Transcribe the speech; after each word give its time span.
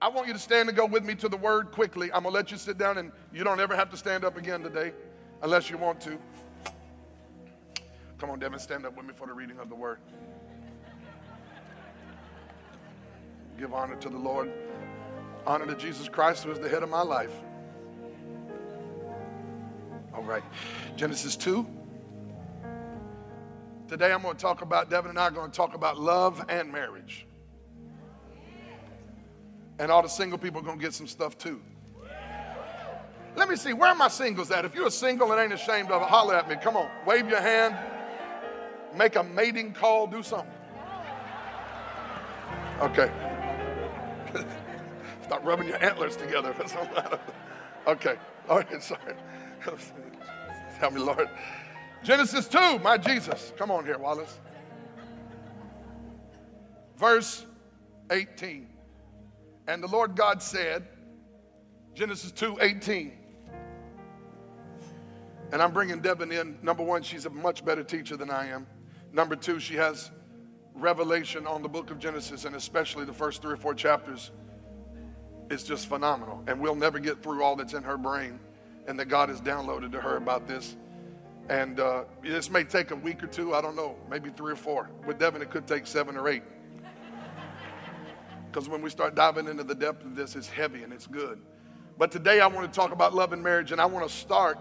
I 0.00 0.08
want 0.08 0.28
you 0.28 0.32
to 0.32 0.38
stand 0.38 0.68
and 0.68 0.78
go 0.78 0.86
with 0.86 1.04
me 1.04 1.16
to 1.16 1.28
the 1.28 1.36
word 1.36 1.72
quickly. 1.72 2.12
I'm 2.12 2.22
going 2.22 2.32
to 2.32 2.36
let 2.36 2.52
you 2.52 2.56
sit 2.56 2.78
down 2.78 2.98
and 2.98 3.10
you 3.32 3.42
don't 3.42 3.58
ever 3.58 3.74
have 3.74 3.90
to 3.90 3.96
stand 3.96 4.24
up 4.24 4.36
again 4.36 4.62
today 4.62 4.92
unless 5.42 5.70
you 5.70 5.76
want 5.76 6.00
to. 6.02 6.18
Come 8.18 8.30
on, 8.30 8.38
Devin, 8.38 8.58
stand 8.60 8.86
up 8.86 8.96
with 8.96 9.06
me 9.06 9.12
for 9.16 9.26
the 9.26 9.32
reading 9.32 9.58
of 9.58 9.68
the 9.68 9.74
word. 9.74 9.98
Give 13.58 13.74
honor 13.74 13.96
to 13.96 14.08
the 14.08 14.16
Lord, 14.16 14.52
honor 15.44 15.66
to 15.66 15.74
Jesus 15.74 16.08
Christ, 16.08 16.44
who 16.44 16.52
is 16.52 16.60
the 16.60 16.68
head 16.68 16.84
of 16.84 16.90
my 16.90 17.02
life. 17.02 17.32
All 20.14 20.22
right, 20.22 20.44
Genesis 20.96 21.34
2. 21.34 21.66
Today 23.88 24.12
I'm 24.12 24.22
going 24.22 24.36
to 24.36 24.40
talk 24.40 24.62
about, 24.62 24.90
Devin 24.90 25.10
and 25.10 25.18
I 25.18 25.24
are 25.24 25.30
going 25.32 25.50
to 25.50 25.56
talk 25.56 25.74
about 25.74 25.98
love 25.98 26.44
and 26.48 26.70
marriage. 26.70 27.26
And 29.78 29.90
all 29.90 30.02
the 30.02 30.08
single 30.08 30.38
people 30.38 30.60
are 30.60 30.64
going 30.64 30.78
to 30.78 30.84
get 30.84 30.94
some 30.94 31.06
stuff 31.06 31.38
too. 31.38 31.60
Let 33.36 33.48
me 33.48 33.54
see, 33.54 33.72
where 33.72 33.90
are 33.90 33.94
my 33.94 34.08
singles 34.08 34.50
at? 34.50 34.64
If 34.64 34.74
you're 34.74 34.88
a 34.88 34.90
single 34.90 35.30
and 35.30 35.40
ain't 35.40 35.52
ashamed 35.52 35.90
of 35.90 36.02
it, 36.02 36.08
holler 36.08 36.34
at 36.34 36.48
me. 36.48 36.56
Come 36.60 36.76
on, 36.76 36.90
wave 37.06 37.28
your 37.28 37.40
hand, 37.40 37.76
make 38.96 39.14
a 39.14 39.22
mating 39.22 39.72
call, 39.72 40.08
do 40.08 40.22
something. 40.22 40.50
Okay. 42.80 43.10
Stop 45.22 45.44
rubbing 45.44 45.68
your 45.68 45.82
antlers 45.82 46.16
together. 46.16 46.54
okay. 47.86 48.16
All 48.48 48.58
right, 48.58 48.82
sorry. 48.82 49.14
Help 50.78 50.92
me, 50.92 51.00
Lord. 51.00 51.28
Genesis 52.02 52.48
2, 52.48 52.78
my 52.78 52.96
Jesus. 52.96 53.52
Come 53.56 53.70
on 53.70 53.84
here, 53.84 53.98
Wallace. 53.98 54.38
Verse 56.96 57.46
18. 58.10 58.66
And 59.68 59.82
the 59.82 59.86
Lord 59.86 60.16
God 60.16 60.42
said, 60.42 60.88
Genesis 61.94 62.32
2 62.32 62.58
18. 62.60 63.12
And 65.52 65.62
I'm 65.62 65.72
bringing 65.72 66.00
Devin 66.00 66.32
in. 66.32 66.58
Number 66.62 66.82
one, 66.82 67.02
she's 67.02 67.26
a 67.26 67.30
much 67.30 67.64
better 67.64 67.84
teacher 67.84 68.16
than 68.16 68.30
I 68.30 68.48
am. 68.48 68.66
Number 69.12 69.36
two, 69.36 69.60
she 69.60 69.74
has 69.74 70.10
revelation 70.74 71.46
on 71.46 71.62
the 71.62 71.68
book 71.68 71.90
of 71.90 71.98
Genesis, 71.98 72.44
and 72.44 72.56
especially 72.56 73.04
the 73.04 73.12
first 73.12 73.42
three 73.42 73.52
or 73.52 73.56
four 73.56 73.74
chapters. 73.74 74.30
It's 75.50 75.62
just 75.62 75.86
phenomenal. 75.86 76.42
And 76.46 76.60
we'll 76.60 76.74
never 76.74 76.98
get 76.98 77.22
through 77.22 77.42
all 77.42 77.56
that's 77.56 77.74
in 77.74 77.82
her 77.82 77.96
brain 77.96 78.38
and 78.86 78.98
that 78.98 79.06
God 79.06 79.28
has 79.28 79.40
downloaded 79.40 79.92
to 79.92 80.00
her 80.00 80.16
about 80.16 80.46
this. 80.46 80.76
And 81.48 81.80
uh, 81.80 82.04
this 82.22 82.50
may 82.50 82.64
take 82.64 82.90
a 82.90 82.96
week 82.96 83.22
or 83.22 83.26
two, 83.26 83.54
I 83.54 83.60
don't 83.60 83.76
know, 83.76 83.96
maybe 84.10 84.30
three 84.30 84.52
or 84.52 84.56
four. 84.56 84.90
With 85.06 85.18
Devin, 85.18 85.42
it 85.42 85.50
could 85.50 85.66
take 85.66 85.86
seven 85.86 86.16
or 86.16 86.28
eight. 86.28 86.42
Because 88.50 88.68
when 88.68 88.80
we 88.80 88.90
start 88.90 89.14
diving 89.14 89.46
into 89.46 89.62
the 89.62 89.74
depth 89.74 90.04
of 90.04 90.16
this, 90.16 90.34
it's 90.34 90.48
heavy 90.48 90.82
and 90.82 90.92
it's 90.92 91.06
good. 91.06 91.40
But 91.98 92.10
today 92.10 92.40
I 92.40 92.46
want 92.46 92.72
to 92.72 92.74
talk 92.74 92.92
about 92.92 93.14
love 93.14 93.32
and 93.32 93.42
marriage, 93.42 93.72
and 93.72 93.80
I 93.80 93.86
want 93.86 94.08
to 94.08 94.14
start 94.14 94.58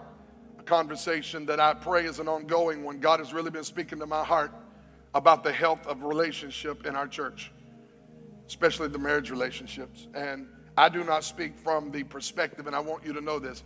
a 0.59 0.63
conversation 0.63 1.45
that 1.45 1.59
I 1.59 1.73
pray 1.73 2.05
is 2.05 2.19
an 2.19 2.27
ongoing 2.27 2.83
one. 2.83 2.99
God 2.99 3.19
has 3.19 3.33
really 3.33 3.51
been 3.51 3.63
speaking 3.63 3.99
to 3.99 4.05
my 4.05 4.23
heart 4.23 4.51
about 5.13 5.43
the 5.43 5.51
health 5.51 5.85
of 5.87 6.03
relationship 6.03 6.85
in 6.85 6.95
our 6.95 7.07
church, 7.07 7.51
especially 8.47 8.89
the 8.89 8.99
marriage 8.99 9.29
relationships. 9.29 10.07
And 10.13 10.47
I 10.75 10.89
do 10.89 11.03
not 11.03 11.23
speak 11.23 11.57
from 11.57 11.91
the 11.91 12.03
perspective, 12.03 12.67
and 12.67 12.75
I 12.75 12.79
want 12.79 13.05
you 13.05 13.13
to 13.13 13.21
know 13.21 13.39
this. 13.39 13.63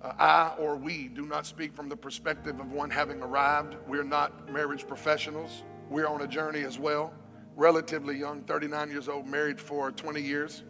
Uh, 0.00 0.12
I 0.18 0.54
or 0.58 0.76
we 0.76 1.08
do 1.08 1.26
not 1.26 1.44
speak 1.44 1.74
from 1.74 1.90
the 1.90 1.96
perspective 1.96 2.58
of 2.58 2.72
one 2.72 2.88
having 2.88 3.20
arrived. 3.20 3.76
We're 3.86 4.04
not 4.04 4.50
marriage 4.50 4.86
professionals. 4.88 5.64
We're 5.90 6.06
on 6.06 6.22
a 6.22 6.26
journey 6.26 6.62
as 6.62 6.78
well 6.78 7.12
relatively 7.56 8.16
young, 8.16 8.42
39 8.42 8.90
years 8.90 9.08
old, 9.08 9.26
married 9.26 9.60
for 9.60 9.90
20 9.90 10.20
years, 10.20 10.62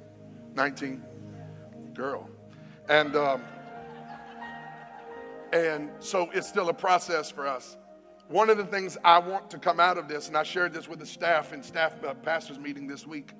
19, 0.55 1.03
girl. 1.95 2.29
And, 2.89 3.15
um, 3.17 3.43
and 5.53 5.91
so 6.01 6.31
it's 6.33 6.49
still 6.49 6.69
a 6.69 6.75
process 6.75 7.31
for 7.31 7.47
us. 7.47 7.77
One 8.29 8.49
of 8.49 8.57
the 8.57 8.65
things 8.65 8.97
I 9.05 9.19
want 9.19 9.51
to 9.51 9.59
come 9.59 9.81
out 9.81 9.99
of 9.99 10.07
this, 10.07 10.29
and 10.29 10.37
I 10.37 10.45
shared 10.45 10.73
this 10.73 10.89
with 10.89 11.01
the 11.01 11.07
staff 11.07 11.53
in 11.53 11.63
staff 11.63 11.95
uh, 12.05 12.15
pastors 12.15 12.59
meeting 12.59 12.87
this 12.87 13.07
week, 13.07 13.33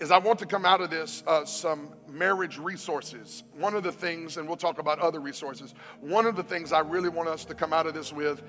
is 0.00 0.10
I 0.10 0.18
want 0.18 0.38
to 0.40 0.46
come 0.46 0.64
out 0.64 0.80
of 0.80 0.90
this 0.90 1.24
uh, 1.26 1.44
some 1.44 1.94
marriage 2.08 2.58
resources. 2.58 3.44
One 3.56 3.74
of 3.74 3.82
the 3.82 3.90
things, 3.90 4.36
and 4.36 4.46
we'll 4.46 4.56
talk 4.56 4.78
about 4.78 4.98
other 5.00 5.20
resources, 5.20 5.74
one 6.00 6.26
of 6.26 6.36
the 6.36 6.42
things 6.42 6.72
I 6.72 6.80
really 6.80 7.08
want 7.08 7.28
us 7.28 7.44
to 7.46 7.54
come 7.54 7.72
out 7.72 7.86
of 7.86 7.94
this 7.94 8.12
with 8.12 8.42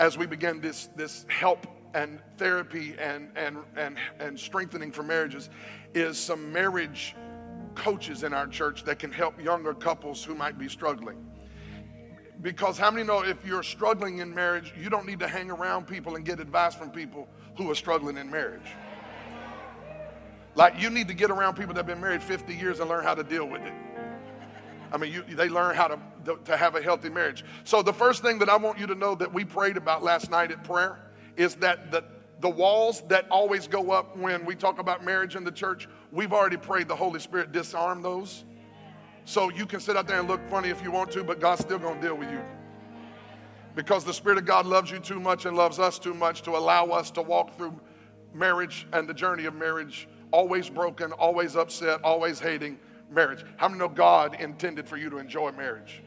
as 0.00 0.16
we 0.16 0.26
begin 0.26 0.60
this, 0.60 0.88
this 0.96 1.26
help 1.28 1.66
and 1.94 2.18
therapy 2.36 2.94
and, 2.98 3.30
and, 3.36 3.58
and, 3.76 3.96
and 4.18 4.38
strengthening 4.38 4.90
for 4.90 5.02
marriages 5.02 5.48
is 5.94 6.18
some 6.18 6.52
marriage 6.52 7.14
coaches 7.76 8.24
in 8.24 8.34
our 8.34 8.46
church 8.46 8.84
that 8.84 8.98
can 8.98 9.10
help 9.10 9.40
younger 9.40 9.72
couples 9.72 10.22
who 10.22 10.34
might 10.34 10.58
be 10.58 10.68
struggling. 10.68 11.24
Because 12.42 12.76
how 12.76 12.90
many 12.90 13.04
know 13.04 13.24
if 13.24 13.44
you're 13.46 13.62
struggling 13.62 14.18
in 14.18 14.34
marriage, 14.34 14.74
you 14.78 14.90
don't 14.90 15.06
need 15.06 15.20
to 15.20 15.28
hang 15.28 15.50
around 15.50 15.86
people 15.86 16.16
and 16.16 16.24
get 16.24 16.40
advice 16.40 16.74
from 16.74 16.90
people 16.90 17.28
who 17.56 17.70
are 17.70 17.74
struggling 17.74 18.18
in 18.18 18.30
marriage. 18.30 18.74
Like 20.56 20.80
you 20.80 20.90
need 20.90 21.08
to 21.08 21.14
get 21.14 21.30
around 21.30 21.54
people 21.54 21.74
that 21.74 21.80
have 21.80 21.86
been 21.86 22.00
married 22.00 22.22
50 22.22 22.54
years 22.54 22.80
and 22.80 22.88
learn 22.88 23.04
how 23.04 23.14
to 23.14 23.24
deal 23.24 23.46
with 23.46 23.62
it. 23.62 23.72
I 24.92 24.96
mean, 24.96 25.12
you, 25.12 25.22
they 25.34 25.48
learn 25.48 25.74
how 25.74 25.88
to, 25.88 25.98
to 26.44 26.56
have 26.56 26.76
a 26.76 26.82
healthy 26.82 27.08
marriage. 27.08 27.44
So, 27.64 27.82
the 27.82 27.92
first 27.92 28.22
thing 28.22 28.38
that 28.38 28.48
I 28.48 28.56
want 28.56 28.78
you 28.78 28.86
to 28.86 28.94
know 28.94 29.16
that 29.16 29.32
we 29.32 29.44
prayed 29.44 29.76
about 29.76 30.04
last 30.04 30.30
night 30.30 30.52
at 30.52 30.62
prayer 30.62 30.98
is 31.36 31.54
that 31.56 31.90
the, 31.90 32.04
the 32.40 32.48
walls 32.48 33.02
that 33.08 33.26
always 33.30 33.66
go 33.66 33.90
up 33.90 34.16
when 34.16 34.44
we 34.44 34.54
talk 34.54 34.78
about 34.78 35.04
marriage 35.04 35.36
in 35.36 35.44
the 35.44 35.52
church, 35.52 35.88
we've 36.12 36.32
already 36.32 36.56
prayed 36.56 36.88
the 36.88 36.96
Holy 36.96 37.20
Spirit 37.20 37.52
disarm 37.52 38.02
those. 38.02 38.44
So 39.24 39.50
you 39.50 39.66
can 39.66 39.80
sit 39.80 39.96
out 39.96 40.06
there 40.06 40.20
and 40.20 40.28
look 40.28 40.40
funny 40.50 40.68
if 40.68 40.82
you 40.82 40.90
want 40.90 41.10
to, 41.12 41.24
but 41.24 41.40
God's 41.40 41.62
still 41.62 41.78
going 41.78 42.00
to 42.00 42.06
deal 42.06 42.14
with 42.14 42.30
you. 42.30 42.42
Because 43.74 44.04
the 44.04 44.14
Spirit 44.14 44.38
of 44.38 44.44
God 44.44 44.66
loves 44.66 44.90
you 44.90 45.00
too 45.00 45.18
much 45.18 45.46
and 45.46 45.56
loves 45.56 45.78
us 45.78 45.98
too 45.98 46.14
much 46.14 46.42
to 46.42 46.52
allow 46.52 46.86
us 46.86 47.10
to 47.12 47.22
walk 47.22 47.56
through 47.56 47.74
marriage 48.32 48.86
and 48.92 49.08
the 49.08 49.14
journey 49.14 49.46
of 49.46 49.54
marriage, 49.54 50.06
always 50.30 50.68
broken, 50.68 51.12
always 51.12 51.56
upset, 51.56 52.00
always 52.04 52.38
hating 52.38 52.78
marriage. 53.10 53.44
How 53.56 53.68
many 53.68 53.80
know 53.80 53.88
God 53.88 54.40
intended 54.40 54.86
for 54.86 54.96
you 54.96 55.10
to 55.10 55.18
enjoy 55.18 55.50
marriage? 55.52 56.03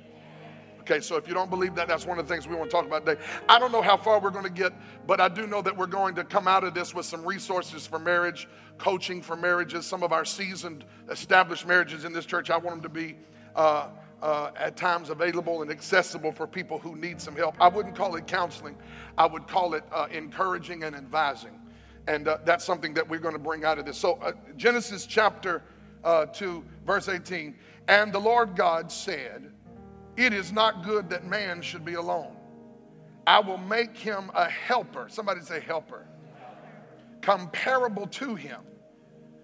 Okay, 0.89 1.01
so 1.01 1.17
if 1.17 1.27
you 1.27 1.33
don't 1.33 1.49
believe 1.49 1.75
that, 1.75 1.89
that's 1.89 2.05
one 2.05 2.17
of 2.17 2.25
the 2.25 2.33
things 2.33 2.47
we 2.47 2.55
want 2.55 2.69
to 2.69 2.73
talk 2.73 2.85
about 2.85 3.05
today. 3.05 3.21
I 3.49 3.59
don't 3.59 3.73
know 3.73 3.81
how 3.81 3.97
far 3.97 4.21
we're 4.21 4.29
going 4.29 4.45
to 4.45 4.49
get, 4.49 4.71
but 5.05 5.19
I 5.19 5.27
do 5.27 5.45
know 5.45 5.61
that 5.61 5.75
we're 5.75 5.85
going 5.85 6.15
to 6.15 6.23
come 6.23 6.47
out 6.47 6.63
of 6.63 6.73
this 6.73 6.95
with 6.95 7.05
some 7.05 7.25
resources 7.25 7.85
for 7.85 7.99
marriage, 7.99 8.47
coaching 8.77 9.21
for 9.21 9.35
marriages. 9.35 9.85
Some 9.85 10.01
of 10.01 10.13
our 10.13 10.23
seasoned, 10.23 10.85
established 11.11 11.67
marriages 11.67 12.05
in 12.05 12.13
this 12.13 12.25
church, 12.25 12.49
I 12.49 12.55
want 12.55 12.81
them 12.81 12.83
to 12.83 12.89
be 12.89 13.17
uh, 13.53 13.89
uh, 14.21 14.51
at 14.55 14.77
times 14.77 15.09
available 15.09 15.61
and 15.61 15.69
accessible 15.69 16.31
for 16.31 16.47
people 16.47 16.79
who 16.79 16.95
need 16.95 17.19
some 17.19 17.35
help. 17.35 17.55
I 17.59 17.67
wouldn't 17.67 17.93
call 17.93 18.15
it 18.15 18.25
counseling, 18.25 18.77
I 19.17 19.25
would 19.25 19.45
call 19.45 19.73
it 19.73 19.83
uh, 19.91 20.07
encouraging 20.09 20.85
and 20.85 20.95
advising. 20.95 21.59
And 22.07 22.29
uh, 22.29 22.37
that's 22.45 22.63
something 22.63 22.93
that 22.93 23.09
we're 23.09 23.19
going 23.19 23.35
to 23.35 23.39
bring 23.39 23.65
out 23.65 23.77
of 23.77 23.85
this. 23.85 23.97
So, 23.97 24.19
uh, 24.21 24.31
Genesis 24.55 25.05
chapter 25.05 25.63
uh, 26.05 26.27
2, 26.27 26.63
verse 26.85 27.09
18. 27.09 27.57
And 27.89 28.13
the 28.13 28.19
Lord 28.19 28.55
God 28.55 28.89
said, 28.89 29.51
it 30.17 30.33
is 30.33 30.51
not 30.51 30.83
good 30.83 31.09
that 31.11 31.25
man 31.25 31.61
should 31.61 31.85
be 31.85 31.93
alone. 31.93 32.35
I 33.27 33.39
will 33.39 33.57
make 33.57 33.95
him 33.95 34.31
a 34.33 34.49
helper. 34.49 35.07
Somebody 35.09 35.41
say, 35.41 35.59
helper. 35.59 36.05
Comparable 37.21 38.07
to 38.07 38.35
him. 38.35 38.61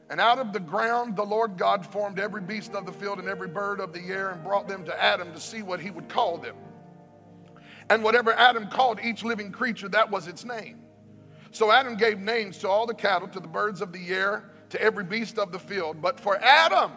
And 0.09 0.19
out 0.19 0.39
of 0.39 0.53
the 0.53 0.59
ground, 0.59 1.15
the 1.15 1.23
Lord 1.23 1.57
God 1.57 1.85
formed 1.85 2.19
every 2.19 2.41
beast 2.41 2.73
of 2.73 2.85
the 2.85 2.91
field 2.91 3.19
and 3.19 3.27
every 3.27 3.47
bird 3.47 3.79
of 3.79 3.93
the 3.93 4.01
air 4.01 4.29
and 4.31 4.43
brought 4.43 4.67
them 4.67 4.83
to 4.85 5.03
Adam 5.03 5.31
to 5.33 5.39
see 5.39 5.61
what 5.61 5.79
he 5.79 5.91
would 5.91 6.09
call 6.09 6.37
them. 6.37 6.55
And 7.89 8.03
whatever 8.03 8.33
Adam 8.33 8.67
called 8.67 8.99
each 9.03 9.23
living 9.23 9.51
creature, 9.51 9.89
that 9.89 10.09
was 10.09 10.27
its 10.27 10.45
name. 10.45 10.79
So 11.51 11.71
Adam 11.71 11.95
gave 11.95 12.19
names 12.19 12.57
to 12.59 12.69
all 12.69 12.87
the 12.87 12.93
cattle, 12.93 13.27
to 13.27 13.39
the 13.39 13.47
birds 13.47 13.81
of 13.81 13.91
the 13.91 14.07
air, 14.09 14.49
to 14.69 14.81
every 14.81 15.03
beast 15.03 15.37
of 15.37 15.51
the 15.51 15.59
field. 15.59 16.01
But 16.01 16.19
for 16.19 16.37
Adam, 16.37 16.91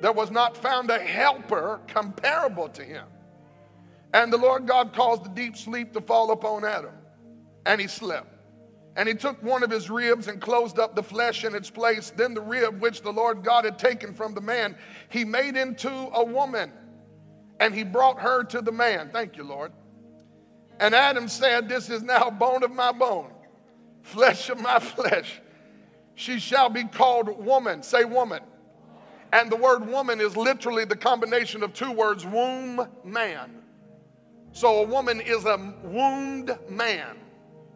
there 0.00 0.12
was 0.12 0.30
not 0.30 0.56
found 0.56 0.90
a 0.90 0.98
helper 0.98 1.80
comparable 1.86 2.68
to 2.70 2.82
him. 2.82 3.06
And 4.12 4.32
the 4.32 4.36
Lord 4.36 4.66
God 4.66 4.92
caused 4.94 5.24
the 5.24 5.30
deep 5.30 5.56
sleep 5.56 5.92
to 5.92 6.00
fall 6.00 6.30
upon 6.30 6.64
Adam, 6.64 6.94
and 7.64 7.80
he 7.80 7.86
slept. 7.86 8.32
And 8.96 9.06
he 9.06 9.14
took 9.14 9.42
one 9.42 9.62
of 9.62 9.70
his 9.70 9.90
ribs 9.90 10.26
and 10.26 10.40
closed 10.40 10.78
up 10.78 10.96
the 10.96 11.02
flesh 11.02 11.44
in 11.44 11.54
its 11.54 11.68
place. 11.68 12.10
Then 12.16 12.32
the 12.32 12.40
rib 12.40 12.80
which 12.80 13.02
the 13.02 13.12
Lord 13.12 13.44
God 13.44 13.66
had 13.66 13.78
taken 13.78 14.14
from 14.14 14.32
the 14.32 14.40
man, 14.40 14.74
he 15.10 15.22
made 15.24 15.56
into 15.56 15.90
a 15.90 16.24
woman, 16.24 16.72
and 17.60 17.74
he 17.74 17.84
brought 17.84 18.20
her 18.20 18.42
to 18.44 18.62
the 18.62 18.72
man. 18.72 19.10
Thank 19.12 19.36
you, 19.36 19.44
Lord. 19.44 19.72
And 20.80 20.94
Adam 20.94 21.28
said, 21.28 21.68
This 21.68 21.90
is 21.90 22.02
now 22.02 22.30
bone 22.30 22.62
of 22.62 22.70
my 22.70 22.92
bone, 22.92 23.30
flesh 24.02 24.48
of 24.48 24.60
my 24.60 24.78
flesh. 24.80 25.40
She 26.14 26.38
shall 26.38 26.70
be 26.70 26.84
called 26.84 27.28
woman. 27.44 27.82
Say 27.82 28.04
woman. 28.04 28.40
And 29.32 29.50
the 29.50 29.56
word 29.56 29.86
woman 29.86 30.20
is 30.20 30.36
literally 30.36 30.84
the 30.84 30.96
combination 30.96 31.62
of 31.62 31.72
two 31.72 31.92
words 31.92 32.24
womb 32.24 32.86
man. 33.04 33.62
So 34.52 34.82
a 34.82 34.86
woman 34.86 35.20
is 35.20 35.44
a 35.44 35.74
wombed 35.82 36.56
man. 36.70 37.16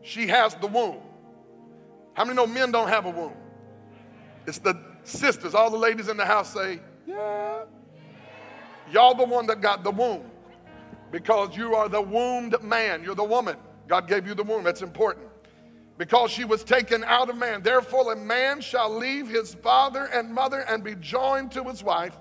She 0.02 0.26
has 0.28 0.54
the 0.54 0.66
womb. 0.66 0.98
How 2.14 2.24
many 2.24 2.36
know 2.36 2.46
men 2.46 2.72
don't 2.72 2.88
have 2.88 3.06
a 3.06 3.10
womb? 3.10 3.34
It's 4.46 4.58
the 4.58 4.78
sisters, 5.04 5.54
all 5.54 5.70
the 5.70 5.76
ladies 5.76 6.08
in 6.08 6.16
the 6.16 6.24
house 6.24 6.52
say, 6.52 6.80
yeah. 7.06 7.64
Y'all 8.90 9.14
the 9.14 9.24
one 9.24 9.46
that 9.46 9.60
got 9.60 9.84
the 9.84 9.90
womb 9.90 10.24
because 11.10 11.56
you 11.56 11.74
are 11.74 11.88
the 11.88 12.00
wombed 12.00 12.62
man. 12.62 13.02
You're 13.04 13.14
the 13.14 13.24
woman. 13.24 13.56
God 13.86 14.08
gave 14.08 14.26
you 14.26 14.34
the 14.34 14.42
womb. 14.42 14.64
That's 14.64 14.82
important. 14.82 15.26
Because 16.00 16.30
she 16.30 16.46
was 16.46 16.64
taken 16.64 17.04
out 17.04 17.28
of 17.28 17.36
man. 17.36 17.60
Therefore, 17.62 18.10
a 18.14 18.16
man 18.16 18.62
shall 18.62 18.88
leave 18.88 19.28
his 19.28 19.52
father 19.52 20.06
and 20.06 20.32
mother 20.32 20.60
and 20.60 20.82
be 20.82 20.94
joined 20.94 21.52
to 21.52 21.64
his 21.64 21.84
wife, 21.84 22.16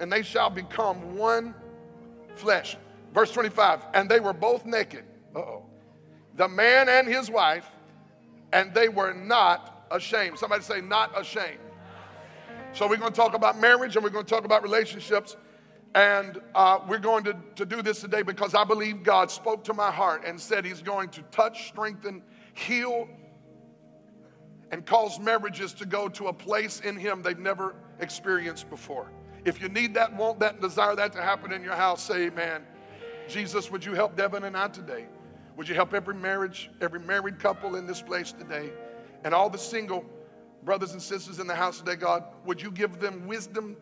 and 0.00 0.12
they 0.12 0.22
shall 0.22 0.50
become 0.50 1.16
one 1.16 1.54
flesh. 2.34 2.76
Verse 3.14 3.30
25, 3.30 3.84
and 3.94 4.10
they 4.10 4.18
were 4.18 4.32
both 4.32 4.66
naked. 4.66 5.04
oh. 5.36 5.62
The 6.34 6.48
man 6.48 6.88
and 6.88 7.06
his 7.06 7.30
wife, 7.30 7.70
and 8.52 8.74
they 8.74 8.88
were 8.88 9.14
not 9.14 9.86
ashamed. 9.92 10.36
Somebody 10.40 10.64
say, 10.64 10.80
not 10.80 11.16
ashamed. 11.16 11.60
So 12.72 12.88
we're 12.88 12.96
going 12.96 13.12
to 13.12 13.16
talk 13.16 13.34
about 13.34 13.60
marriage 13.60 13.94
and 13.94 14.02
we're 14.02 14.10
going 14.10 14.24
to 14.24 14.34
talk 14.34 14.44
about 14.44 14.64
relationships. 14.64 15.36
And 15.94 16.40
uh, 16.56 16.80
we're 16.88 16.98
going 16.98 17.22
to, 17.22 17.36
to 17.54 17.64
do 17.64 17.82
this 17.82 18.00
today 18.00 18.22
because 18.22 18.56
I 18.56 18.64
believe 18.64 19.04
God 19.04 19.30
spoke 19.30 19.62
to 19.64 19.74
my 19.74 19.92
heart 19.92 20.24
and 20.26 20.40
said 20.40 20.64
He's 20.64 20.82
going 20.82 21.08
to 21.10 21.22
touch, 21.30 21.68
strengthen, 21.68 22.22
heal, 22.56 23.08
and 24.70 24.84
cause 24.84 25.20
marriages 25.20 25.72
to 25.74 25.86
go 25.86 26.08
to 26.08 26.28
a 26.28 26.32
place 26.32 26.80
in 26.80 26.96
Him 26.96 27.22
they've 27.22 27.38
never 27.38 27.76
experienced 28.00 28.68
before. 28.68 29.10
If 29.44 29.62
you 29.62 29.68
need 29.68 29.94
that, 29.94 30.14
want 30.16 30.40
that, 30.40 30.54
and 30.54 30.62
desire 30.62 30.96
that 30.96 31.12
to 31.12 31.22
happen 31.22 31.52
in 31.52 31.62
your 31.62 31.76
house, 31.76 32.02
say 32.02 32.26
amen. 32.26 32.62
Jesus, 33.28 33.70
would 33.70 33.84
you 33.84 33.94
help 33.94 34.16
Devin 34.16 34.44
and 34.44 34.56
I 34.56 34.68
today? 34.68 35.06
Would 35.56 35.68
you 35.68 35.74
help 35.74 35.94
every 35.94 36.14
marriage, 36.14 36.70
every 36.80 37.00
married 37.00 37.38
couple 37.38 37.76
in 37.76 37.86
this 37.86 38.02
place 38.02 38.32
today, 38.32 38.70
and 39.24 39.32
all 39.32 39.48
the 39.48 39.58
single 39.58 40.04
brothers 40.64 40.92
and 40.92 41.00
sisters 41.00 41.38
in 41.38 41.46
the 41.46 41.54
house 41.54 41.78
today, 41.78 41.96
God? 41.96 42.24
Would 42.44 42.60
you 42.60 42.70
give 42.70 42.98
them 42.98 43.26
wisdom 43.26 43.76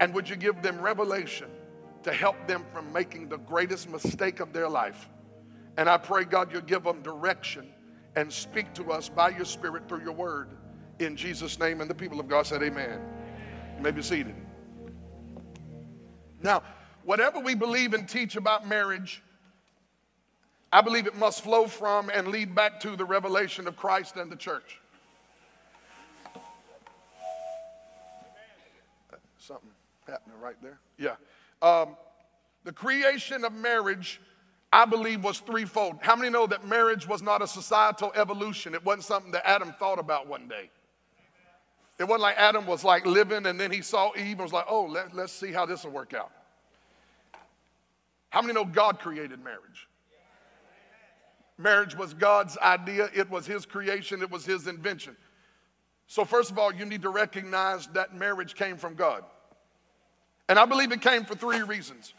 and 0.00 0.12
would 0.14 0.28
you 0.28 0.36
give 0.36 0.62
them 0.62 0.80
revelation 0.80 1.48
to 2.02 2.12
help 2.12 2.48
them 2.48 2.64
from 2.72 2.92
making 2.92 3.28
the 3.28 3.38
greatest 3.38 3.88
mistake 3.88 4.40
of 4.40 4.52
their 4.52 4.68
life? 4.68 5.08
And 5.76 5.88
I 5.88 5.98
pray, 5.98 6.24
God, 6.24 6.52
you'll 6.52 6.62
give 6.62 6.82
them 6.82 7.02
direction 7.02 7.68
and 8.16 8.32
speak 8.32 8.72
to 8.74 8.92
us 8.92 9.08
by 9.08 9.30
your 9.30 9.44
Spirit 9.44 9.88
through 9.88 10.02
your 10.02 10.12
word. 10.12 10.48
In 10.98 11.16
Jesus' 11.16 11.58
name, 11.58 11.80
and 11.80 11.90
the 11.90 11.94
people 11.94 12.20
of 12.20 12.28
God 12.28 12.46
said, 12.46 12.62
Amen. 12.62 13.00
You 13.76 13.82
may 13.82 13.90
be 13.90 14.02
seated. 14.02 14.34
Now, 16.42 16.62
whatever 17.04 17.40
we 17.40 17.54
believe 17.54 17.94
and 17.94 18.08
teach 18.08 18.36
about 18.36 18.66
marriage, 18.66 19.22
I 20.72 20.80
believe 20.80 21.06
it 21.06 21.16
must 21.16 21.42
flow 21.42 21.66
from 21.66 22.10
and 22.10 22.28
lead 22.28 22.54
back 22.54 22.80
to 22.80 22.96
the 22.96 23.04
revelation 23.04 23.66
of 23.66 23.76
Christ 23.76 24.16
and 24.16 24.30
the 24.30 24.36
church. 24.36 24.80
Something 29.38 29.70
happening 30.06 30.38
right 30.40 30.56
there. 30.62 30.78
Yeah. 30.98 31.16
Um, 31.62 31.96
the 32.64 32.72
creation 32.72 33.44
of 33.44 33.52
marriage, 33.52 34.20
I 34.74 34.86
believe, 34.86 35.22
was 35.22 35.38
threefold. 35.38 35.98
How 36.02 36.16
many 36.16 36.30
know 36.30 36.48
that 36.48 36.66
marriage 36.66 37.06
was 37.06 37.22
not 37.22 37.40
a 37.40 37.46
societal 37.46 38.10
evolution? 38.16 38.74
It 38.74 38.84
wasn't 38.84 39.04
something 39.04 39.30
that 39.30 39.48
Adam 39.48 39.72
thought 39.78 40.00
about 40.00 40.26
one 40.26 40.48
day. 40.48 40.68
It 42.00 42.04
wasn't 42.04 42.22
like 42.22 42.36
Adam 42.38 42.66
was 42.66 42.82
like 42.82 43.06
living 43.06 43.46
and 43.46 43.58
then 43.58 43.70
he 43.70 43.82
saw 43.82 44.10
Eve 44.16 44.32
and 44.32 44.40
was 44.40 44.52
like, 44.52 44.64
oh, 44.68 44.86
let, 44.86 45.14
let's 45.14 45.32
see 45.32 45.52
how 45.52 45.64
this 45.64 45.84
will 45.84 45.92
work 45.92 46.12
out. 46.12 46.32
How 48.30 48.42
many 48.42 48.52
know 48.52 48.64
God 48.64 48.98
created 48.98 49.44
marriage? 49.44 49.88
Marriage 51.56 51.96
was 51.96 52.12
God's 52.12 52.58
idea, 52.58 53.10
it 53.14 53.30
was 53.30 53.46
His 53.46 53.64
creation, 53.64 54.22
it 54.22 54.30
was 54.30 54.44
His 54.44 54.66
invention. 54.66 55.16
So, 56.08 56.24
first 56.24 56.50
of 56.50 56.58
all, 56.58 56.74
you 56.74 56.84
need 56.84 57.02
to 57.02 57.10
recognize 57.10 57.86
that 57.92 58.12
marriage 58.12 58.56
came 58.56 58.76
from 58.76 58.96
God. 58.96 59.22
And 60.48 60.58
I 60.58 60.64
believe 60.64 60.90
it 60.90 61.00
came 61.00 61.24
for 61.24 61.36
three 61.36 61.62
reasons. 61.62 62.12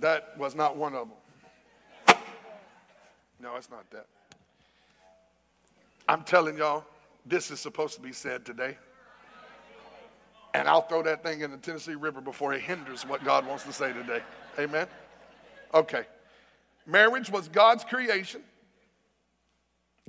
That 0.00 0.36
was 0.38 0.54
not 0.54 0.76
one 0.76 0.94
of 0.94 1.08
them. 1.08 2.18
No, 3.40 3.56
it's 3.56 3.70
not 3.70 3.88
that. 3.90 4.06
I'm 6.08 6.22
telling 6.22 6.56
y'all, 6.56 6.84
this 7.26 7.50
is 7.50 7.60
supposed 7.60 7.94
to 7.94 8.00
be 8.00 8.12
said 8.12 8.44
today. 8.44 8.76
And 10.54 10.66
I'll 10.66 10.82
throw 10.82 11.02
that 11.02 11.22
thing 11.22 11.42
in 11.42 11.50
the 11.50 11.58
Tennessee 11.58 11.94
River 11.94 12.20
before 12.20 12.54
it 12.54 12.62
hinders 12.62 13.06
what 13.06 13.22
God 13.24 13.46
wants 13.46 13.64
to 13.64 13.72
say 13.72 13.92
today. 13.92 14.22
Amen? 14.58 14.86
Okay. 15.74 16.04
Marriage 16.86 17.30
was 17.30 17.48
God's 17.48 17.84
creation. 17.84 18.40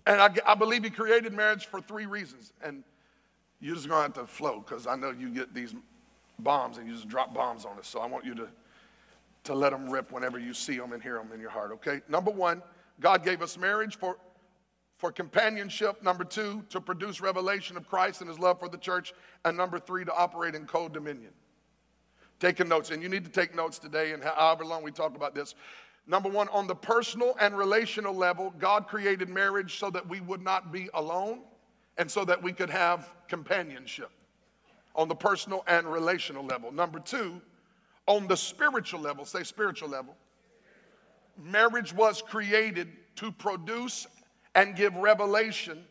And 0.08 0.22
I, 0.22 0.34
I 0.46 0.56
believe 0.56 0.84
He 0.84 0.90
created 0.90 1.34
marriage 1.34 1.66
for 1.66 1.82
three 1.82 2.06
reasons. 2.06 2.54
And 2.64 2.84
you're 3.60 3.76
just 3.76 3.90
going 3.90 4.12
to 4.12 4.20
have 4.20 4.28
to 4.28 4.34
flow 4.34 4.64
because 4.66 4.88
I 4.88 4.96
know 4.96 5.12
you 5.12 5.30
get 5.30 5.54
these 5.54 5.76
bombs 6.40 6.78
and 6.78 6.88
you 6.88 6.94
just 6.94 7.10
drop 7.10 7.34
bombs 7.34 7.66
on 7.66 7.78
us. 7.78 7.88
So 7.88 8.00
I 8.00 8.06
want 8.06 8.26
you 8.26 8.34
to, 8.36 8.48
to 9.44 9.54
let 9.54 9.72
them 9.72 9.90
rip 9.90 10.12
whenever 10.12 10.40
you 10.40 10.54
see 10.54 10.78
them 10.78 10.94
and 10.94 11.02
hear 11.02 11.16
them 11.16 11.32
in 11.34 11.40
your 11.40 11.50
heart, 11.50 11.72
okay? 11.72 12.02
Number 12.08 12.32
one, 12.32 12.62
God 13.00 13.24
gave 13.24 13.42
us 13.42 13.58
marriage 13.58 13.98
for, 13.98 14.18
for 14.98 15.12
companionship. 15.12 16.04
Number 16.04 16.24
two, 16.24 16.64
to 16.70 16.82
produce 16.82 17.22
revelation 17.22 17.78
of 17.78 17.88
Christ 17.88 18.22
and 18.22 18.30
his 18.30 18.40
love 18.40 18.60
for 18.60 18.70
the 18.70 18.78
church. 18.78 19.14
And 19.46 19.56
number 19.56 19.80
three, 19.80 20.04
to 20.06 20.14
operate 20.14 20.56
in 20.56 20.66
co 20.66 20.90
dominion. 20.90 21.32
Taking 22.40 22.68
notes, 22.70 22.92
and 22.92 23.02
you 23.04 23.10
need 23.10 23.26
to 23.26 23.32
take 23.32 23.54
notes 23.56 23.80
today 23.80 24.14
and 24.14 24.24
however 24.24 24.64
long 24.66 24.84
we 24.84 24.92
talk 24.92 25.16
about 25.16 25.36
this. 25.36 25.56
Number 26.08 26.30
one, 26.30 26.48
on 26.50 26.68
the 26.68 26.76
personal 26.76 27.36
and 27.40 27.58
relational 27.58 28.16
level, 28.16 28.54
God 28.58 28.88
created 28.88 29.30
marriage 29.30 29.78
so 29.78 29.90
that 29.92 30.08
we 30.08 30.22
would 30.22 30.42
not 30.42 30.72
be 30.72 30.90
alone 30.94 31.42
and 31.98 32.10
so 32.10 32.26
that 32.26 32.42
we 32.42 32.52
could 32.54 32.70
have 32.70 33.14
companionship 33.28 34.10
on 34.96 35.08
the 35.08 35.16
personal 35.16 35.64
and 35.68 35.86
relational 35.86 36.44
level. 36.44 36.72
Number 36.72 37.00
two, 37.00 37.42
on 38.10 38.28
the 38.28 38.36
spiritual 38.36 39.00
level, 39.00 39.24
say 39.24 39.44
spiritual 39.44 39.88
level, 39.88 40.18
marriage 41.38 41.94
was 41.94 42.24
created 42.24 42.90
to 43.16 43.32
produce 43.32 44.08
and 44.56 44.76
give 44.76 44.96
revelation 44.96 45.86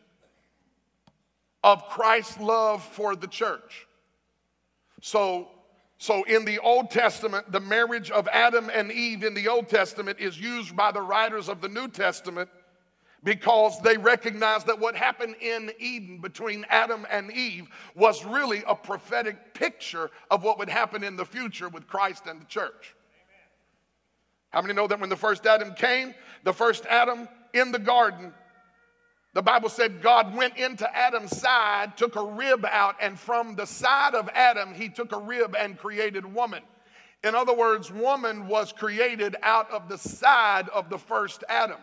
of 1.63 1.87
Christ's 1.87 2.37
love 2.39 2.83
for 2.83 3.15
the 3.15 3.25
church. 3.25 3.87
So, 5.01 5.47
so 5.97 6.23
in 6.23 6.43
the 6.43 6.59
Old 6.59 6.91
Testament, 6.91 7.53
the 7.53 7.61
marriage 7.61 8.11
of 8.11 8.27
Adam 8.27 8.69
and 8.73 8.91
Eve 8.91 9.23
in 9.23 9.33
the 9.33 9.47
Old 9.47 9.69
Testament 9.69 10.19
is 10.19 10.37
used 10.37 10.75
by 10.75 10.91
the 10.91 11.01
writers 11.01 11.47
of 11.47 11.61
the 11.61 11.69
New 11.69 11.87
Testament 11.87 12.49
because 13.23 13.79
they 13.81 13.97
recognized 13.97 14.67
that 14.67 14.79
what 14.79 14.95
happened 14.95 15.35
in 15.41 15.71
Eden 15.79 16.19
between 16.21 16.65
Adam 16.69 17.05
and 17.09 17.31
Eve 17.31 17.67
was 17.95 18.23
really 18.25 18.63
a 18.67 18.75
prophetic 18.75 19.53
picture 19.53 20.09
of 20.31 20.43
what 20.43 20.57
would 20.57 20.69
happen 20.69 21.03
in 21.03 21.15
the 21.15 21.25
future 21.25 21.69
with 21.69 21.87
Christ 21.87 22.27
and 22.27 22.41
the 22.41 22.45
church. 22.45 22.95
How 24.51 24.61
many 24.61 24.73
know 24.73 24.87
that 24.87 24.99
when 24.99 25.09
the 25.09 25.15
first 25.15 25.45
Adam 25.45 25.73
came, 25.73 26.13
the 26.43 26.53
first 26.53 26.85
Adam 26.85 27.27
in 27.53 27.71
the 27.71 27.79
garden, 27.79 28.33
the 29.33 29.41
Bible 29.41 29.69
said 29.69 30.01
God 30.01 30.35
went 30.35 30.57
into 30.57 30.89
Adam's 30.95 31.37
side, 31.37 31.95
took 31.97 32.15
a 32.15 32.23
rib 32.23 32.65
out, 32.65 32.95
and 32.99 33.19
from 33.19 33.55
the 33.55 33.65
side 33.65 34.15
of 34.15 34.27
Adam, 34.33 34.73
he 34.73 34.89
took 34.89 35.11
a 35.11 35.19
rib 35.19 35.55
and 35.57 35.77
created 35.77 36.25
woman. 36.25 36.63
In 37.23 37.35
other 37.35 37.53
words, 37.53 37.91
woman 37.91 38.47
was 38.47 38.71
created 38.71 39.35
out 39.43 39.69
of 39.71 39.87
the 39.87 39.97
side 39.97 40.69
of 40.69 40.89
the 40.89 40.97
first 40.97 41.43
Adam. 41.47 41.77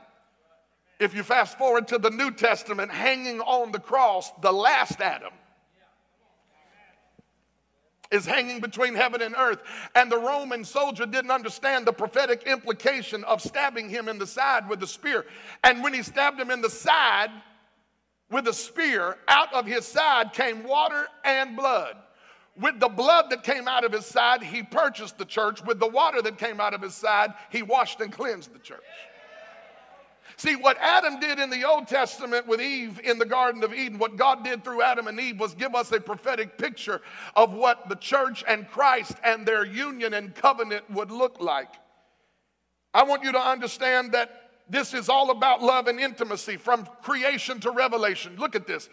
If 0.99 1.15
you 1.15 1.23
fast 1.23 1.59
forward 1.59 1.89
to 1.89 1.99
the 1.99 2.11
New 2.11 2.31
Testament, 2.31 2.91
hanging 2.91 3.41
on 3.41 3.73
the 3.73 3.79
cross, 3.79 4.31
the 4.41 4.53
last 4.53 5.01
Adam 5.01 5.33
is 8.11 8.25
hanging 8.25 8.61
between 8.61 8.95
heaven 8.95 9.21
and 9.21 9.35
earth. 9.37 9.63
And 9.95 10.11
the 10.11 10.19
Roman 10.19 10.65
soldier 10.65 11.07
didn't 11.07 11.31
understand 11.31 11.87
the 11.87 11.93
prophetic 11.93 12.45
implication 12.45 13.25
of 13.25 13.43
stabbing 13.43 13.89
him 13.89 14.09
in 14.09 14.19
the 14.19 14.27
side 14.27 14.69
with 14.69 14.83
a 14.83 14.87
spear. 14.87 15.27
And 15.65 15.83
when 15.83 15.93
he 15.93 16.03
stabbed 16.03 16.39
him 16.39 16.51
in 16.51 16.61
the 16.61 16.71
side 16.71 17.31
with 18.31 18.49
a 18.49 18.53
spear, 18.53 19.17
out 19.29 19.53
of 19.53 19.67
his 19.67 19.85
side 19.87 20.33
came 20.33 20.65
water 20.65 21.07
and 21.25 21.57
blood. 21.57 21.97
With 22.59 22.81
the 22.81 22.89
blood 22.89 23.29
that 23.31 23.43
came 23.43 23.69
out 23.69 23.85
of 23.85 23.93
his 23.93 24.07
side, 24.07 24.43
he 24.43 24.63
purchased 24.63 25.19
the 25.19 25.27
church. 25.27 25.63
With 25.63 25.79
the 25.79 25.87
water 25.87 26.23
that 26.23 26.39
came 26.39 26.61
out 26.61 26.73
of 26.73 26.81
his 26.81 26.95
side, 26.95 27.35
he 27.51 27.63
washed 27.63 28.01
and 28.01 28.11
cleansed 28.11 28.55
the 28.55 28.59
church. 28.59 28.81
See, 30.39 30.55
what 30.55 30.77
Adam 30.81 31.19
did 31.19 31.39
in 31.39 31.49
the 31.49 31.65
Old 31.65 31.89
Testament 31.89 32.47
with 32.47 32.61
Eve 32.61 33.01
in 33.03 33.19
the 33.19 33.25
Garden 33.25 33.65
of 33.65 33.73
Eden, 33.73 33.99
what 33.99 34.17
God 34.17 34.45
did 34.45 34.63
through 34.63 34.83
Adam 34.83 35.07
and 35.07 35.19
Eve 35.19 35.41
was 35.41 35.55
give 35.55 35.75
us 35.75 35.91
a 35.93 36.01
prophetic 36.01 36.59
picture 36.59 37.01
of 37.35 37.55
what 37.55 37.89
the 37.89 37.97
church 37.97 38.45
and 38.47 38.69
Christ 38.69 39.15
and 39.25 39.47
their 39.47 39.65
union 39.65 40.13
and 40.13 40.35
covenant 40.35 40.89
would 40.91 41.11
look 41.11 41.41
like. 41.41 41.71
I 42.93 43.03
want 43.05 43.25
you 43.25 43.33
to 43.33 43.41
understand 43.41 44.13
that 44.13 44.51
this 44.69 44.93
is 44.93 45.09
all 45.09 45.31
about 45.31 45.63
love 45.63 45.87
and 45.87 45.99
intimacy 45.99 46.59
from 46.59 46.87
creation 47.03 47.59
to 47.61 47.71
revelation. 47.71 48.37
Look 48.37 48.55
at 48.55 48.67
this. 48.67 48.91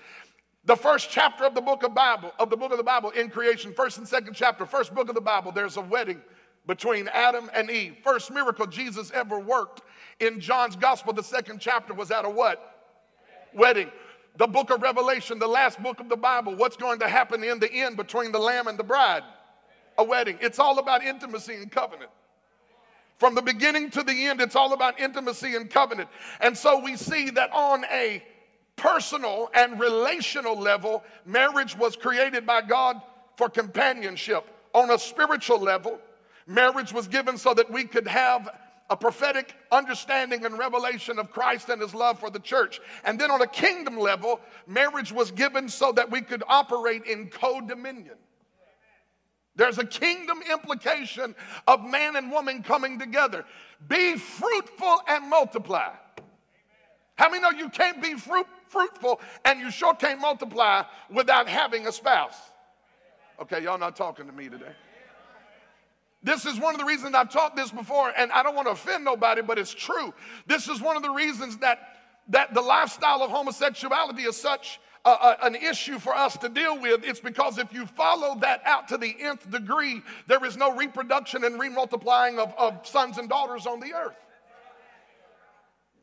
The 0.66 0.78
first 0.78 1.10
chapter 1.10 1.44
of 1.44 1.56
the 1.56 1.62
book 1.62 1.84
of 1.84 1.94
Bible, 1.94 2.32
of 2.40 2.50
the 2.50 2.56
book 2.56 2.72
of 2.72 2.78
the 2.78 2.84
Bible 2.84 3.10
in 3.10 3.30
creation, 3.30 3.74
first 3.74 3.98
and 3.98 4.08
second 4.08 4.34
chapter, 4.34 4.66
first 4.66 4.96
book 4.96 5.10
of 5.10 5.16
the 5.16 5.22
Bible, 5.22 5.52
there's 5.52 5.76
a 5.76 5.82
wedding 5.82 6.22
between 6.68 7.10
Adam 7.10 7.52
and 7.54 7.70
Eve. 7.70 7.98
First 8.02 8.32
miracle 8.32 8.66
Jesus 8.66 9.12
ever 9.14 9.40
worked 9.40 9.82
in 10.20 10.40
John's 10.40 10.76
gospel, 10.76 11.14
the 11.14 11.24
second 11.24 11.60
chapter 11.60 11.94
was 11.94 12.12
at 12.12 12.26
a 12.26 12.30
what? 12.30 12.70
Wedding. 13.54 13.92
the 14.38 14.48
book 14.48 14.72
of 14.72 14.82
Revelation, 14.82 15.38
the 15.38 15.48
last 15.48 15.82
book 15.82 16.00
of 16.00 16.10
the 16.10 16.18
Bible, 16.18 16.56
what's 16.56 16.76
going 16.76 17.00
to 17.00 17.08
happen 17.08 17.44
in 17.44 17.60
the 17.60 17.72
end 17.72 17.98
between 17.98 18.32
the 18.32 18.40
lamb 18.40 18.68
and 18.68 18.80
the 18.80 18.84
bride? 18.84 19.24
A 19.98 20.04
wedding. 20.04 20.40
It's 20.42 20.58
all 20.58 20.80
about 20.80 21.04
intimacy 21.04 21.54
and 21.54 21.72
covenant. 21.72 22.10
From 23.20 23.36
the 23.36 23.42
beginning 23.42 23.92
to 23.92 24.04
the 24.04 24.26
end, 24.26 24.42
it's 24.42 24.56
all 24.56 24.74
about 24.74 25.00
intimacy 25.00 25.56
and 25.56 25.70
covenant. 25.70 26.10
And 26.42 26.58
so 26.58 26.80
we 26.80 26.98
see 26.98 27.30
that 27.30 27.52
on 27.54 27.86
a 27.92 28.24
personal 28.76 29.50
and 29.54 29.80
relational 29.80 30.60
level, 30.60 31.04
marriage 31.26 31.78
was 31.78 31.96
created 31.96 32.46
by 32.46 32.62
God 32.62 33.02
for 33.38 33.50
companionship. 33.50 34.48
On 34.74 34.90
a 34.90 34.98
spiritual 34.98 35.60
level, 35.60 36.00
marriage 36.48 36.92
was 36.92 37.08
given 37.08 37.38
so 37.38 37.54
that 37.54 37.72
we 37.72 37.84
could 37.84 38.08
have 38.08 38.50
a 38.90 38.98
prophetic 38.98 39.56
understanding 39.72 40.46
and 40.46 40.58
revelation 40.58 41.18
of 41.18 41.32
Christ 41.32 41.70
and 41.70 41.82
his 41.82 41.94
love 41.94 42.20
for 42.20 42.30
the 42.30 42.40
church. 42.40 42.80
And 43.06 43.20
then 43.20 43.32
on 43.32 43.42
a 43.42 43.48
kingdom 43.48 43.98
level, 43.98 44.40
marriage 44.68 45.12
was 45.12 45.32
given 45.32 45.70
so 45.70 45.92
that 45.94 46.12
we 46.12 46.22
could 46.22 46.44
operate 46.48 47.06
in 47.06 47.30
co 47.30 47.62
dominion. 47.62 48.16
There's 49.56 49.78
a 49.78 49.86
kingdom 49.86 50.40
implication 50.52 51.36
of 51.68 51.86
man 51.86 52.16
and 52.16 52.32
woman 52.32 52.64
coming 52.64 52.98
together. 52.98 53.46
Be 53.88 54.18
fruitful 54.18 55.02
and 55.08 55.30
multiply. 55.30 55.94
How 57.16 57.30
many 57.30 57.42
know 57.42 57.52
you 57.52 57.70
can't 57.70 58.02
be 58.02 58.16
fruit, 58.16 58.48
fruitful 58.68 59.22
and 59.46 59.60
you 59.60 59.70
sure 59.70 59.94
can't 59.94 60.20
multiply 60.20 60.84
without 61.12 61.48
having 61.48 61.88
a 61.88 61.92
spouse? 61.92 62.36
Okay, 63.40 63.64
y'all 63.64 63.78
not 63.78 63.96
talking 63.96 64.26
to 64.26 64.32
me 64.32 64.50
today. 64.50 64.74
This 66.24 66.46
is 66.46 66.58
one 66.60 66.74
of 66.74 66.80
the 66.80 66.86
reasons 66.86 67.14
I've 67.16 67.30
taught 67.30 67.56
this 67.56 67.72
before, 67.72 68.14
and 68.18 68.32
I 68.32 68.44
don't 68.44 68.56
want 68.56 68.68
to 68.68 68.72
offend 68.72 69.04
nobody, 69.04 69.42
but 69.42 69.60
it's 69.60 69.74
true. 69.74 70.14
This 70.48 70.70
is 70.70 70.82
one 70.82 70.96
of 70.96 71.04
the 71.04 71.12
reasons 71.12 71.58
that, 71.58 71.80
that 72.30 72.54
the 72.54 72.62
lifestyle 72.62 73.22
of 73.22 73.30
homosexuality 73.30 74.24
is 74.24 74.38
such 74.38 74.80
a, 75.04 75.10
a, 75.10 75.38
an 75.44 75.56
issue 75.56 76.00
for 76.00 76.16
us 76.16 76.38
to 76.38 76.48
deal 76.48 76.80
with. 76.80 77.04
It's 77.04 77.20
because 77.20 77.58
if 77.58 77.74
you 77.74 77.86
follow 77.86 78.40
that 78.40 78.62
out 78.66 78.88
to 78.88 78.98
the 78.98 79.14
nth 79.20 79.52
degree, 79.52 80.02
there 80.28 80.44
is 80.46 80.56
no 80.56 80.74
reproduction 80.76 81.44
and 81.44 81.60
remultiplying 81.60 82.40
of, 82.40 82.54
of 82.58 82.88
sons 82.88 83.18
and 83.18 83.28
daughters 83.28 83.66
on 83.66 83.82
the 83.82 83.94
earth. 83.94 84.16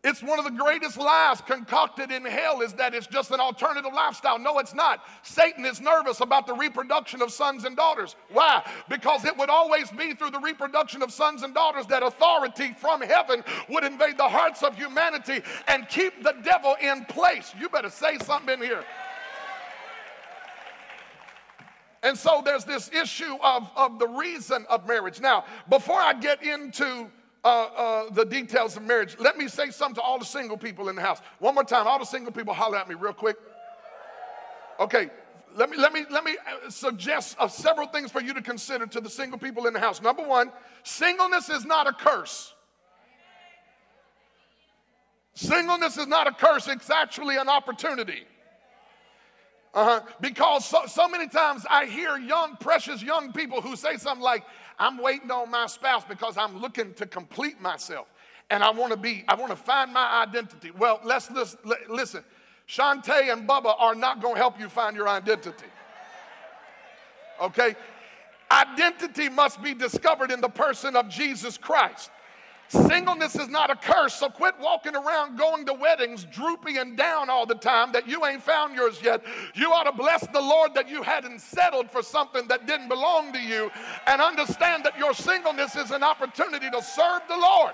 It's 0.02 0.23
one 0.23 0.38
of 0.38 0.47
the 0.47 0.50
greatest 0.50 0.97
lies 0.97 1.42
concocted 1.42 2.11
in 2.11 2.25
hell 2.25 2.62
is 2.62 2.73
that 2.75 2.95
it's 2.95 3.07
just 3.07 3.33
an 3.33 3.40
alternative 3.40 3.92
lifestyle. 3.95 4.38
No, 4.38 4.59
it's 4.59 4.75
not. 4.75 5.04
Satan 5.23 5.66
is 5.66 5.78
nervous 5.78 6.21
about 6.21 6.47
the 6.47 6.54
reproduction 6.54 7.21
of 7.21 7.30
sons 7.30 7.64
and 7.64 7.76
daughters. 7.76 8.16
Why? 8.33 8.64
Because 8.88 9.26
it 9.26 9.37
would 9.37 9.50
always 9.50 9.90
be 9.90 10.14
through 10.14 10.30
the 10.30 10.38
reproduction 10.38 11.02
of 11.02 11.12
sons 11.12 11.42
and 11.42 11.52
daughters 11.52 11.85
that 11.87 12.02
authority 12.02 12.75
from 12.78 13.02
heaven 13.02 13.45
would 13.69 13.85
invade 13.85 14.16
the 14.16 14.28
hearts 14.28 14.62
of 14.62 14.75
humanity 14.75 15.42
and 15.69 15.87
keep 15.90 16.23
the 16.23 16.35
devil 16.42 16.76
in 16.80 17.04
place. 17.04 17.52
You 17.61 17.69
better 17.69 17.90
say 17.90 18.16
something 18.19 18.54
in 18.54 18.62
here. 18.62 18.85
And 22.02 22.16
so 22.16 22.40
there's 22.42 22.64
this 22.64 22.90
issue 22.92 23.37
of, 23.42 23.71
of 23.76 23.99
the 23.99 24.09
reason 24.09 24.64
of 24.71 24.88
marriage. 24.88 25.21
Now, 25.21 25.45
before 25.69 26.00
I 26.00 26.14
get 26.14 26.42
into 26.42 27.11
uh, 27.42 27.49
uh, 27.49 28.11
the 28.11 28.25
details 28.25 28.76
of 28.76 28.82
marriage, 28.82 29.16
let 29.18 29.38
me 29.38 29.49
say 29.49 29.70
something 29.70 29.97
to 29.97 30.02
all 30.02 30.18
the 30.18 30.25
single 30.25 30.56
people 30.56 30.88
in 30.88 30.97
the 30.97 31.02
house. 31.02 31.20
One 31.38 31.54
more 31.54 31.64
time, 31.64 31.87
all 31.87 31.99
the 31.99 32.04
single 32.04 32.32
people, 32.32 32.52
holler 32.52 32.76
at 32.76 32.88
me 32.88 32.94
real 32.94 33.12
quick. 33.12 33.37
Okay, 34.78 35.11
let 35.56 35.70
me 35.70 35.76
let 35.76 35.92
me 35.92 36.04
let 36.11 36.25
me 36.25 36.37
uh, 36.38 36.70
suggest 36.70 37.37
uh, 37.38 37.49
several 37.49 37.87
things 37.87 38.11
for 38.11 38.20
you 38.20 38.35
to 38.35 38.42
consider 38.42 38.87
to 38.87 39.00
the 39.00 39.11
single 39.11 39.38
people 39.38 39.66
in 39.66 39.73
the 39.73 39.80
house. 39.80 40.00
Number 40.00 40.23
one, 40.23 40.52
singleness 40.82 41.49
is 41.49 41.64
not 41.64 41.87
a 41.87 41.92
curse. 41.92 42.54
Singleness 45.35 45.97
is 45.97 46.06
not 46.06 46.26
a 46.26 46.32
curse; 46.32 46.68
it's 46.68 46.90
actually 46.90 47.37
an 47.37 47.49
opportunity. 47.49 48.25
Uh-huh. 49.73 50.00
Because 50.21 50.65
so, 50.65 50.83
so 50.87 51.09
many 51.09 51.29
times 51.29 51.65
I 51.71 51.87
hear 51.87 52.19
young, 52.19 52.57
precious 52.57 53.03
young 53.03 53.33
people 53.33 53.61
who 53.61 53.77
say 53.77 53.97
something 53.97 54.23
like, 54.23 54.45
I'm 54.79 54.99
waiting 54.99 55.31
on 55.31 55.50
my 55.50 55.67
spouse 55.67 56.05
because 56.09 56.37
I'm 56.37 56.61
looking 56.61 56.93
to 56.95 57.07
complete 57.07 57.61
myself. 57.61 58.09
And 58.50 58.65
I 58.65 58.71
want 58.71 58.93
to 58.93 58.99
be, 58.99 59.25
I 59.29 59.35
want 59.37 59.50
to 59.50 59.57
find 59.57 59.93
my 59.93 60.23
identity. 60.23 60.73
Well, 60.73 61.00
let's 61.05 61.31
listen. 61.31 61.59
listen. 61.89 62.25
Shantae 62.67 63.33
and 63.33 63.49
Bubba 63.49 63.75
are 63.81 63.95
not 63.95 64.21
going 64.21 64.35
to 64.35 64.41
help 64.41 64.59
you 64.59 64.69
find 64.69 64.97
your 64.97 65.09
identity. 65.09 65.67
Okay? 67.41 67.75
Identity 68.50 69.29
must 69.29 69.62
be 69.62 69.75
discovered 69.75 70.31
in 70.31 70.41
the 70.41 70.49
person 70.49 70.95
of 70.95 71.09
Jesus 71.09 71.57
Christ. 71.57 72.11
Singleness 72.71 73.35
is 73.35 73.49
not 73.49 73.69
a 73.69 73.75
curse, 73.75 74.15
so 74.15 74.29
quit 74.29 74.55
walking 74.61 74.95
around 74.95 75.37
going 75.37 75.67
to 75.67 75.75
weddings 75.75 76.23
droopy 76.23 76.77
and 76.77 76.97
down 76.97 77.29
all 77.29 77.45
the 77.45 77.57
time 77.57 77.91
that 77.91 78.07
you 78.07 78.25
ain't 78.25 78.41
found 78.41 78.77
yours 78.77 79.00
yet. 79.03 79.25
You 79.55 79.73
ought 79.73 79.91
to 79.91 79.93
bless 79.93 80.25
the 80.29 80.41
Lord 80.41 80.73
that 80.75 80.89
you 80.89 81.03
hadn't 81.03 81.41
settled 81.41 81.91
for 81.91 82.00
something 82.00 82.47
that 82.47 82.69
didn't 82.69 82.89
belong 82.89 83.33
to 83.33 83.41
you 83.41 83.73
and 84.07 84.23
understand 84.23 84.85
that 84.85 84.97
your 84.97 85.15
singleness 85.15 85.75
is 85.75 85.91
an 85.91 86.05
opportunity 86.05 86.71
to 86.71 86.81
serve 86.81 87.23
the 87.29 87.37
Lord. 87.37 87.73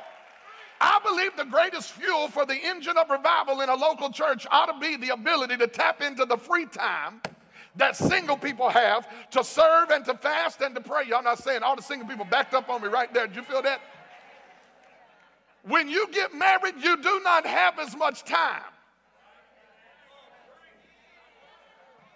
I 0.80 0.98
believe 1.06 1.36
the 1.36 1.44
greatest 1.44 1.92
fuel 1.92 2.28
for 2.28 2.46
the 2.46 2.56
engine 2.56 2.96
of 2.96 3.10
revival 3.10 3.60
in 3.60 3.68
a 3.68 3.74
local 3.76 4.10
church 4.10 4.46
ought 4.50 4.72
to 4.72 4.80
be 4.80 4.96
the 4.96 5.12
ability 5.12 5.58
to 5.58 5.66
tap 5.66 6.00
into 6.00 6.24
the 6.24 6.38
free 6.38 6.64
time 6.64 7.20
that 7.76 7.96
single 7.96 8.38
people 8.38 8.70
have 8.70 9.06
to 9.32 9.44
serve 9.44 9.90
and 9.90 10.06
to 10.06 10.14
fast 10.14 10.62
and 10.62 10.74
to 10.74 10.80
pray. 10.80 11.02
Y'all 11.06 11.22
not 11.22 11.38
saying 11.38 11.62
all 11.62 11.76
the 11.76 11.82
single 11.82 12.08
people 12.08 12.24
backed 12.24 12.54
up 12.54 12.70
on 12.70 12.80
me 12.80 12.88
right 12.88 13.12
there. 13.12 13.26
Did 13.26 13.36
you 13.36 13.42
feel 13.42 13.60
that? 13.60 13.82
When 15.66 15.88
you 15.88 16.06
get 16.12 16.32
married, 16.32 16.76
you 16.80 16.96
do 17.02 17.20
not 17.24 17.44
have 17.44 17.78
as 17.80 17.96
much 17.96 18.24
time. 18.24 18.62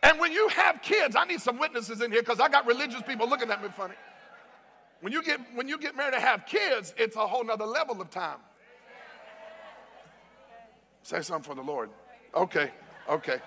And 0.02 0.18
when 0.20 0.32
you 0.32 0.48
have 0.48 0.80
kids, 0.82 1.16
I 1.16 1.24
need 1.24 1.40
some 1.40 1.58
witnesses 1.58 2.00
in 2.00 2.12
here 2.12 2.22
because 2.22 2.40
I 2.40 2.48
got 2.48 2.66
religious 2.66 3.02
people 3.02 3.28
looking 3.28 3.50
at 3.50 3.62
me 3.62 3.68
funny. 3.76 3.94
When 5.00 5.12
you 5.12 5.22
get 5.22 5.40
when 5.54 5.68
you 5.68 5.78
get 5.78 5.96
married 5.96 6.14
and 6.14 6.22
have 6.22 6.46
kids, 6.46 6.94
it's 6.96 7.16
a 7.16 7.26
whole 7.26 7.44
nother 7.44 7.66
level 7.66 8.00
of 8.00 8.08
time. 8.10 8.38
Say 11.02 11.20
something 11.22 11.48
for 11.48 11.54
the 11.54 11.66
Lord. 11.66 11.90
Okay, 12.34 12.70
okay. 13.08 13.40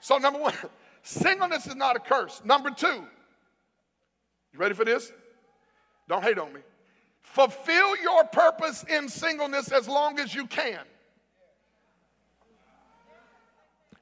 So 0.00 0.18
number 0.18 0.40
one, 0.40 0.54
singleness 1.02 1.66
is 1.66 1.76
not 1.76 1.94
a 1.96 2.00
curse. 2.00 2.42
Number 2.44 2.70
two, 2.70 3.04
you 4.52 4.58
ready 4.58 4.74
for 4.74 4.84
this? 4.84 5.12
Don't 6.08 6.22
hate 6.22 6.38
on 6.38 6.52
me. 6.52 6.60
Fulfill 7.26 7.96
your 7.98 8.24
purpose 8.24 8.82
in 8.84 9.10
singleness 9.10 9.70
as 9.70 9.86
long 9.86 10.18
as 10.18 10.34
you 10.34 10.46
can. 10.46 10.80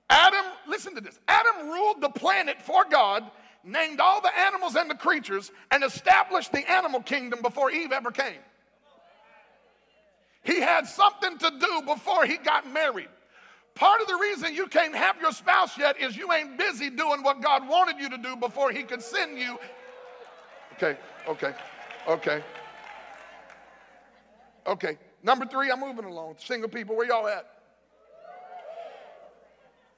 Adam, 0.09 0.45
listen 0.69 0.95
to 0.95 1.01
this. 1.01 1.19
Adam 1.27 1.69
ruled 1.69 2.01
the 2.01 2.11
planet 2.11 2.63
for 2.63 2.85
God, 2.85 3.29
named 3.65 3.99
all 3.99 4.21
the 4.21 4.31
animals 4.39 4.77
and 4.77 4.89
the 4.89 4.95
creatures, 4.95 5.51
and 5.73 5.83
established 5.83 6.53
the 6.53 6.71
animal 6.71 7.03
kingdom 7.03 7.43
before 7.43 7.73
Eve 7.73 7.91
ever 7.91 8.13
came. 8.13 8.39
He 10.45 10.61
had 10.61 10.87
something 10.87 11.37
to 11.39 11.51
do 11.59 11.83
before 11.87 12.27
he 12.27 12.37
got 12.37 12.71
married. 12.71 13.09
Part 13.75 14.01
of 14.01 14.07
the 14.07 14.17
reason 14.17 14.55
you 14.55 14.69
can't 14.69 14.95
have 14.95 15.21
your 15.21 15.33
spouse 15.33 15.77
yet 15.77 16.01
is 16.01 16.17
you 16.17 16.33
ain't 16.33 16.57
busy 16.57 16.91
doing 16.91 17.25
what 17.25 17.43
God 17.43 17.67
wanted 17.69 17.99
you 17.99 18.11
to 18.11 18.19
do 18.19 18.37
before 18.37 18.71
he 18.71 18.85
could 18.85 19.03
send 19.03 19.39
you. 19.39 19.59
Okay, 20.75 20.97
okay, 21.27 21.55
okay. 22.07 22.45
Okay, 24.67 24.99
number 25.23 25.45
three, 25.45 25.71
I'm 25.71 25.81
moving 25.81 26.05
along. 26.05 26.37
Single 26.39 26.71
people, 26.71 26.97
where 26.97 27.07
y'all 27.07 27.27
at? 27.29 27.47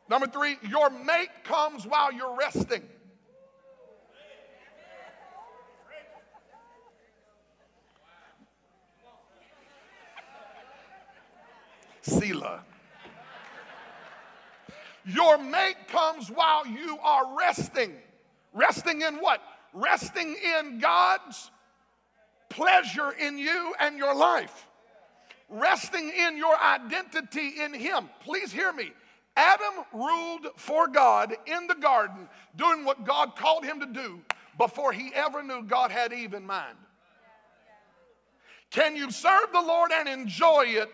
Number 0.09 0.27
three, 0.27 0.57
your 0.69 0.91
mate 0.91 1.31
comes 1.45 1.85
while 1.87 2.13
you're 2.13 2.37
resting. 2.37 2.83
Selah. 12.03 12.61
Your 15.05 15.39
mate 15.39 15.77
comes 15.89 16.29
while 16.29 16.67
you 16.67 16.99
are 17.03 17.37
resting. 17.37 17.95
Resting 18.53 19.03
in 19.03 19.17
what? 19.17 19.41
Resting 19.73 20.37
in 20.59 20.79
God's 20.79 21.51
pleasure 22.49 23.13
in 23.13 23.39
you 23.39 23.75
and 23.81 23.99
your 23.99 24.15
life, 24.15 24.67
resting 25.49 26.11
in 26.11 26.37
your 26.37 26.57
identity 26.59 27.61
in 27.61 27.75
Him. 27.75 28.09
Please 28.25 28.53
hear 28.53 28.73
me. 28.73 28.93
Adam 29.37 29.85
ruled 29.93 30.47
for 30.57 30.89
God 30.89 31.35
in 31.47 31.67
the 31.67 31.75
garden, 31.75 32.29
doing 32.57 32.85
what 32.85 33.05
God 33.05 33.37
called 33.37 33.65
him 33.65 33.81
to 33.81 33.87
do 33.87 34.21
before 34.57 34.93
he 34.93 35.13
ever 35.15 35.43
knew 35.43 35.63
God 35.63 35.91
had 35.91 36.13
Eve 36.13 36.33
in 36.33 36.47
mind. 36.47 36.77
Can 38.71 38.97
you 38.97 39.11
serve 39.11 39.53
the 39.53 39.61
Lord 39.61 39.91
and 39.93 40.09
enjoy 40.09 40.65
it 40.69 40.91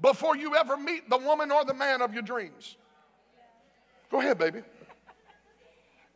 before 0.00 0.36
you 0.36 0.56
ever 0.56 0.76
meet 0.76 1.08
the 1.08 1.18
woman 1.18 1.52
or 1.52 1.64
the 1.64 1.74
man 1.74 2.00
of 2.00 2.14
your 2.14 2.22
dreams? 2.22 2.76
Go 4.10 4.20
ahead, 4.20 4.38
baby. 4.38 4.62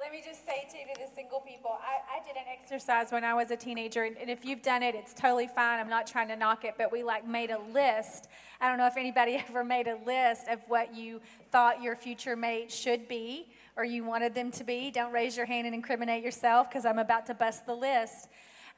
Let 0.06 0.12
me 0.12 0.22
just 0.24 0.46
say 0.46 0.68
to, 0.70 0.94
to 0.94 1.00
the 1.00 1.12
single 1.16 1.40
people, 1.40 1.72
I, 1.82 2.20
I 2.20 2.24
did 2.24 2.36
an 2.36 2.44
exercise 2.48 3.10
when 3.10 3.24
I 3.24 3.34
was 3.34 3.50
a 3.50 3.56
teenager, 3.56 4.04
and, 4.04 4.16
and 4.18 4.30
if 4.30 4.44
you've 4.44 4.62
done 4.62 4.84
it, 4.84 4.94
it's 4.94 5.12
totally 5.12 5.48
fine. 5.48 5.80
I'm 5.80 5.88
not 5.88 6.06
trying 6.06 6.28
to 6.28 6.36
knock 6.36 6.64
it, 6.64 6.76
but 6.78 6.92
we 6.92 7.02
like 7.02 7.26
made 7.26 7.50
a 7.50 7.58
list. 7.74 8.28
I 8.60 8.68
don't 8.68 8.78
know 8.78 8.86
if 8.86 8.96
anybody 8.96 9.42
ever 9.48 9.64
made 9.64 9.88
a 9.88 9.98
list 10.06 10.46
of 10.46 10.60
what 10.68 10.94
you 10.94 11.20
thought 11.50 11.82
your 11.82 11.96
future 11.96 12.36
mate 12.36 12.70
should 12.70 13.08
be 13.08 13.48
or 13.76 13.84
you 13.84 14.04
wanted 14.04 14.32
them 14.32 14.52
to 14.52 14.62
be. 14.62 14.92
Don't 14.92 15.12
raise 15.12 15.36
your 15.36 15.44
hand 15.44 15.66
and 15.66 15.74
incriminate 15.74 16.22
yourself 16.22 16.70
because 16.70 16.86
I'm 16.86 17.00
about 17.00 17.26
to 17.26 17.34
bust 17.34 17.66
the 17.66 17.74
list. 17.74 18.28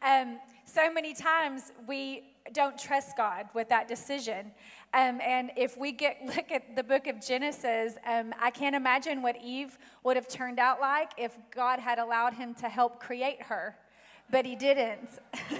Um, 0.00 0.38
so 0.64 0.90
many 0.90 1.12
times 1.12 1.72
we 1.86 2.22
don't 2.54 2.78
trust 2.78 3.18
God 3.18 3.50
with 3.52 3.68
that 3.68 3.86
decision. 3.86 4.50
Um, 4.94 5.20
and 5.20 5.50
if 5.56 5.76
we 5.76 5.92
get 5.92 6.18
look 6.36 6.50
at 6.50 6.74
the 6.76 6.82
book 6.82 7.06
of 7.06 7.20
Genesis, 7.20 7.94
um, 8.06 8.34
I 8.40 8.50
can't 8.50 8.74
imagine 8.74 9.22
what 9.22 9.36
Eve 9.42 9.78
would 10.04 10.16
have 10.16 10.28
turned 10.28 10.58
out 10.58 10.80
like 10.80 11.12
if 11.16 11.36
God 11.54 11.78
had 11.78 11.98
allowed 11.98 12.34
him 12.34 12.54
to 12.54 12.68
help 12.68 13.00
create 13.00 13.42
her, 13.42 13.76
but 14.30 14.44
he 14.44 14.56
didn't. 14.56 15.08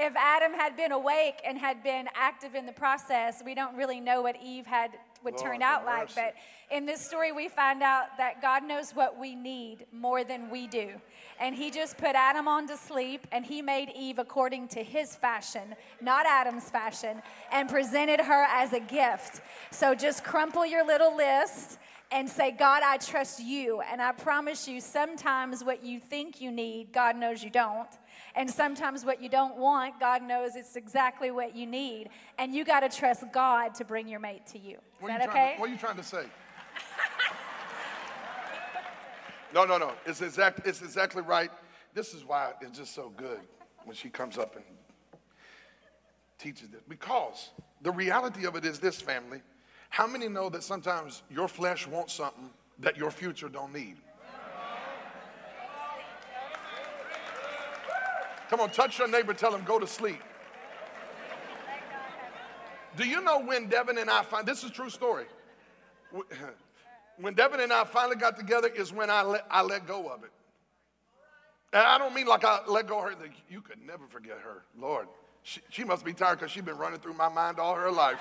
If 0.00 0.14
Adam 0.14 0.52
had 0.52 0.76
been 0.76 0.92
awake 0.92 1.40
and 1.44 1.58
had 1.58 1.82
been 1.82 2.08
active 2.14 2.54
in 2.54 2.66
the 2.66 2.72
process, 2.72 3.42
we 3.44 3.52
don't 3.52 3.74
really 3.74 3.98
know 3.98 4.22
what 4.22 4.36
Eve 4.40 4.64
had 4.64 4.92
would 5.24 5.34
Lord 5.34 5.44
turn 5.44 5.62
out 5.62 5.84
like. 5.84 6.14
But 6.14 6.34
in 6.70 6.86
this 6.86 7.00
story, 7.00 7.32
we 7.32 7.48
find 7.48 7.82
out 7.82 8.16
that 8.18 8.42
God 8.42 8.64
knows 8.64 8.92
what 8.92 9.18
we 9.18 9.34
need 9.34 9.86
more 9.92 10.24
than 10.24 10.50
we 10.50 10.66
do. 10.66 10.90
And 11.40 11.54
He 11.54 11.70
just 11.70 11.96
put 11.96 12.14
Adam 12.14 12.48
on 12.48 12.66
to 12.68 12.76
sleep, 12.76 13.26
and 13.32 13.44
He 13.44 13.62
made 13.62 13.90
Eve 13.96 14.18
according 14.18 14.68
to 14.68 14.82
His 14.82 15.16
fashion, 15.16 15.74
not 16.00 16.26
Adam's 16.26 16.68
fashion, 16.70 17.22
and 17.52 17.68
presented 17.68 18.20
her 18.20 18.46
as 18.50 18.72
a 18.72 18.80
gift. 18.80 19.40
So 19.70 19.94
just 19.94 20.24
crumple 20.24 20.66
your 20.66 20.86
little 20.86 21.16
list 21.16 21.78
and 22.10 22.28
say, 22.28 22.50
God, 22.50 22.82
I 22.82 22.96
trust 22.96 23.40
you. 23.40 23.80
And 23.80 24.00
I 24.00 24.12
promise 24.12 24.66
you, 24.66 24.80
sometimes 24.80 25.62
what 25.62 25.84
you 25.84 26.00
think 26.00 26.40
you 26.40 26.50
need, 26.50 26.92
God 26.92 27.16
knows 27.16 27.42
you 27.42 27.50
don't. 27.50 27.88
And 28.34 28.50
sometimes 28.50 29.04
what 29.04 29.22
you 29.22 29.28
don't 29.28 29.56
want, 29.56 29.98
God 29.98 30.22
knows 30.22 30.56
it's 30.56 30.76
exactly 30.76 31.30
what 31.30 31.56
you 31.56 31.66
need. 31.66 32.10
And 32.38 32.54
you 32.54 32.64
got 32.64 32.80
to 32.80 32.88
trust 32.88 33.24
God 33.32 33.74
to 33.76 33.84
bring 33.84 34.08
your 34.08 34.20
mate 34.20 34.46
to 34.48 34.58
you. 34.58 34.74
Is 34.74 34.80
what 34.98 35.08
that 35.08 35.28
okay? 35.28 35.54
To, 35.54 35.60
what 35.60 35.70
are 35.70 35.72
you 35.72 35.78
trying 35.78 35.96
to 35.96 36.02
say? 36.02 36.24
no, 39.54 39.64
no, 39.64 39.78
no. 39.78 39.92
It's, 40.06 40.22
exact, 40.22 40.66
it's 40.66 40.82
exactly 40.82 41.22
right. 41.22 41.50
This 41.94 42.14
is 42.14 42.24
why 42.24 42.52
it's 42.60 42.78
just 42.78 42.94
so 42.94 43.12
good 43.16 43.40
when 43.84 43.96
she 43.96 44.08
comes 44.08 44.38
up 44.38 44.56
and 44.56 44.64
teaches 46.38 46.68
this. 46.68 46.82
Because 46.88 47.50
the 47.82 47.90
reality 47.90 48.46
of 48.46 48.56
it 48.56 48.64
is 48.64 48.78
this, 48.78 49.00
family. 49.00 49.40
How 49.90 50.06
many 50.06 50.28
know 50.28 50.48
that 50.50 50.62
sometimes 50.62 51.22
your 51.30 51.48
flesh 51.48 51.86
wants 51.86 52.14
something 52.14 52.50
that 52.78 52.96
your 52.96 53.10
future 53.10 53.48
don't 53.48 53.72
need? 53.72 53.96
Come 58.48 58.60
on, 58.60 58.70
touch 58.70 58.98
your 58.98 59.08
neighbor, 59.08 59.34
tell 59.34 59.54
him 59.54 59.62
go 59.64 59.78
to 59.78 59.86
sleep. 59.86 60.20
Do 62.96 63.06
you 63.06 63.20
know 63.22 63.40
when 63.40 63.68
Devin 63.68 63.98
and 63.98 64.10
I 64.10 64.22
find 64.22 64.46
this 64.46 64.64
is 64.64 64.70
true 64.70 64.90
story? 64.90 65.26
When 67.20 67.34
Devin 67.34 67.60
and 67.60 67.72
I 67.72 67.84
finally 67.84 68.16
got 68.16 68.36
together 68.36 68.68
is 68.68 68.92
when 68.92 69.10
I 69.10 69.22
let, 69.22 69.46
I 69.50 69.62
let 69.62 69.86
go 69.86 70.08
of 70.08 70.24
it. 70.24 70.30
And 71.72 71.82
I 71.82 71.98
don't 71.98 72.14
mean 72.14 72.26
like 72.26 72.44
I 72.44 72.60
let 72.66 72.86
go 72.86 72.98
of 72.98 73.04
her. 73.04 73.16
You 73.50 73.60
could 73.60 73.84
never 73.86 74.06
forget 74.08 74.38
her. 74.38 74.62
Lord, 74.76 75.06
she, 75.42 75.60
she 75.68 75.84
must 75.84 76.04
be 76.04 76.12
tired 76.12 76.38
because 76.38 76.50
she's 76.50 76.62
been 76.62 76.78
running 76.78 76.98
through 76.98 77.14
my 77.14 77.28
mind 77.28 77.58
all 77.58 77.74
her 77.74 77.90
life. 77.90 78.18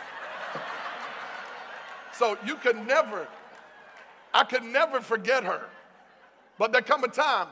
so 2.13 2.37
you 2.45 2.55
could 2.55 2.75
never, 2.85 3.27
I 4.33 4.43
could 4.43 4.63
never 4.63 4.99
forget 4.99 5.43
her. 5.43 5.61
But 6.57 6.71
there 6.71 6.81
come 6.81 7.03
a 7.03 7.07
time 7.07 7.47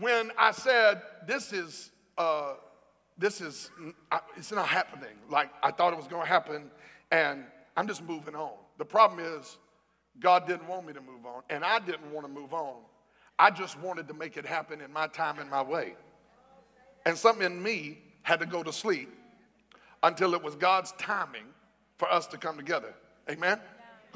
when 0.00 0.30
I 0.38 0.50
said, 0.50 1.02
this 1.26 1.52
is, 1.52 1.90
uh, 2.18 2.54
this 3.18 3.40
is, 3.40 3.70
it's 4.36 4.52
not 4.52 4.68
happening 4.68 5.16
like 5.30 5.50
I 5.62 5.70
thought 5.70 5.92
it 5.92 5.96
was 5.96 6.08
going 6.08 6.22
to 6.22 6.28
happen, 6.28 6.70
and 7.10 7.44
I'm 7.76 7.86
just 7.86 8.02
moving 8.02 8.34
on. 8.34 8.52
The 8.78 8.84
problem 8.84 9.20
is, 9.20 9.58
God 10.20 10.46
didn't 10.46 10.66
want 10.66 10.86
me 10.86 10.92
to 10.92 11.00
move 11.00 11.26
on, 11.26 11.42
and 11.50 11.64
I 11.64 11.78
didn't 11.78 12.10
want 12.12 12.26
to 12.26 12.32
move 12.32 12.52
on. 12.54 12.76
I 13.38 13.50
just 13.50 13.78
wanted 13.80 14.08
to 14.08 14.14
make 14.14 14.36
it 14.36 14.46
happen 14.46 14.80
in 14.80 14.92
my 14.92 15.08
time 15.08 15.38
and 15.38 15.50
my 15.50 15.62
way. 15.62 15.94
And 17.04 17.16
something 17.16 17.44
in 17.44 17.62
me 17.62 17.98
had 18.22 18.40
to 18.40 18.46
go 18.46 18.62
to 18.62 18.72
sleep 18.72 19.12
until 20.02 20.34
it 20.34 20.42
was 20.42 20.56
God's 20.56 20.92
timing 20.92 21.44
for 21.98 22.10
us 22.10 22.26
to 22.28 22.38
come 22.38 22.56
together. 22.56 22.94
Amen? 23.30 23.60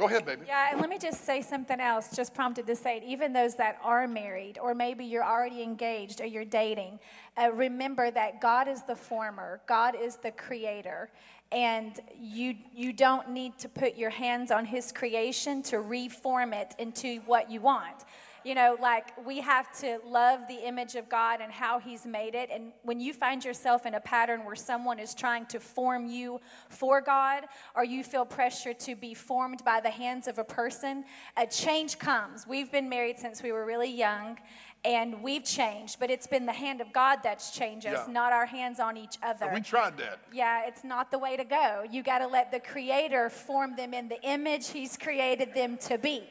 Go 0.01 0.07
ahead, 0.07 0.25
baby. 0.25 0.47
Yeah, 0.47 0.71
and 0.71 0.81
let 0.81 0.89
me 0.89 0.97
just 0.97 1.27
say 1.27 1.43
something 1.43 1.79
else, 1.79 2.17
just 2.17 2.33
prompted 2.33 2.67
to 2.69 2.75
say 2.75 2.97
it. 2.97 3.03
Even 3.05 3.35
those 3.35 3.55
that 3.57 3.79
are 3.85 4.09
married, 4.09 4.59
or 4.59 4.75
maybe 4.75 5.05
you're 5.05 5.23
already 5.23 5.63
engaged 5.63 6.23
or 6.23 6.25
you're 6.25 6.47
dating, 6.47 6.99
uh, 7.37 7.53
remember 7.53 8.11
that 8.11 8.41
God 8.41 8.67
is 8.67 8.83
the 8.83 8.97
former, 8.97 9.61
God 9.67 9.95
is 9.95 10.17
the 10.17 10.31
creator. 10.31 11.11
And 11.53 12.01
you, 12.19 12.55
you 12.75 12.95
don't 12.95 13.29
need 13.29 13.59
to 13.59 13.69
put 13.69 13.99
your 13.99 14.09
hands 14.09 14.51
on 14.51 14.65
his 14.65 14.91
creation 14.91 15.63
to 15.65 15.81
reform 15.81 16.55
it 16.55 16.75
into 16.79 17.21
what 17.27 17.51
you 17.51 17.61
want 17.61 18.07
you 18.45 18.55
know, 18.55 18.77
like 18.81 19.13
we 19.27 19.41
have 19.41 19.77
to 19.81 19.99
love 20.07 20.41
the 20.49 20.67
image 20.67 20.95
of 20.95 21.09
God 21.09 21.41
and 21.41 21.53
how 21.53 21.79
He's 21.79 22.07
made 22.07 22.35
it. 22.35 22.49
And 22.53 22.73
when 22.83 23.01
you 23.01 23.13
find 23.13 23.45
yourself 23.45 23.87
in 23.87 23.95
a 23.95 24.01
pattern 24.01 24.45
where 24.45 24.57
someone 24.57 24.99
is 24.99 25.15
trying 25.15 25.47
to 25.47 25.61
form 25.61 26.07
you 26.07 26.41
for 26.69 27.01
God, 27.01 27.45
or 27.75 27.85
you 27.85 28.03
feel 28.03 28.25
pressure 28.25 28.75
to 28.75 28.95
be 28.95 29.15
formed 29.15 29.65
by 29.65 29.81
the 29.81 29.91
hands 29.91 30.29
of 30.29 30.39
a 30.39 30.45
person, 30.45 31.05
a 31.37 31.47
change 31.47 31.99
comes. 31.99 32.47
We've 32.47 32.71
been 32.73 32.89
married 32.89 33.19
since 33.19 33.43
we 33.43 33.53
were 33.53 33.65
really 33.67 33.91
young. 33.91 34.39
And 34.83 35.23
we've 35.23 35.45
changed, 35.45 36.01
but 36.01 36.11
it's 36.11 36.27
been 36.27 36.47
the 36.47 36.55
hand 36.55 36.81
of 36.81 36.91
God 36.91 37.19
that's 37.23 37.51
changed 37.51 37.87
us, 37.87 38.07
yeah. 38.07 38.13
not 38.15 38.33
our 38.33 38.47
hands 38.47 38.81
on 38.81 38.97
each 38.97 39.17
other. 39.23 39.45
And 39.45 39.55
we 39.57 39.61
tried 39.61 39.99
that. 39.99 40.21
Yeah, 40.33 40.63
it's 40.67 40.85
not 40.85 41.11
the 41.11 41.19
way 41.19 41.37
to 41.37 41.45
go. 41.45 41.85
You 41.91 42.03
got 42.03 42.21
to 42.21 42.27
let 42.27 42.51
the 42.51 42.61
Creator 42.61 43.29
form 43.29 43.77
them 43.77 43.93
in 43.93 44.09
the 44.09 44.19
image 44.23 44.71
He's 44.71 44.97
created 44.97 45.53
them 45.55 45.77
to 45.83 45.99
be. 45.99 46.23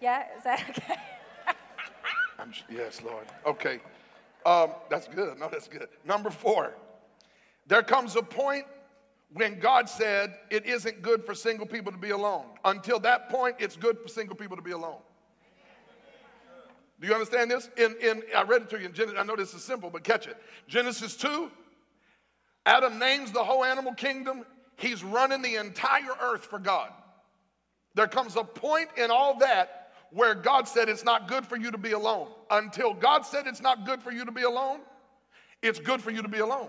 Yeah, 0.00 0.24
is 0.34 0.44
that 0.44 0.64
okay? 0.70 0.98
I'm, 2.38 2.52
yes, 2.70 3.02
Lord. 3.02 3.26
Okay. 3.46 3.80
Um, 4.46 4.72
that's 4.90 5.08
good. 5.08 5.38
No, 5.38 5.48
that's 5.48 5.68
good. 5.68 5.88
Number 6.04 6.30
four, 6.30 6.74
there 7.66 7.82
comes 7.82 8.16
a 8.16 8.22
point 8.22 8.64
when 9.32 9.58
God 9.58 9.88
said 9.88 10.34
it 10.50 10.66
isn't 10.66 11.02
good 11.02 11.24
for 11.24 11.34
single 11.34 11.66
people 11.66 11.90
to 11.92 11.98
be 11.98 12.10
alone. 12.10 12.44
Until 12.64 13.00
that 13.00 13.30
point, 13.30 13.56
it's 13.58 13.76
good 13.76 13.98
for 13.98 14.08
single 14.08 14.36
people 14.36 14.56
to 14.56 14.62
be 14.62 14.72
alone. 14.72 14.98
Do 17.00 17.08
you 17.08 17.14
understand 17.14 17.50
this? 17.50 17.68
In, 17.76 17.96
in 18.00 18.22
I 18.36 18.42
read 18.42 18.62
it 18.62 18.70
to 18.70 18.78
you 18.78 18.86
in 18.86 18.92
Genesis. 18.92 19.18
I 19.18 19.24
know 19.24 19.36
this 19.36 19.52
is 19.54 19.64
simple, 19.64 19.90
but 19.90 20.04
catch 20.04 20.26
it. 20.26 20.36
Genesis 20.68 21.16
2, 21.16 21.50
Adam 22.66 22.98
names 22.98 23.32
the 23.32 23.42
whole 23.42 23.64
animal 23.64 23.92
kingdom. 23.94 24.44
He's 24.76 25.02
running 25.02 25.42
the 25.42 25.56
entire 25.56 26.14
earth 26.22 26.46
for 26.46 26.58
God. 26.58 26.90
There 27.94 28.08
comes 28.08 28.36
a 28.36 28.44
point 28.44 28.88
in 28.96 29.10
all 29.10 29.38
that 29.38 29.83
where 30.14 30.34
God 30.34 30.68
said 30.68 30.88
it's 30.88 31.04
not 31.04 31.26
good 31.28 31.44
for 31.44 31.56
you 31.56 31.72
to 31.72 31.78
be 31.78 31.92
alone. 31.92 32.28
Until 32.50 32.94
God 32.94 33.22
said 33.22 33.46
it's 33.46 33.60
not 33.60 33.84
good 33.84 34.00
for 34.00 34.12
you 34.12 34.24
to 34.24 34.30
be 34.30 34.42
alone, 34.42 34.80
it's 35.60 35.80
good 35.80 36.00
for 36.00 36.12
you 36.12 36.22
to 36.22 36.28
be 36.28 36.38
alone. 36.38 36.68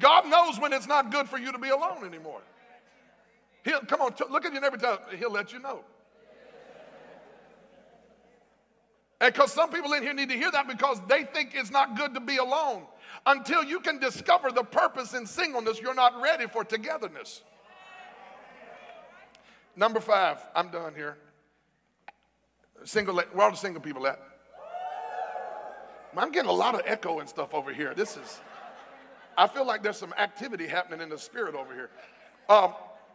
God 0.00 0.26
knows 0.28 0.58
when 0.58 0.72
it's 0.72 0.88
not 0.88 1.12
good 1.12 1.28
for 1.28 1.38
you 1.38 1.52
to 1.52 1.58
be 1.58 1.68
alone 1.68 2.04
anymore. 2.04 2.40
He'll 3.64 3.80
come 3.80 4.00
on, 4.00 4.14
t- 4.14 4.24
look 4.28 4.44
at 4.44 4.52
you 4.52 4.60
every 4.60 4.78
time. 4.78 4.98
He'll 5.16 5.30
let 5.30 5.52
you 5.52 5.60
know. 5.60 5.84
And 9.20 9.32
because 9.32 9.52
some 9.52 9.70
people 9.70 9.92
in 9.92 10.02
here 10.02 10.14
need 10.14 10.30
to 10.30 10.36
hear 10.36 10.50
that 10.50 10.66
because 10.66 11.00
they 11.08 11.22
think 11.22 11.52
it's 11.54 11.70
not 11.70 11.96
good 11.96 12.12
to 12.14 12.20
be 12.20 12.38
alone. 12.38 12.82
Until 13.24 13.62
you 13.62 13.78
can 13.78 14.00
discover 14.00 14.50
the 14.50 14.64
purpose 14.64 15.14
in 15.14 15.26
singleness, 15.26 15.80
you're 15.80 15.94
not 15.94 16.20
ready 16.20 16.48
for 16.48 16.64
togetherness. 16.64 17.42
Number 19.74 20.00
five, 20.00 20.38
I'm 20.54 20.70
done 20.70 20.94
here. 20.94 21.16
Single, 22.84 23.14
where 23.14 23.46
are 23.46 23.50
the 23.50 23.56
single 23.56 23.80
people 23.80 24.06
at? 24.06 24.20
I'm 26.16 26.30
getting 26.30 26.50
a 26.50 26.54
lot 26.54 26.74
of 26.74 26.82
echo 26.84 27.20
and 27.20 27.28
stuff 27.28 27.54
over 27.54 27.72
here. 27.72 27.94
This 27.94 28.16
is, 28.16 28.40
I 29.36 29.46
feel 29.46 29.66
like 29.66 29.82
there's 29.82 29.96
some 29.96 30.12
activity 30.18 30.66
happening 30.66 31.00
in 31.00 31.08
the 31.08 31.18
spirit 31.18 31.54
over 31.54 31.72
here. 31.72 31.90
Um, 32.48 32.74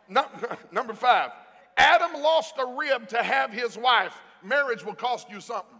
number 0.71 0.93
five, 0.93 1.31
Adam 1.77 2.13
lost 2.21 2.55
a 2.57 2.65
rib 2.65 3.07
to 3.09 3.21
have 3.21 3.51
his 3.51 3.77
wife. 3.77 4.19
Marriage 4.43 4.83
will 4.83 4.95
cost 4.95 5.29
you 5.29 5.39
something. 5.39 5.76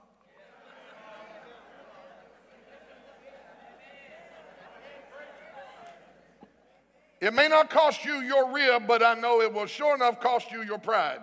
It 7.20 7.34
may 7.34 7.48
not 7.48 7.70
cost 7.70 8.06
you 8.06 8.22
your 8.22 8.52
rib, 8.52 8.86
but 8.88 9.02
I 9.02 9.16
know 9.16 9.42
it 9.42 9.52
will 9.52 9.66
sure 9.66 9.96
enough 9.96 10.20
cost 10.20 10.52
you 10.52 10.62
your 10.64 10.78
pride. 10.78 11.20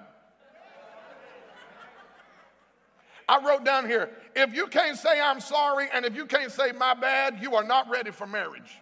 I 3.29 3.43
wrote 3.45 3.65
down 3.65 3.87
here 3.87 4.11
if 4.35 4.55
you 4.55 4.67
can't 4.67 4.99
say 4.99 5.21
I'm 5.21 5.41
sorry 5.41 5.89
and 5.93 6.05
if 6.05 6.15
you 6.15 6.27
can't 6.27 6.53
say 6.53 6.73
my 6.73 6.95
bad, 6.95 7.39
you 7.41 7.55
are 7.55 7.65
not 7.65 7.89
ready 7.89 8.11
for 8.11 8.27
marriage. 8.27 8.79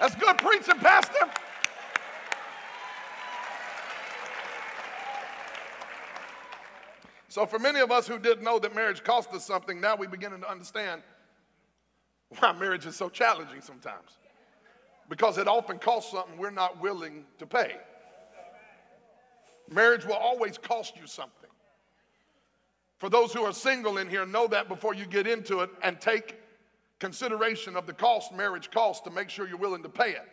That's 0.00 0.14
good 0.14 0.38
preaching, 0.38 0.76
Pastor. 0.76 1.30
So, 7.28 7.46
for 7.46 7.60
many 7.60 7.78
of 7.80 7.92
us 7.92 8.08
who 8.08 8.18
didn't 8.18 8.42
know 8.42 8.58
that 8.58 8.74
marriage 8.74 9.04
cost 9.04 9.32
us 9.32 9.44
something, 9.44 9.80
now 9.80 9.94
we 9.94 10.08
beginning 10.08 10.40
to 10.40 10.50
understand 10.50 11.02
why 12.38 12.52
marriage 12.52 12.86
is 12.86 12.96
so 12.96 13.08
challenging 13.08 13.60
sometimes. 13.60 14.18
Because 15.08 15.38
it 15.38 15.48
often 15.48 15.78
costs 15.78 16.12
something 16.12 16.38
we're 16.38 16.50
not 16.50 16.80
willing 16.80 17.24
to 17.38 17.46
pay. 17.46 17.76
Marriage 19.68 20.04
will 20.04 20.14
always 20.14 20.56
cost 20.56 20.96
you 20.96 21.06
something. 21.06 21.50
For 22.98 23.08
those 23.08 23.32
who 23.32 23.42
are 23.42 23.52
single 23.52 23.98
in 23.98 24.08
here, 24.08 24.26
know 24.26 24.46
that 24.48 24.68
before 24.68 24.94
you 24.94 25.06
get 25.06 25.26
into 25.26 25.60
it 25.60 25.70
and 25.82 26.00
take 26.00 26.36
consideration 26.98 27.76
of 27.76 27.86
the 27.86 27.92
cost 27.92 28.32
marriage 28.32 28.70
costs 28.70 29.02
to 29.04 29.10
make 29.10 29.30
sure 29.30 29.48
you're 29.48 29.56
willing 29.56 29.82
to 29.82 29.88
pay 29.88 30.10
it. 30.10 30.28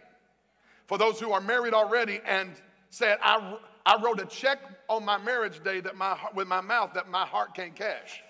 For 0.86 0.98
those 0.98 1.20
who 1.20 1.32
are 1.32 1.42
married 1.42 1.74
already 1.74 2.20
and 2.26 2.52
said, 2.90 3.18
I, 3.24 3.58
I 3.86 4.02
wrote 4.04 4.20
a 4.20 4.26
check 4.26 4.60
on 4.90 5.06
my 5.06 5.18
marriage 5.18 5.64
day 5.64 5.80
that 5.80 5.96
my, 5.96 6.18
with 6.36 6.48
my 6.48 6.62
mouth 6.62 6.94
that 6.94 7.10
my 7.10 7.26
heart 7.26 7.56
can't 7.56 7.76
cash. 7.76 8.22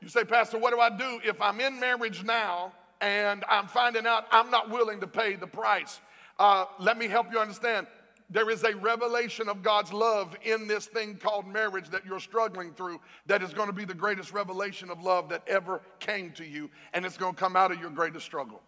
You 0.00 0.08
say, 0.08 0.24
Pastor, 0.24 0.58
what 0.58 0.72
do 0.72 0.80
I 0.80 0.90
do 0.90 1.20
if 1.24 1.40
I'm 1.40 1.60
in 1.60 1.78
marriage 1.78 2.24
now 2.24 2.72
and 3.00 3.44
I'm 3.48 3.66
finding 3.66 4.06
out 4.06 4.26
I'm 4.30 4.50
not 4.50 4.70
willing 4.70 5.00
to 5.00 5.06
pay 5.06 5.36
the 5.36 5.46
price? 5.46 6.00
Uh, 6.38 6.64
let 6.78 6.96
me 6.96 7.06
help 7.06 7.30
you 7.30 7.38
understand. 7.38 7.86
There 8.30 8.48
is 8.48 8.62
a 8.62 8.74
revelation 8.76 9.48
of 9.48 9.62
God's 9.62 9.92
love 9.92 10.36
in 10.42 10.68
this 10.68 10.86
thing 10.86 11.16
called 11.16 11.46
marriage 11.46 11.90
that 11.90 12.06
you're 12.06 12.20
struggling 12.20 12.72
through 12.72 13.00
that 13.26 13.42
is 13.42 13.52
going 13.52 13.66
to 13.66 13.72
be 13.74 13.84
the 13.84 13.94
greatest 13.94 14.32
revelation 14.32 14.88
of 14.88 15.02
love 15.02 15.28
that 15.30 15.42
ever 15.48 15.82
came 15.98 16.30
to 16.32 16.44
you, 16.44 16.70
and 16.94 17.04
it's 17.04 17.16
going 17.16 17.34
to 17.34 17.38
come 17.38 17.56
out 17.56 17.72
of 17.72 17.80
your 17.80 17.90
greatest 17.90 18.24
struggle. 18.24 18.62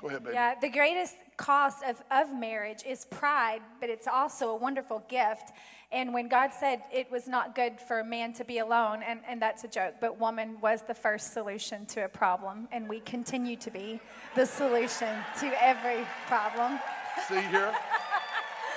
Go 0.00 0.08
ahead, 0.08 0.22
baby. 0.22 0.34
Yeah, 0.34 0.54
the 0.60 0.68
greatest 0.68 1.16
cost 1.38 1.82
of, 1.84 2.02
of 2.10 2.38
marriage 2.38 2.82
is 2.86 3.06
pride, 3.06 3.62
but 3.80 3.88
it's 3.88 4.06
also 4.06 4.50
a 4.50 4.56
wonderful 4.56 5.02
gift. 5.08 5.52
And 5.90 6.12
when 6.12 6.28
God 6.28 6.50
said 6.52 6.82
it 6.92 7.10
was 7.10 7.26
not 7.26 7.54
good 7.54 7.80
for 7.80 8.00
a 8.00 8.04
man 8.04 8.34
to 8.34 8.44
be 8.44 8.58
alone, 8.58 9.02
and, 9.02 9.20
and 9.26 9.40
that's 9.40 9.64
a 9.64 9.68
joke, 9.68 9.94
but 10.00 10.20
woman 10.20 10.58
was 10.60 10.82
the 10.82 10.94
first 10.94 11.32
solution 11.32 11.86
to 11.86 12.04
a 12.04 12.08
problem, 12.08 12.68
and 12.72 12.86
we 12.86 13.00
continue 13.00 13.56
to 13.56 13.70
be 13.70 13.98
the 14.34 14.44
solution 14.44 15.16
to 15.40 15.64
every 15.64 16.06
problem. 16.26 16.78
See 17.26 17.40
here? 17.40 17.72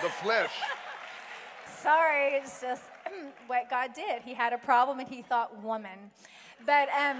the 0.01 0.09
flesh. 0.09 0.51
Sorry, 1.81 2.35
it's 2.35 2.61
just 2.61 2.83
what 3.47 3.69
God 3.69 3.91
did. 3.93 4.21
He 4.23 4.33
had 4.33 4.53
a 4.53 4.57
problem 4.57 4.99
and 4.99 5.09
he 5.09 5.21
thought 5.21 5.61
woman. 5.61 6.11
But 6.65 6.89
um, 6.89 7.17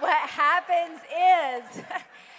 what 0.00 0.16
happens 0.16 1.00
is 1.10 1.82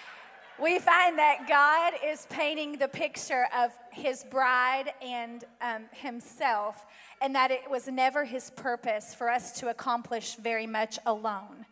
we 0.62 0.80
find 0.80 1.18
that 1.20 1.48
God 1.48 1.94
is 2.04 2.26
painting 2.30 2.78
the 2.78 2.88
picture 2.88 3.48
of 3.56 3.72
his 3.92 4.24
bride 4.24 4.92
and 5.02 5.44
um, 5.62 5.84
himself, 5.92 6.86
and 7.22 7.36
that 7.36 7.52
it 7.52 7.70
was 7.70 7.88
never 7.88 8.26
his 8.26 8.50
purpose 8.52 9.14
for 9.14 9.30
us 9.30 9.60
to 9.60 9.70
accomplish 9.70 10.36
very 10.36 10.68
much 10.68 10.98
alone. 11.06 11.66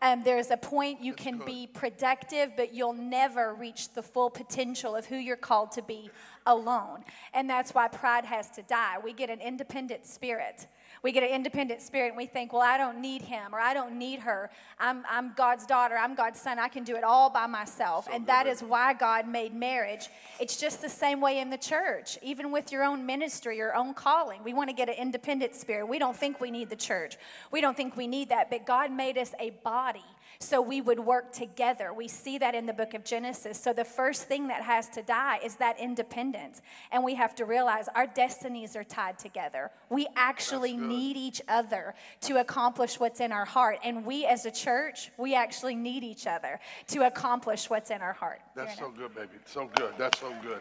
Um, 0.00 0.24
there's 0.24 0.50
a 0.50 0.56
point 0.56 1.00
you 1.00 1.14
can 1.14 1.38
be 1.38 1.68
productive, 1.72 2.50
but 2.56 2.74
you'll 2.74 2.92
never 2.92 3.54
reach 3.54 3.92
the 3.94 4.02
full 4.02 4.30
potential 4.30 4.96
of 4.96 5.06
who 5.06 5.14
you're 5.14 5.36
called 5.36 5.70
to 5.72 5.82
be 5.82 6.10
alone. 6.44 7.04
And 7.32 7.48
that's 7.48 7.72
why 7.72 7.86
pride 7.86 8.24
has 8.24 8.50
to 8.50 8.62
die. 8.62 8.96
We 9.02 9.12
get 9.12 9.30
an 9.30 9.40
independent 9.40 10.04
spirit. 10.04 10.66
We 11.02 11.10
get 11.10 11.24
an 11.24 11.30
independent 11.30 11.82
spirit 11.82 12.08
and 12.08 12.16
we 12.16 12.26
think, 12.26 12.52
well, 12.52 12.62
I 12.62 12.78
don't 12.78 13.00
need 13.00 13.22
him 13.22 13.52
or 13.52 13.58
I 13.58 13.74
don't 13.74 13.98
need 13.98 14.20
her. 14.20 14.50
I'm, 14.78 15.04
I'm 15.10 15.32
God's 15.34 15.66
daughter. 15.66 15.96
I'm 15.96 16.14
God's 16.14 16.40
son. 16.40 16.60
I 16.60 16.68
can 16.68 16.84
do 16.84 16.94
it 16.94 17.02
all 17.02 17.28
by 17.28 17.46
myself. 17.46 18.04
So 18.04 18.12
and 18.12 18.26
that 18.28 18.46
is 18.46 18.62
why 18.62 18.94
God 18.94 19.26
made 19.26 19.52
marriage. 19.52 20.08
It's 20.38 20.56
just 20.56 20.80
the 20.80 20.88
same 20.88 21.20
way 21.20 21.40
in 21.40 21.50
the 21.50 21.58
church, 21.58 22.18
even 22.22 22.52
with 22.52 22.70
your 22.70 22.84
own 22.84 23.04
ministry, 23.04 23.56
your 23.56 23.74
own 23.74 23.94
calling. 23.94 24.44
We 24.44 24.54
want 24.54 24.70
to 24.70 24.76
get 24.76 24.88
an 24.88 24.94
independent 24.94 25.56
spirit. 25.56 25.86
We 25.86 25.98
don't 25.98 26.16
think 26.16 26.40
we 26.40 26.52
need 26.52 26.70
the 26.70 26.76
church. 26.76 27.16
We 27.50 27.60
don't 27.60 27.76
think 27.76 27.96
we 27.96 28.06
need 28.06 28.28
that. 28.28 28.48
But 28.48 28.64
God 28.64 28.92
made 28.92 29.18
us 29.18 29.32
a 29.40 29.50
body 29.64 30.04
so 30.42 30.60
we 30.60 30.80
would 30.80 30.98
work 30.98 31.32
together. 31.32 31.92
We 31.92 32.08
see 32.08 32.38
that 32.38 32.54
in 32.54 32.66
the 32.66 32.72
book 32.72 32.94
of 32.94 33.04
Genesis. 33.04 33.60
So 33.60 33.72
the 33.72 33.84
first 33.84 34.24
thing 34.24 34.48
that 34.48 34.62
has 34.62 34.88
to 34.90 35.02
die 35.02 35.38
is 35.44 35.56
that 35.56 35.78
independence. 35.78 36.62
And 36.90 37.04
we 37.04 37.14
have 37.14 37.34
to 37.36 37.44
realize 37.44 37.88
our 37.94 38.06
destinies 38.06 38.76
are 38.76 38.84
tied 38.84 39.18
together. 39.18 39.70
We 39.88 40.06
actually 40.16 40.76
need 40.92 41.16
each 41.16 41.40
other 41.48 41.94
to 42.22 42.40
accomplish 42.40 43.00
what's 43.00 43.20
in 43.20 43.32
our 43.32 43.44
heart. 43.44 43.78
And 43.84 44.04
we 44.04 44.26
as 44.26 44.46
a 44.46 44.50
church, 44.50 45.10
we 45.18 45.34
actually 45.34 45.74
need 45.74 46.04
each 46.04 46.26
other 46.26 46.60
to 46.88 47.06
accomplish 47.06 47.68
what's 47.68 47.90
in 47.90 48.00
our 48.00 48.12
heart. 48.12 48.40
That's 48.54 48.78
so 48.78 48.90
good, 48.90 49.14
baby. 49.14 49.38
So 49.44 49.70
good. 49.74 49.94
That's 49.98 50.20
so 50.20 50.32
good. 50.42 50.60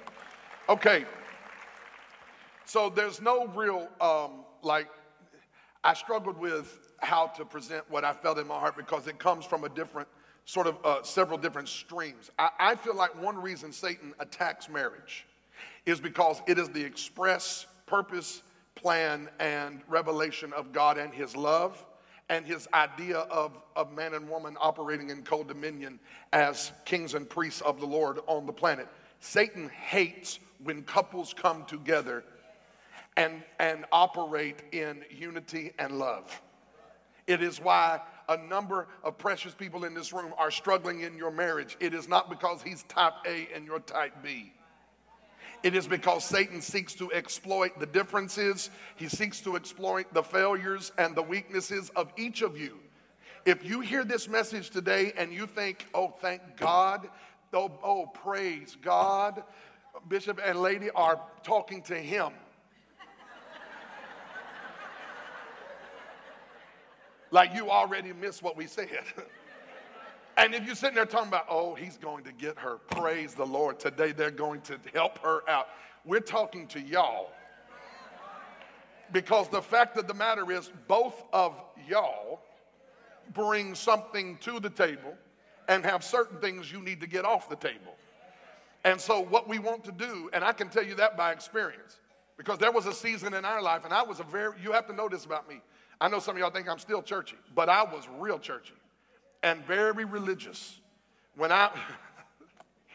Okay. 0.70 1.06
So 2.66 2.90
there's 2.90 3.22
no 3.22 3.48
real, 3.48 3.90
um, 4.00 4.46
like, 4.62 4.88
I 5.84 5.94
struggled 5.94 6.38
with 6.38 6.78
how 7.00 7.28
to 7.28 7.44
present 7.44 7.84
what 7.90 8.06
I 8.06 8.14
felt 8.14 8.38
in 8.38 8.48
my 8.48 8.60
heart 8.60 8.78
because 8.78 9.08
it 9.08 9.18
comes 9.18 9.46
from 9.46 9.64
a 9.64 9.70
different, 9.70 10.08
sort 10.46 10.68
of 10.68 10.78
uh, 10.84 11.04
several 11.04 11.38
different 11.38 11.68
streams. 11.68 12.30
I, 12.38 12.50
I 12.60 12.76
feel 12.76 12.96
like 12.96 13.20
one 13.22 13.38
reason 13.42 13.72
Satan 13.72 14.14
attacks 14.20 14.70
marriage 14.70 15.26
is 15.86 16.00
because 16.00 16.42
it 16.48 16.58
is 16.60 16.70
the 16.70 16.84
express 16.84 17.66
purpose, 17.86 18.42
plan, 18.82 19.30
and 19.40 19.82
revelation 19.88 20.54
of 20.54 20.72
God 20.72 20.98
and 20.98 21.14
His 21.14 21.36
love 21.36 21.86
and 22.30 22.46
His 22.46 22.68
idea 22.74 23.20
of, 23.20 23.58
of 23.76 23.94
man 23.94 24.14
and 24.14 24.28
woman 24.28 24.56
operating 24.60 25.10
in 25.10 25.22
co 25.24 25.44
dominion 25.44 26.00
as 26.34 26.72
kings 26.86 27.14
and 27.14 27.30
priests 27.30 27.62
of 27.62 27.80
the 27.80 27.86
Lord 27.86 28.20
on 28.28 28.46
the 28.46 28.54
planet. 28.54 28.88
Satan 29.20 29.70
hates 29.70 30.40
when 30.64 30.84
couples 30.84 31.34
come 31.34 31.66
together 31.66 32.24
and, 33.18 33.44
and 33.60 33.86
operate 33.92 34.64
in 34.72 35.04
unity 35.10 35.74
and 35.78 36.00
love. 36.00 36.42
It 37.28 37.44
is 37.44 37.60
why 37.60 38.02
a 38.30 38.38
number 38.38 38.88
of 39.04 39.18
precious 39.18 39.54
people 39.54 39.84
in 39.84 39.94
this 39.94 40.14
room 40.14 40.34
are 40.38 40.52
struggling 40.52 41.02
in 41.02 41.18
your 41.18 41.32
marriage. 41.32 41.78
It 41.80 41.94
is 41.94 42.08
not 42.08 42.30
because 42.30 42.62
he's 42.62 42.84
type 42.84 43.14
A 43.28 43.48
and 43.54 43.66
you're 43.66 43.80
type 43.80 44.14
B. 44.24 44.54
It 45.64 45.76
is 45.76 45.88
because 45.88 46.26
Satan 46.26 46.60
seeks 46.60 46.94
to 46.96 47.12
exploit 47.14 47.80
the 47.80 47.86
differences, 47.86 48.72
he 48.96 49.08
seeks 49.08 49.42
to 49.42 49.56
exploit 49.56 50.12
the 50.14 50.24
failures 50.24 50.92
and 50.98 51.16
the 51.16 51.22
weaknesses 51.22 51.92
of 51.96 52.12
each 52.18 52.42
of 52.42 52.60
you. 52.60 52.80
If 53.46 53.64
you 53.64 53.80
hear 53.80 54.04
this 54.04 54.28
message 54.28 54.72
today 54.72 55.14
and 55.18 55.32
you 55.32 55.46
think, 55.46 55.86
oh, 55.94 56.14
thank 56.20 56.42
God, 56.58 57.10
oh, 57.54 57.72
oh 57.84 58.06
praise 58.08 58.76
God, 58.82 59.44
Bishop 60.08 60.40
and 60.44 60.62
Lady 60.62 60.90
are 60.92 61.22
talking 61.44 61.82
to 61.84 61.96
him. 61.96 62.32
like 67.32 67.54
you 67.54 67.70
already 67.70 68.14
missed 68.14 68.44
what 68.44 68.58
we 68.58 68.68
said. 68.68 68.90
and 70.38 70.54
if 70.54 70.66
you're 70.66 70.76
sitting 70.76 70.96
there 70.96 71.06
talking 71.06 71.28
about, 71.28 71.46
oh, 71.50 71.76
he's 71.76 71.98
going 71.98 72.24
to 72.24 72.32
get 72.32 72.58
her, 72.58 72.78
praise 72.90 73.34
the 73.34 73.46
Lord. 73.46 73.80
Today 73.80 74.12
they're 74.12 74.32
going 74.32 74.62
to 74.62 74.80
help 74.94 75.20
her 75.20 75.48
out. 75.50 75.68
We're 76.06 76.20
talking 76.20 76.68
to 76.68 76.80
y'all. 76.80 77.32
Because 79.12 79.50
the 79.50 79.62
fact 79.62 79.98
of 79.98 80.08
the 80.08 80.14
matter 80.14 80.50
is, 80.52 80.72
both 80.88 81.24
of 81.34 81.62
y'all 81.88 82.42
bring 83.34 83.76
something 83.76 84.38
to 84.38 84.60
the 84.60 84.70
table 84.70 85.18
and 85.68 85.86
have 85.86 86.04
certain 86.04 86.40
things 86.40 86.72
you 86.72 86.82
need 86.82 87.02
to 87.02 87.08
get 87.08 87.26
off 87.26 87.50
the 87.50 87.56
table. 87.56 87.96
And 88.84 89.00
so, 89.00 89.20
what 89.20 89.48
we 89.48 89.60
want 89.60 89.84
to 89.84 89.92
do, 89.92 90.30
and 90.34 90.44
I 90.44 90.54
can 90.54 90.70
tell 90.70 90.84
you 90.84 90.96
that 90.96 91.18
by 91.18 91.34
experience, 91.34 92.00
because 92.38 92.58
there 92.58 92.72
was 92.72 92.88
a 92.88 92.94
season 92.94 93.34
in 93.34 93.46
our 93.46 93.62
life, 93.62 93.84
and 93.84 93.94
I 93.94 94.02
was 94.02 94.20
a 94.20 94.24
very, 94.24 94.56
you 94.64 94.72
have 94.72 94.88
to 94.88 94.94
know 94.94 95.08
this 95.08 95.26
about 95.26 95.48
me. 95.48 95.62
I 96.00 96.08
know 96.08 96.20
some 96.20 96.36
of 96.36 96.40
y'all 96.40 96.50
think 96.50 96.68
I'm 96.68 96.80
still 96.80 97.04
churchy, 97.04 97.38
but 97.54 97.70
I 97.70 97.84
was 97.84 98.08
real 98.18 98.40
churchy 98.40 98.74
and 99.44 99.66
very 99.66 100.06
religious. 100.06 100.80
When 101.36 101.52
I, 101.52 101.72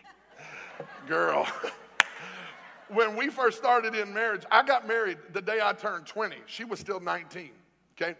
girl, 1.09 1.47
when 2.89 3.17
we 3.17 3.29
first 3.29 3.59
started 3.59 3.95
in 3.95 4.13
marriage, 4.13 4.43
I 4.51 4.63
got 4.63 4.87
married 4.87 5.19
the 5.33 5.43
day 5.43 5.59
I 5.63 5.73
turned 5.73 6.07
20. 6.07 6.37
She 6.47 6.65
was 6.65 6.79
still 6.79 7.01
19, 7.01 7.51
okay? 8.01 8.17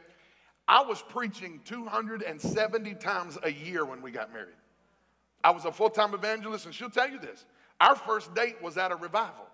I 0.69 0.83
was 0.83 1.03
preaching 1.03 1.61
270 1.65 2.95
times 2.95 3.39
a 3.43 3.53
year 3.53 3.85
when 3.85 4.03
we 4.03 4.11
got 4.11 4.33
married. 4.33 4.57
I 5.45 5.51
was 5.51 5.65
a 5.65 5.73
full 5.73 5.91
time 5.91 6.13
evangelist, 6.15 6.67
and 6.67 6.75
she'll 6.75 6.91
tell 6.91 7.09
you 7.09 7.21
this. 7.21 7.45
Our 7.81 7.95
first 7.95 8.35
date 8.35 8.61
was 8.61 8.77
at 8.77 8.91
a 8.91 8.97
revival. 8.97 9.47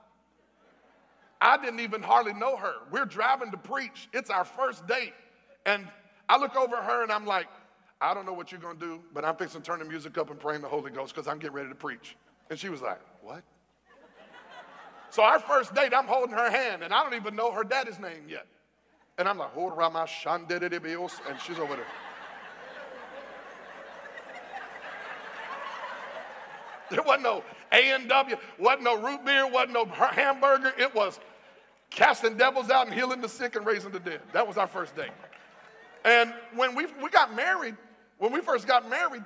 I 1.41 1.59
didn't 1.59 1.81
even 1.81 2.03
hardly 2.03 2.33
know 2.33 2.57
her. 2.57 2.75
We're 2.91 3.05
driving 3.05 3.51
to 3.51 3.57
preach. 3.57 4.09
It's 4.13 4.31
our 4.31 4.45
first 4.45 4.87
date. 4.87 5.13
And 5.67 5.87
I 6.29 6.39
look 6.39 6.57
over 6.57 6.77
her 6.77 7.03
and 7.03 7.11
I'm 7.11 7.27
like, 7.27 7.49
I 8.03 8.15
don't 8.15 8.27
know 8.27 8.33
what 8.33 8.51
you're 8.51 8.61
going 8.61 8.79
to 8.79 8.85
do, 8.85 9.01
but 9.15 9.25
I'm 9.25 9.37
fixing 9.37 9.63
to 9.63 9.67
turn 9.67 9.79
the 9.79 9.85
music 9.85 10.19
up 10.19 10.29
and 10.31 10.41
praying 10.41 10.61
the 10.61 10.69
Holy 10.69 10.91
Ghost 10.91 11.15
because 11.15 11.29
I'm 11.29 11.39
getting 11.39 11.55
ready 11.55 11.69
to 11.69 11.75
preach. 11.75 12.17
And 12.51 12.59
she 12.59 12.69
was 12.69 12.83
like, 12.83 13.01
What? 13.23 13.45
So 15.11 15.23
our 15.23 15.39
first 15.39 15.75
date, 15.75 15.93
I'm 15.95 16.07
holding 16.07 16.35
her 16.35 16.51
hand, 16.51 16.83
and 16.83 16.93
I 16.93 17.03
don't 17.03 17.13
even 17.15 17.37
know 17.37 17.53
her 17.53 17.65
daddy's 17.65 17.99
name 17.99 18.25
yet. 18.29 18.47
And 19.19 19.29
I'm 19.29 19.37
like, 19.37 19.51
hold 19.51 19.75
around 19.75 19.93
my 19.93 20.05
shandedibios, 20.05 21.21
and 21.29 21.39
she's 21.39 21.59
over 21.59 21.77
there. 21.77 21.85
There 26.91 27.03
wasn't 27.03 27.23
no 27.23 27.45
A&W, 27.73 28.37
wasn't 28.59 28.83
no 28.83 29.01
root 29.01 29.25
beer, 29.25 29.47
wasn't 29.47 29.73
no 29.73 29.85
hamburger. 29.87 30.75
It 30.79 30.95
was 30.95 31.21
casting 31.89 32.37
devils 32.37 32.69
out 32.71 32.87
and 32.87 32.95
healing 32.95 33.21
the 33.21 33.29
sick 33.29 33.57
and 33.57 33.65
raising 33.65 33.93
the 33.93 34.01
dead. 34.01 34.21
That 34.33 34.47
was 34.47 34.59
our 34.59 34.67
first 34.67 34.95
date. 34.95 35.11
And 36.05 36.35
when 36.55 36.75
we, 36.75 36.87
we 37.03 37.09
got 37.09 37.35
married, 37.35 37.77
when 38.23 38.31
we 38.31 38.41
first 38.41 38.69
got 38.69 38.89
married, 38.89 39.25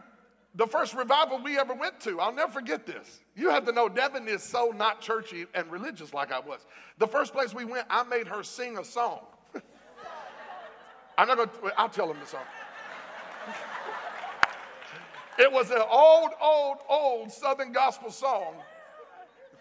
the 0.55 0.67
first 0.67 0.95
revival 0.95 1.39
we 1.45 1.59
ever 1.59 1.75
went 1.75 2.01
to, 2.01 2.19
I'll 2.19 2.33
never 2.33 2.51
forget 2.51 2.87
this. 2.87 3.21
You 3.37 3.51
have 3.51 3.67
to 3.67 3.73
know, 3.73 3.91
Devin 3.91 4.27
is 4.27 4.43
so 4.43 4.73
not 4.75 5.03
churchy 5.03 5.45
and 5.55 5.71
religious 5.71 6.15
like 6.15 6.33
I 6.33 6.41
was. 6.41 6.65
The 6.97 7.07
first 7.07 7.35
place 7.35 7.53
we 7.53 7.67
went, 7.67 7.87
I 7.91 8.05
made 8.05 8.27
her 8.27 8.43
sing 8.43 8.79
a 8.79 8.85
song. 8.85 9.21
I'm 11.19 11.29
not 11.29 11.37
going 11.37 11.51
to, 11.51 11.79
I'll 11.79 11.91
tell 11.91 12.11
him 12.11 12.17
the 12.19 12.27
song. 12.27 12.41
it 15.39 15.53
was 15.53 15.71
an 15.71 15.83
old, 15.91 16.31
old, 16.41 16.79
old 16.89 17.31
Southern 17.31 17.73
gospel 17.73 18.11
song 18.11 18.55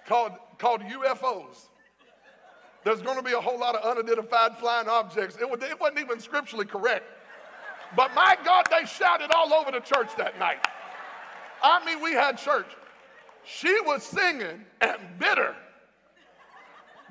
called, 0.08 0.32
called 0.60 0.80
UFOs. 0.80 1.68
There's 2.86 3.02
going 3.02 3.18
to 3.18 3.24
be 3.24 3.34
a 3.34 3.42
whole 3.42 3.60
lot 3.60 3.76
of 3.76 3.84
unidentified 3.84 4.56
flying 4.60 4.88
objects. 4.88 5.36
It, 5.42 5.50
was, 5.50 5.62
it 5.62 5.78
wasn't 5.78 6.00
even 6.00 6.22
scripturally 6.22 6.66
correct. 6.66 7.04
But 7.96 8.14
my 8.14 8.38
God, 8.44 8.66
they 8.70 8.86
shouted 8.86 9.32
all 9.34 9.54
over 9.54 9.72
the 9.72 9.80
church 9.80 10.10
that 10.18 10.38
night. 10.40 10.58
I 11.64 11.84
mean, 11.86 12.02
we 12.02 12.12
had 12.12 12.38
church. 12.38 12.68
She 13.46 13.80
was 13.82 14.04
singing 14.04 14.66
and 14.82 15.00
bitter. 15.18 15.56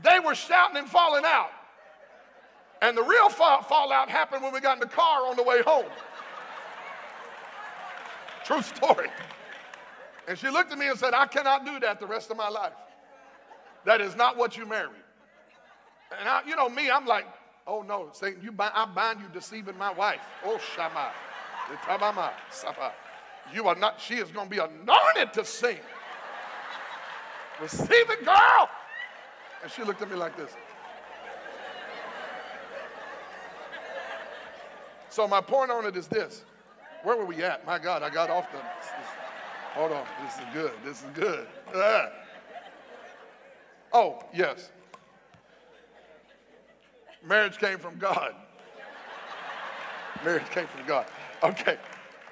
They 0.02 0.20
were 0.20 0.34
shouting 0.34 0.76
and 0.76 0.88
falling 0.88 1.24
out. 1.24 1.50
And 2.82 2.96
the 2.96 3.02
real 3.02 3.30
fall, 3.30 3.62
fallout 3.62 4.10
happened 4.10 4.42
when 4.42 4.52
we 4.52 4.60
got 4.60 4.74
in 4.76 4.80
the 4.80 4.86
car 4.86 5.26
on 5.26 5.36
the 5.36 5.42
way 5.42 5.62
home. 5.62 5.86
True 8.44 8.60
story. 8.60 9.08
And 10.28 10.38
she 10.38 10.50
looked 10.50 10.72
at 10.72 10.78
me 10.78 10.88
and 10.88 10.98
said, 10.98 11.14
I 11.14 11.26
cannot 11.26 11.64
do 11.64 11.80
that 11.80 11.98
the 12.00 12.06
rest 12.06 12.30
of 12.30 12.36
my 12.36 12.48
life. 12.48 12.72
That 13.86 14.00
is 14.00 14.16
not 14.16 14.36
what 14.36 14.56
you 14.56 14.66
married. 14.66 14.90
And 16.18 16.28
I, 16.28 16.42
you 16.46 16.56
know 16.56 16.68
me, 16.68 16.90
I'm 16.90 17.06
like, 17.06 17.26
oh 17.66 17.82
no, 17.82 18.08
Satan, 18.12 18.40
you 18.42 18.52
bind, 18.52 18.72
I 18.74 18.86
bind 18.86 19.20
you 19.20 19.26
deceiving 19.32 19.76
my 19.78 19.92
wife. 19.92 20.20
Oh 20.44 20.58
Shama. 20.74 21.12
You 23.52 23.68
are 23.68 23.74
not, 23.74 24.00
she 24.00 24.14
is 24.14 24.30
going 24.30 24.48
to 24.48 24.50
be 24.50 24.58
anointed 24.58 25.32
to 25.34 25.44
sing. 25.44 25.78
Receive 27.60 28.10
it, 28.10 28.24
girl. 28.24 28.68
And 29.62 29.70
she 29.70 29.82
looked 29.82 30.02
at 30.02 30.10
me 30.10 30.16
like 30.16 30.36
this. 30.36 30.52
So 35.08 35.28
my 35.28 35.40
point 35.40 35.70
on 35.70 35.86
it 35.86 35.96
is 35.96 36.08
this. 36.08 36.44
Where 37.04 37.16
were 37.16 37.24
we 37.24 37.42
at? 37.42 37.64
My 37.64 37.78
God, 37.78 38.02
I 38.02 38.10
got 38.10 38.30
off 38.30 38.50
the. 38.50 38.58
This, 38.58 38.90
hold 39.74 39.92
on. 39.92 40.04
This 40.24 40.34
is 40.34 40.44
good. 40.52 40.72
This 40.84 40.98
is 40.98 41.06
good. 41.14 41.46
Ah. 41.74 42.08
Oh, 43.92 44.18
yes. 44.34 44.70
Marriage 47.24 47.58
came 47.58 47.78
from 47.78 47.98
God. 47.98 48.34
Marriage 50.24 50.48
came 50.50 50.66
from 50.66 50.86
God. 50.86 51.06
Okay. 51.42 51.78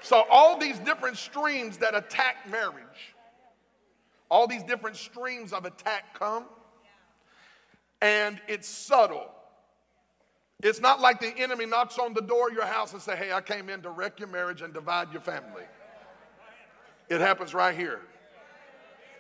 So, 0.01 0.25
all 0.31 0.59
these 0.59 0.79
different 0.81 1.17
streams 1.17 1.79
that 1.79 1.95
attack 1.95 2.49
marriage, 2.51 3.15
all 4.31 4.47
these 4.47 4.63
different 4.63 4.97
streams 4.97 5.53
of 5.53 5.65
attack 5.65 6.19
come, 6.19 6.45
and 8.01 8.41
it's 8.49 8.69
subtle. 8.69 9.31
It's 10.63 10.81
not 10.81 11.01
like 11.01 11.21
the 11.21 11.37
enemy 11.39 11.67
knocks 11.67 11.99
on 11.99 12.15
the 12.15 12.23
door 12.23 12.49
of 12.49 12.55
your 12.55 12.67
house 12.67 12.93
and 12.93 13.03
say, 13.03 13.17
"Hey, 13.17 13.33
I 13.33 13.41
came 13.41 13.69
in 13.69 13.83
to 13.83 13.91
wreck 13.91 14.19
your 14.19 14.29
marriage 14.29 14.63
and 14.63 14.73
divide 14.73 15.13
your 15.13 15.23
family." 15.23 15.65
It 17.09 17.21
happens 17.21 17.55
right 17.55 17.75
here. 17.75 18.01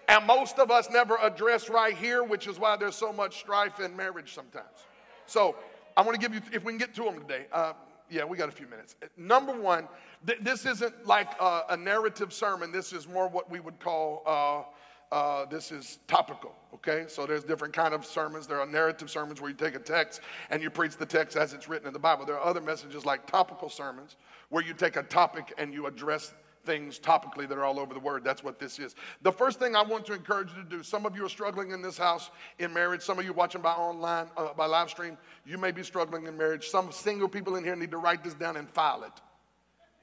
And 0.08 0.26
most 0.26 0.58
of 0.58 0.70
us 0.70 0.90
never 0.90 1.16
address 1.16 1.68
right 1.68 1.96
here, 1.96 2.22
which 2.24 2.46
is 2.46 2.58
why 2.58 2.76
there's 2.76 2.96
so 2.96 3.12
much 3.12 3.38
strife 3.38 3.80
in 3.80 3.96
marriage 3.96 4.34
sometimes. 4.34 4.86
So 5.26 5.56
I 5.96 6.02
want 6.02 6.14
to 6.14 6.20
give 6.20 6.34
you, 6.34 6.40
if 6.52 6.64
we 6.64 6.72
can 6.72 6.78
get 6.78 6.94
to 6.94 7.04
them 7.04 7.20
today. 7.20 7.46
Uh, 7.52 7.72
yeah, 8.10 8.24
we 8.24 8.36
got 8.36 8.48
a 8.48 8.52
few 8.52 8.66
minutes. 8.66 8.94
Number 9.16 9.58
one, 9.58 9.88
th- 10.26 10.40
this 10.42 10.66
isn't 10.66 11.06
like 11.06 11.32
a, 11.40 11.62
a, 11.70 11.76
narrative 11.78 12.30
sermon. 12.30 12.70
This 12.70 12.92
is 12.92 13.08
more 13.08 13.26
what 13.26 13.50
we 13.50 13.58
would 13.58 13.80
call. 13.80 14.22
Uh, 14.26 14.70
uh, 15.12 15.44
this 15.44 15.70
is 15.70 15.98
topical 16.08 16.54
okay 16.72 17.04
so 17.06 17.26
there's 17.26 17.44
different 17.44 17.74
kind 17.74 17.92
of 17.92 18.02
sermons 18.02 18.46
there 18.46 18.58
are 18.58 18.64
narrative 18.64 19.10
sermons 19.10 19.42
where 19.42 19.50
you 19.50 19.56
take 19.56 19.74
a 19.74 19.78
text 19.78 20.22
and 20.48 20.62
you 20.62 20.70
preach 20.70 20.96
the 20.96 21.04
text 21.04 21.36
as 21.36 21.52
it's 21.52 21.68
written 21.68 21.86
in 21.86 21.92
the 21.92 21.98
bible 21.98 22.24
there 22.24 22.38
are 22.38 22.46
other 22.46 22.62
messages 22.62 23.04
like 23.04 23.26
topical 23.26 23.68
sermons 23.68 24.16
where 24.48 24.64
you 24.64 24.72
take 24.72 24.96
a 24.96 25.02
topic 25.02 25.52
and 25.58 25.74
you 25.74 25.86
address 25.86 26.32
things 26.64 26.98
topically 26.98 27.48
that 27.48 27.58
are 27.58 27.64
all 27.64 27.78
over 27.78 27.94
the 27.94 28.00
word. 28.00 28.24
That's 28.24 28.42
what 28.42 28.58
this 28.58 28.78
is. 28.78 28.94
The 29.22 29.32
first 29.32 29.58
thing 29.58 29.74
I 29.74 29.82
want 29.82 30.06
to 30.06 30.14
encourage 30.14 30.50
you 30.56 30.62
to 30.62 30.68
do, 30.68 30.82
some 30.82 31.06
of 31.06 31.16
you 31.16 31.24
are 31.24 31.28
struggling 31.28 31.70
in 31.70 31.82
this 31.82 31.98
house 31.98 32.30
in 32.58 32.72
marriage. 32.72 33.02
Some 33.02 33.18
of 33.18 33.24
you 33.24 33.32
watching 33.32 33.60
by 33.60 33.72
online, 33.72 34.28
uh, 34.36 34.52
by 34.54 34.66
live 34.66 34.90
stream, 34.90 35.18
you 35.44 35.58
may 35.58 35.70
be 35.70 35.82
struggling 35.82 36.26
in 36.26 36.36
marriage. 36.36 36.68
Some 36.68 36.92
single 36.92 37.28
people 37.28 37.56
in 37.56 37.64
here 37.64 37.76
need 37.76 37.90
to 37.90 37.98
write 37.98 38.22
this 38.24 38.34
down 38.34 38.56
and 38.56 38.68
file 38.70 39.04
it. 39.04 39.12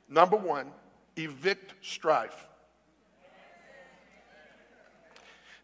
Number 0.07 0.37
one, 0.37 0.71
evict 1.15 1.73
strife. 1.81 2.47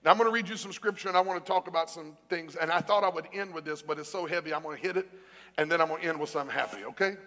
Now, 0.03 0.11
I'm 0.11 0.17
going 0.17 0.29
to 0.29 0.33
read 0.33 0.47
you 0.47 0.55
some 0.55 0.71
scripture 0.71 1.07
and 1.07 1.17
I 1.17 1.21
want 1.21 1.43
to 1.43 1.51
talk 1.51 1.67
about 1.67 1.89
some 1.89 2.15
things. 2.29 2.55
And 2.55 2.71
I 2.71 2.79
thought 2.79 3.03
I 3.03 3.09
would 3.09 3.27
end 3.33 3.53
with 3.55 3.65
this, 3.65 3.81
but 3.81 3.97
it's 3.97 4.09
so 4.09 4.27
heavy, 4.27 4.53
I'm 4.53 4.61
going 4.61 4.77
to 4.79 4.81
hit 4.81 4.97
it 4.97 5.09
and 5.57 5.71
then 5.71 5.81
I'm 5.81 5.87
going 5.87 6.01
to 6.01 6.07
end 6.07 6.19
with 6.19 6.29
something 6.29 6.55
happy, 6.55 6.83
okay? 6.85 7.17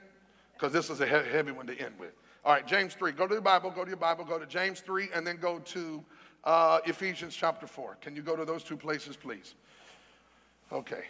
Because 0.52 0.72
this 0.72 0.88
is 0.90 1.00
a 1.00 1.06
heavy 1.06 1.50
one 1.50 1.66
to 1.66 1.76
end 1.76 1.94
with. 1.98 2.12
All 2.48 2.54
right, 2.54 2.66
James 2.66 2.94
3. 2.94 3.12
Go 3.12 3.26
to 3.26 3.34
the 3.34 3.42
Bible, 3.42 3.70
go 3.70 3.84
to 3.84 3.90
your 3.90 3.98
Bible, 3.98 4.24
go 4.24 4.38
to 4.38 4.46
James 4.46 4.80
3, 4.80 5.10
and 5.14 5.26
then 5.26 5.36
go 5.36 5.58
to 5.58 6.02
uh, 6.44 6.78
Ephesians 6.86 7.36
chapter 7.36 7.66
4. 7.66 7.98
Can 8.00 8.16
you 8.16 8.22
go 8.22 8.36
to 8.36 8.46
those 8.46 8.64
two 8.64 8.74
places, 8.74 9.18
please? 9.18 9.54
Okay. 10.72 11.02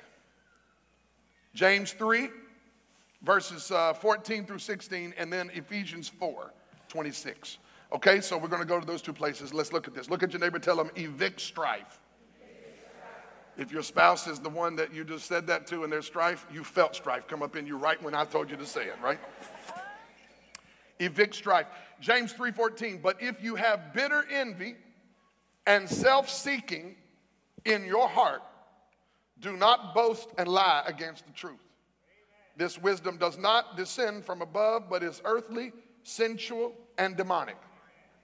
James 1.54 1.92
3, 1.92 2.30
verses 3.22 3.70
uh, 3.70 3.94
14 3.94 4.46
through 4.46 4.58
16, 4.58 5.14
and 5.16 5.32
then 5.32 5.48
Ephesians 5.54 6.08
4, 6.08 6.52
26. 6.88 7.58
Okay, 7.92 8.20
so 8.20 8.36
we're 8.36 8.48
going 8.48 8.60
to 8.60 8.66
go 8.66 8.80
to 8.80 8.86
those 8.86 9.00
two 9.00 9.12
places. 9.12 9.54
Let's 9.54 9.72
look 9.72 9.86
at 9.86 9.94
this. 9.94 10.10
Look 10.10 10.24
at 10.24 10.32
your 10.32 10.40
neighbor, 10.40 10.58
tell 10.58 10.76
them, 10.76 10.90
evict 10.96 11.40
strife. 11.40 12.00
If 13.56 13.70
your 13.70 13.84
spouse 13.84 14.26
is 14.26 14.40
the 14.40 14.48
one 14.48 14.74
that 14.74 14.92
you 14.92 15.04
just 15.04 15.26
said 15.26 15.46
that 15.46 15.68
to 15.68 15.84
and 15.84 15.92
there's 15.92 16.06
strife, 16.06 16.46
you 16.52 16.64
felt 16.64 16.96
strife 16.96 17.28
come 17.28 17.44
up 17.44 17.54
in 17.54 17.64
you 17.64 17.76
right 17.76 18.02
when 18.02 18.14
I 18.14 18.24
told 18.24 18.50
you 18.50 18.56
to 18.56 18.66
say 18.66 18.86
it, 18.86 18.96
right? 19.00 19.20
Evict 20.98 21.34
strife. 21.34 21.66
James 22.00 22.32
3:14, 22.32 23.00
but 23.02 23.20
if 23.22 23.42
you 23.42 23.54
have 23.54 23.92
bitter 23.92 24.24
envy 24.30 24.76
and 25.66 25.88
self-seeking 25.88 26.96
in 27.64 27.84
your 27.84 28.08
heart, 28.08 28.42
do 29.40 29.56
not 29.56 29.94
boast 29.94 30.28
and 30.38 30.48
lie 30.48 30.82
against 30.86 31.26
the 31.26 31.32
truth. 31.32 31.60
This 32.56 32.78
wisdom 32.78 33.18
does 33.18 33.38
not 33.38 33.76
descend 33.76 34.24
from 34.24 34.42
above, 34.42 34.90
but 34.90 35.02
is 35.02 35.22
earthly, 35.24 35.72
sensual, 36.02 36.74
and 36.98 37.16
demonic. 37.16 37.56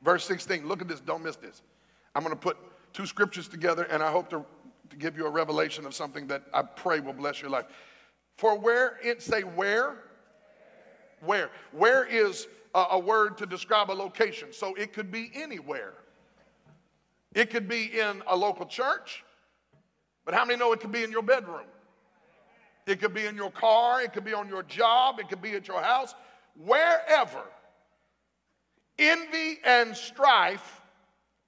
Verse 0.03 0.25
16, 0.25 0.67
look 0.67 0.83
at 0.83 0.89
this, 0.89 1.01
don't 1.01 1.23
miss 1.23 1.37
this. 1.37 1.63
I'm 2.15 2.23
going 2.23 2.35
to 2.35 2.41
put 2.41 2.57
two 2.93 3.07
scriptures 3.07 3.49
together, 3.49 3.85
and 3.85 4.03
I 4.03 4.11
hope 4.11 4.29
to, 4.31 4.45
to 4.91 4.97
give 4.97 5.17
you 5.17 5.27
a 5.27 5.31
revelation 5.31 5.87
of 5.87 5.95
something 5.95 6.27
that 6.29 6.43
I 6.53 6.63
pray 6.63 7.01
will 7.01 7.13
bless 7.13 7.41
your 7.41 7.51
life. 7.51 7.67
For 8.37 8.59
where 8.59 8.99
it 9.05 9.23
say 9.23 9.43
where, 9.43 10.03
where, 11.21 11.51
where 11.73 12.05
is 12.05 12.49
a, 12.75 12.87
a 12.93 12.99
word 12.99 13.39
to 13.39 13.47
describe 13.47 13.91
a 13.91 13.93
location. 13.93 14.49
So 14.53 14.75
it 14.75 14.93
could 14.93 15.11
be 15.11 15.31
anywhere. 15.35 15.95
It 17.35 17.51
could 17.51 17.69
be 17.69 17.99
in 17.99 18.23
a 18.27 18.37
local 18.37 18.67
church, 18.67 19.25
but 20.25 20.35
how 20.35 20.45
many 20.45 20.59
know 20.59 20.73
it 20.73 20.81
could 20.81 20.93
be 20.93 21.03
in 21.03 21.11
your 21.11 21.23
bedroom? 21.23 21.67
It 22.87 23.01
could 23.01 23.15
be 23.15 23.27
in 23.27 23.35
your 23.35 23.51
car, 23.51 24.03
it 24.03 24.13
could 24.13 24.25
be 24.25 24.35
on 24.35 24.49
your 24.49 24.63
job, 24.63 25.19
it 25.19 25.29
could 25.29 25.43
be 25.43 25.55
at 25.55 25.67
your 25.67 25.81
house, 25.81 26.15
wherever 26.57 27.43
envy 28.99 29.59
and 29.65 29.97
strife 29.97 30.81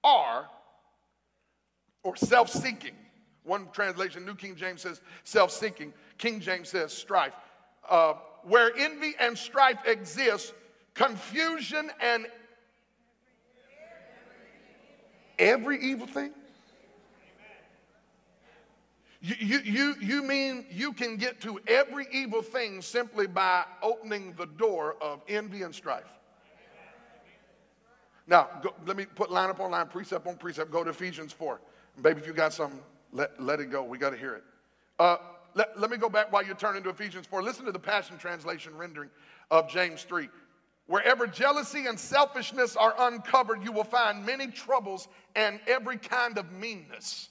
are, 0.02 0.48
or 2.02 2.16
self 2.16 2.50
seeking. 2.50 2.94
One 3.44 3.68
translation, 3.72 4.24
New 4.24 4.34
King 4.34 4.56
James 4.56 4.82
says 4.82 5.00
self 5.24 5.50
seeking, 5.50 5.92
King 6.18 6.40
James 6.40 6.70
says 6.70 6.92
strife. 6.92 7.34
Uh, 7.88 8.14
where 8.42 8.76
envy 8.76 9.14
and 9.20 9.36
strife 9.36 9.78
exist, 9.86 10.52
confusion, 10.96 11.90
and 12.00 12.26
every 15.38 15.80
evil 15.80 16.06
thing? 16.06 16.32
You, 19.20 19.34
you, 19.38 19.58
you, 19.60 19.94
you 20.00 20.22
mean 20.22 20.66
you 20.70 20.92
can 20.92 21.16
get 21.16 21.40
to 21.42 21.58
every 21.66 22.06
evil 22.12 22.42
thing 22.42 22.82
simply 22.82 23.26
by 23.26 23.64
opening 23.82 24.34
the 24.36 24.46
door 24.46 24.96
of 25.00 25.20
envy 25.28 25.62
and 25.62 25.74
strife? 25.74 26.04
Now, 28.28 28.48
go, 28.62 28.74
let 28.86 28.96
me 28.96 29.06
put 29.06 29.30
line 29.30 29.50
upon 29.50 29.70
line, 29.70 29.86
precept 29.86 30.26
on 30.26 30.36
precept. 30.36 30.70
Go 30.70 30.84
to 30.84 30.90
Ephesians 30.90 31.32
4. 31.32 31.60
Baby, 32.02 32.20
if 32.20 32.26
you 32.26 32.32
got 32.32 32.52
something, 32.52 32.80
let, 33.12 33.40
let 33.42 33.60
it 33.60 33.66
go. 33.70 33.82
We 33.82 33.98
got 33.98 34.10
to 34.10 34.16
hear 34.16 34.34
it. 34.34 34.44
Uh, 34.98 35.16
let, 35.54 35.78
let 35.78 35.90
me 35.90 35.96
go 35.96 36.08
back 36.08 36.32
while 36.32 36.44
you're 36.44 36.56
turning 36.56 36.82
to 36.82 36.90
Ephesians 36.90 37.26
4. 37.26 37.42
Listen 37.42 37.64
to 37.64 37.72
the 37.72 37.78
Passion 37.78 38.18
Translation 38.18 38.76
rendering 38.76 39.10
of 39.50 39.68
James 39.68 40.02
3. 40.02 40.28
Wherever 40.86 41.26
jealousy 41.26 41.86
and 41.86 41.98
selfishness 41.98 42.76
are 42.76 42.94
uncovered, 42.98 43.62
you 43.64 43.72
will 43.72 43.84
find 43.84 44.24
many 44.24 44.46
troubles 44.46 45.08
and 45.34 45.58
every 45.66 45.96
kind 45.96 46.38
of 46.38 46.52
meanness. 46.52 47.28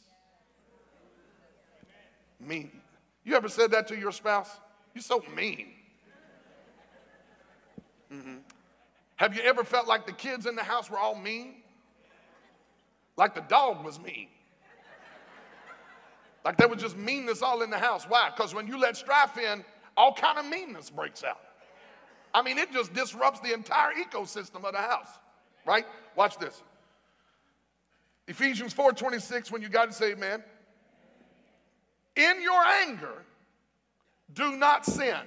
Mean. 2.39 2.69
You 3.23 3.35
ever 3.35 3.47
said 3.47 3.71
that 3.71 3.87
to 3.87 3.97
your 3.97 4.11
spouse? 4.11 4.49
You're 4.93 5.01
so 5.01 5.23
mean. 5.35 5.67
Mm-hmm. 8.13 8.35
Have 9.15 9.35
you 9.35 9.41
ever 9.43 9.63
felt 9.63 9.87
like 9.87 10.05
the 10.05 10.13
kids 10.13 10.45
in 10.45 10.55
the 10.55 10.63
house 10.63 10.89
were 10.89 10.99
all 10.99 11.15
mean? 11.15 11.55
Like 13.17 13.33
the 13.33 13.41
dog 13.41 13.83
was 13.83 13.99
mean. 13.99 14.27
Like 16.43 16.57
there 16.57 16.67
was 16.67 16.79
just 16.79 16.97
meanness 16.97 17.41
all 17.41 17.63
in 17.63 17.69
the 17.69 17.79
house. 17.79 18.05
Why? 18.07 18.29
Because 18.35 18.53
when 18.53 18.67
you 18.67 18.77
let 18.77 18.97
strife 18.97 19.37
in, 19.37 19.63
all 19.97 20.13
kind 20.13 20.37
of 20.37 20.45
meanness 20.45 20.89
breaks 20.89 21.23
out. 21.23 21.39
I 22.35 22.41
mean, 22.41 22.57
it 22.57 22.73
just 22.73 22.93
disrupts 22.93 23.39
the 23.39 23.53
entire 23.53 23.93
ecosystem 23.93 24.65
of 24.65 24.73
the 24.73 24.79
house, 24.79 25.07
right? 25.65 25.85
Watch 26.17 26.37
this. 26.37 26.61
Ephesians 28.27 28.73
4:26, 28.73 29.51
when 29.51 29.61
you 29.61 29.69
got 29.69 29.85
to 29.85 29.93
say 29.93 30.11
amen. 30.11 30.43
In 32.17 32.41
your 32.41 32.61
anger, 32.61 33.23
do 34.33 34.57
not 34.57 34.85
sin. 34.85 35.21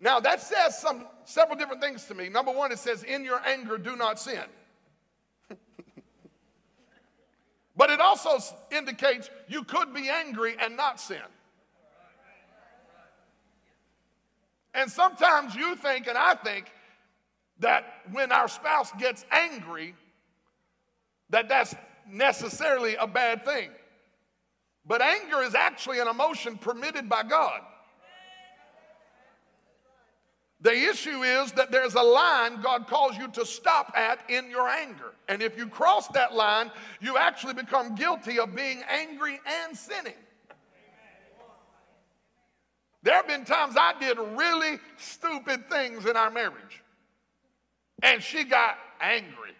Now 0.00 0.20
that 0.20 0.42
says 0.42 0.78
some 0.78 1.06
several 1.24 1.56
different 1.56 1.80
things 1.80 2.04
to 2.06 2.14
me. 2.14 2.28
Number 2.28 2.52
one, 2.52 2.70
it 2.70 2.78
says, 2.78 3.02
in 3.02 3.24
your 3.24 3.40
anger, 3.46 3.78
do 3.78 3.96
not 3.96 4.20
sin. 4.20 4.44
but 7.76 7.88
it 7.88 8.00
also 8.00 8.38
indicates 8.70 9.30
you 9.48 9.64
could 9.64 9.94
be 9.94 10.10
angry 10.10 10.56
and 10.60 10.76
not 10.76 11.00
sin. 11.00 11.22
And 14.74 14.90
sometimes 14.90 15.54
you 15.54 15.76
think, 15.76 16.06
and 16.06 16.16
I 16.16 16.34
think, 16.34 16.66
that 17.58 17.84
when 18.10 18.32
our 18.32 18.48
spouse 18.48 18.90
gets 18.98 19.24
angry, 19.30 19.94
that 21.30 21.48
that's 21.48 21.74
necessarily 22.08 22.96
a 22.96 23.06
bad 23.06 23.44
thing. 23.44 23.70
But 24.84 25.00
anger 25.00 25.42
is 25.42 25.54
actually 25.54 26.00
an 26.00 26.08
emotion 26.08 26.58
permitted 26.58 27.08
by 27.08 27.22
God. 27.22 27.60
The 30.60 30.72
issue 30.72 31.22
is 31.22 31.52
that 31.52 31.72
there's 31.72 31.94
a 31.94 32.02
line 32.02 32.62
God 32.62 32.86
calls 32.86 33.16
you 33.16 33.26
to 33.28 33.44
stop 33.44 33.92
at 33.96 34.20
in 34.30 34.48
your 34.48 34.68
anger. 34.68 35.12
And 35.28 35.42
if 35.42 35.58
you 35.58 35.66
cross 35.66 36.06
that 36.08 36.34
line, 36.34 36.70
you 37.00 37.18
actually 37.18 37.54
become 37.54 37.96
guilty 37.96 38.38
of 38.38 38.54
being 38.54 38.82
angry 38.88 39.40
and 39.64 39.76
sinning. 39.76 40.14
There 43.02 43.14
have 43.14 43.26
been 43.26 43.44
times 43.44 43.74
I 43.76 43.94
did 43.98 44.18
really 44.18 44.78
stupid 44.96 45.68
things 45.68 46.06
in 46.06 46.16
our 46.16 46.30
marriage, 46.30 46.82
and 48.02 48.22
she 48.22 48.44
got 48.44 48.78
angry. 49.00 49.50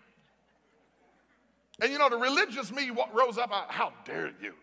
And 1.80 1.90
you 1.90 1.98
know, 1.98 2.08
the 2.08 2.16
religious 2.16 2.70
me 2.70 2.90
rose 3.12 3.38
up, 3.38 3.50
how 3.68 3.92
dare 4.04 4.32
you? 4.40 4.54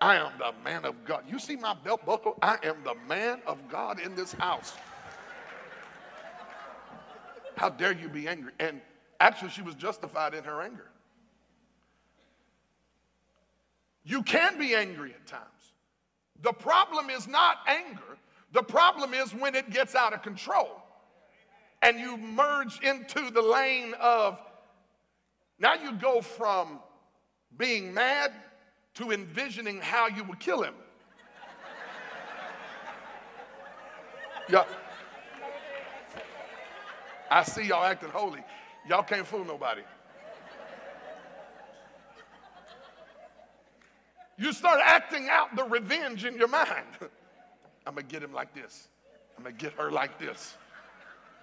I 0.00 0.16
am 0.16 0.32
the 0.38 0.52
man 0.64 0.84
of 0.84 1.04
God. 1.04 1.24
You 1.28 1.38
see 1.38 1.56
my 1.56 1.74
belt 1.74 2.04
buckle? 2.04 2.36
I 2.42 2.58
am 2.64 2.76
the 2.84 2.96
man 3.08 3.40
of 3.46 3.68
God 3.68 4.00
in 4.00 4.14
this 4.14 4.32
house. 4.32 4.74
How 7.56 7.68
dare 7.68 7.92
you 7.92 8.08
be 8.08 8.26
angry? 8.26 8.52
And 8.58 8.80
actually, 9.20 9.50
she 9.50 9.62
was 9.62 9.76
justified 9.76 10.34
in 10.34 10.42
her 10.44 10.60
anger. 10.60 10.88
You 14.04 14.22
can 14.24 14.58
be 14.58 14.74
angry 14.74 15.12
at 15.12 15.26
times. 15.26 15.51
The 16.42 16.52
problem 16.52 17.08
is 17.08 17.26
not 17.28 17.58
anger, 17.66 18.18
the 18.52 18.62
problem 18.62 19.14
is 19.14 19.32
when 19.32 19.54
it 19.54 19.70
gets 19.70 19.94
out 19.94 20.12
of 20.12 20.22
control 20.22 20.82
and 21.80 21.98
you 21.98 22.16
merge 22.16 22.80
into 22.82 23.30
the 23.30 23.42
lane 23.42 23.94
of 24.00 24.38
now 25.58 25.74
you 25.74 25.92
go 25.92 26.20
from 26.20 26.80
being 27.56 27.94
mad 27.94 28.32
to 28.94 29.12
envisioning 29.12 29.78
how 29.80 30.08
you 30.08 30.24
would 30.24 30.40
kill 30.40 30.62
him. 30.62 30.74
Yeah. 34.48 34.64
I 37.30 37.44
see 37.44 37.62
y'all 37.62 37.84
acting 37.84 38.10
holy. 38.10 38.40
Y'all 38.86 39.04
can't 39.04 39.26
fool 39.26 39.44
nobody. 39.44 39.82
You 44.38 44.52
start 44.52 44.80
acting 44.82 45.28
out 45.28 45.54
the 45.56 45.64
revenge 45.64 46.24
in 46.24 46.36
your 46.36 46.48
mind. 46.48 46.86
I'm 47.86 47.94
going 47.94 48.06
to 48.06 48.12
get 48.12 48.22
him 48.22 48.32
like 48.32 48.54
this. 48.54 48.88
I'm 49.36 49.44
going 49.44 49.56
to 49.56 49.62
get 49.62 49.72
her 49.74 49.90
like 49.90 50.18
this. 50.18 50.56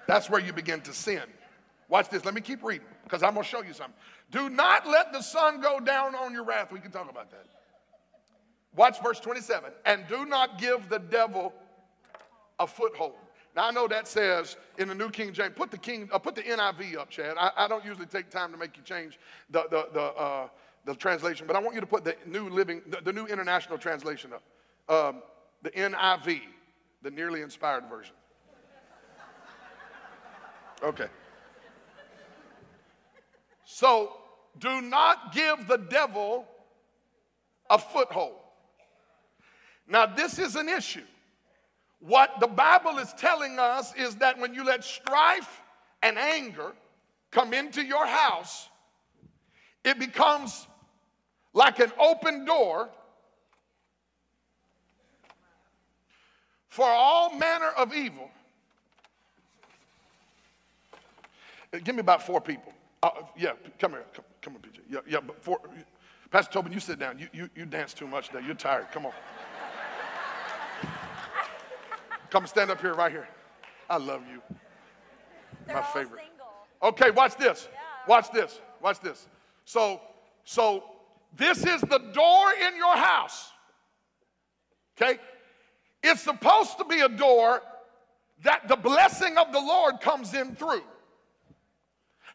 That's 0.08 0.30
where 0.30 0.42
you 0.42 0.54
begin 0.54 0.82
to 0.82 0.94
sin. 0.94 1.24
Watch 1.88 2.10
this. 2.10 2.26
Let 2.26 2.34
me 2.34 2.42
keep 2.42 2.64
reading 2.64 2.88
because 3.04 3.24
I'm 3.24 3.34
going 3.34 3.44
to 3.44 3.50
show 3.50 3.64
you 3.64 3.74
something. 3.74 3.96
Do 4.32 4.50
not 4.50 4.88
let 4.88 5.12
the 5.12 5.22
sun 5.22 5.60
go 5.60 5.80
down 5.80 6.16
on 6.16 6.34
your 6.34 6.44
wrath. 6.44 6.72
We 6.72 6.80
can 6.80 6.92
talk 6.92 7.10
about 7.10 7.32
that. 7.32 7.46
Watch 8.76 9.02
verse 9.02 9.20
27. 9.20 9.72
And 9.86 10.06
do 10.08 10.26
not 10.26 10.60
give 10.60 10.88
the 10.90 11.00
devil 11.00 11.54
a 12.60 12.68
foothold. 12.68 13.14
Now 13.56 13.68
I 13.68 13.72
know 13.72 13.88
that 13.88 14.08
says 14.08 14.58
in 14.78 14.88
the 14.88 14.96
New 14.96 15.10
King 15.10 15.34
James, 15.34 15.54
put 15.56 15.72
the 15.72 15.78
King, 15.78 16.10
uh, 16.14 16.20
put 16.20 16.36
the 16.36 16.44
NIV 16.44 16.98
up, 16.98 17.10
Chad. 17.10 17.36
I, 17.38 17.52
I, 17.58 17.68
don't 17.68 17.84
usually 17.84 18.06
take 18.06 18.30
time 18.30 18.52
to 18.52 18.58
make 18.58 18.78
you 18.78 18.84
change 18.84 19.18
the 19.50 19.64
the 19.72 19.88
the, 19.92 20.02
uh, 20.02 20.48
the 20.90 20.96
translation, 20.96 21.46
but 21.48 21.56
I 21.56 21.60
want 21.60 21.76
you 21.76 21.82
to 21.82 21.88
put 21.88 22.04
the 22.04 22.16
New 22.26 22.50
Living, 22.50 22.82
the, 22.88 23.02
the 23.02 23.14
New 23.14 23.26
International 23.26 23.78
Translation 23.78 24.32
up, 24.34 24.44
um, 24.94 25.22
the 25.62 25.72
NIV, 25.72 26.42
the 27.02 27.12
nearly 27.12 27.42
inspired 27.42 27.86
version. 27.90 28.16
Okay. 30.82 31.08
So 33.66 34.14
do 34.60 34.82
not 34.82 35.34
give 35.34 35.68
the 35.68 35.78
devil 35.78 36.46
a 37.70 37.78
foothold. 37.78 38.38
Now, 39.88 40.06
this 40.06 40.40
is 40.40 40.56
an 40.56 40.70
issue 40.70 41.04
what 42.00 42.40
the 42.40 42.48
Bible 42.48 42.98
is 42.98 43.14
telling 43.14 43.60
us 43.60 43.94
is 43.96 44.16
that 44.16 44.40
when 44.40 44.54
you 44.54 44.64
let 44.64 44.84
strife 44.84 45.62
and 46.02 46.18
anger 46.18 46.72
come 47.32 47.54
into 47.54 47.84
your 47.84 48.08
house, 48.08 48.70
it 49.84 50.00
becomes 50.00 50.68
like 51.54 51.80
an 51.80 51.92
open 52.00 52.46
door 52.46 52.90
for 56.70 56.86
all 56.86 57.36
manner 57.36 57.70
of 57.78 57.94
evil. 57.94 58.30
Give 61.84 61.96
me 61.96 62.02
about 62.02 62.24
four 62.24 62.42
people. 62.42 62.74
Uh, 63.04 63.10
yeah, 63.38 63.52
come 63.80 63.92
here. 63.92 64.06
Come, 64.14 64.26
come 64.42 64.56
on, 64.56 64.62
PJ. 64.62 64.80
Yeah, 64.90 65.00
yeah, 65.08 65.20
but 65.26 65.42
four. 65.44 65.60
Pastor 66.32 66.52
Tobin, 66.54 66.72
you 66.72 66.80
sit 66.80 67.00
down. 67.00 67.18
You, 67.18 67.28
you, 67.32 67.50
you 67.56 67.66
dance 67.66 67.94
too 67.94 68.08
much 68.08 68.30
today. 68.30 68.46
You're 68.46 68.56
tired. 68.56 68.88
Come 68.92 69.06
on. 69.06 69.14
Come 72.30 72.46
stand 72.46 72.70
up 72.70 72.80
here, 72.80 72.94
right 72.94 73.12
here. 73.12 73.28
I 73.90 73.98
love 73.98 74.22
you. 74.32 74.42
They're 75.66 75.76
My 75.76 75.82
favorite. 75.82 76.22
Single. 76.22 76.48
Okay, 76.84 77.12
watch 77.12 77.36
this. 77.38 77.68
Yeah. 77.72 77.80
Watch 78.08 78.32
this. 78.32 78.62
Watch 78.82 79.00
this. 79.00 79.28
So, 79.66 80.02
so 80.44 80.84
this 81.36 81.66
is 81.66 81.82
the 81.82 82.00
door 82.14 82.52
in 82.68 82.76
your 82.76 82.96
house. 82.96 83.50
Okay? 84.98 85.20
It's 86.04 86.22
supposed 86.22 86.78
to 86.78 86.86
be 86.86 87.02
a 87.02 87.10
door 87.10 87.62
that 88.44 88.68
the 88.68 88.76
blessing 88.76 89.38
of 89.38 89.52
the 89.52 89.60
Lord 89.60 90.02
comes 90.02 90.34
in 90.34 90.56
through. 90.56 90.84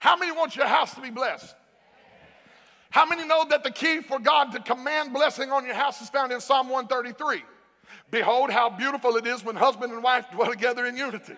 How 0.00 0.16
many 0.16 0.33
want 0.33 0.54
your 0.57 0.66
house 0.66 0.94
to 0.94 1.00
be 1.00 1.11
blessed? 1.11 1.54
How 2.90 3.07
many 3.07 3.26
know 3.26 3.44
that 3.50 3.64
the 3.64 3.70
key 3.70 4.02
for 4.02 4.18
God 4.18 4.52
to 4.52 4.61
command 4.61 5.12
blessing 5.12 5.50
on 5.50 5.64
your 5.64 5.74
house 5.74 6.00
is 6.00 6.11
found 6.11 6.30
in 6.30 6.40
Psalm 6.40 6.68
133? 6.68 7.42
Behold, 8.11 8.50
how 8.50 8.70
beautiful 8.70 9.16
it 9.16 9.26
is 9.26 9.44
when 9.44 9.57
husband 9.57 9.92
and 9.92 10.02
wife 10.02 10.30
dwell 10.30 10.50
together 10.50 10.87
in 10.87 10.96
unity. 10.96 11.35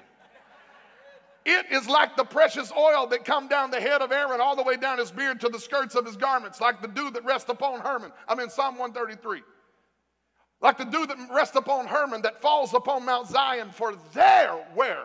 It 1.49 1.67
is 1.71 1.89
like 1.89 2.17
the 2.17 2.25
precious 2.25 2.73
oil 2.77 3.07
that 3.07 3.25
come 3.25 3.47
down 3.47 3.71
the 3.71 3.81
head 3.81 4.03
of 4.03 4.11
Aaron 4.11 4.41
all 4.41 4.57
the 4.57 4.65
way 4.65 4.77
down 4.77 4.99
his 4.99 5.13
beard 5.13 5.41
to 5.43 5.49
the 5.49 5.61
skirts 5.61 5.95
of 5.95 6.05
his 6.05 6.17
garments, 6.17 6.61
like 6.61 6.83
the 6.83 6.89
dew 6.89 7.09
that 7.13 7.25
rests 7.25 7.49
upon 7.49 7.79
Hermon. 7.79 8.11
I'm 8.27 8.41
in 8.41 8.51
Psalm 8.51 8.77
133. 8.77 9.43
Like 10.61 10.77
the 10.77 10.85
dew 10.85 11.07
that 11.07 11.17
rests 11.33 11.55
upon 11.55 11.87
Hermon 11.87 12.23
that 12.23 12.43
falls 12.43 12.75
upon 12.75 13.05
Mount 13.07 13.29
Zion, 13.29 13.71
for 13.71 13.95
there, 14.13 14.57
where? 14.75 15.05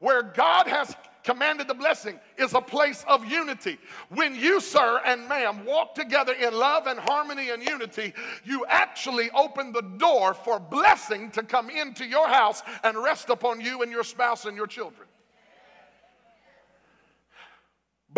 Where 0.00 0.22
God 0.22 0.66
has 0.66 0.94
commanded 1.24 1.68
the 1.68 1.74
blessing 1.74 2.20
is 2.36 2.52
a 2.52 2.60
place 2.60 3.02
of 3.08 3.24
unity. 3.24 3.78
When 4.10 4.34
you, 4.34 4.60
sir 4.60 5.00
and 5.06 5.26
ma'am, 5.26 5.64
walk 5.64 5.94
together 5.94 6.34
in 6.34 6.52
love 6.52 6.86
and 6.86 7.00
harmony 7.00 7.48
and 7.48 7.62
unity, 7.62 8.12
you 8.44 8.66
actually 8.68 9.30
open 9.30 9.72
the 9.72 9.88
door 9.96 10.34
for 10.34 10.60
blessing 10.60 11.30
to 11.30 11.42
come 11.42 11.70
into 11.70 12.04
your 12.04 12.28
house 12.28 12.62
and 12.84 13.02
rest 13.02 13.30
upon 13.30 13.62
you 13.62 13.80
and 13.80 13.90
your 13.90 14.04
spouse 14.04 14.44
and 14.44 14.54
your 14.54 14.66
children. 14.66 15.07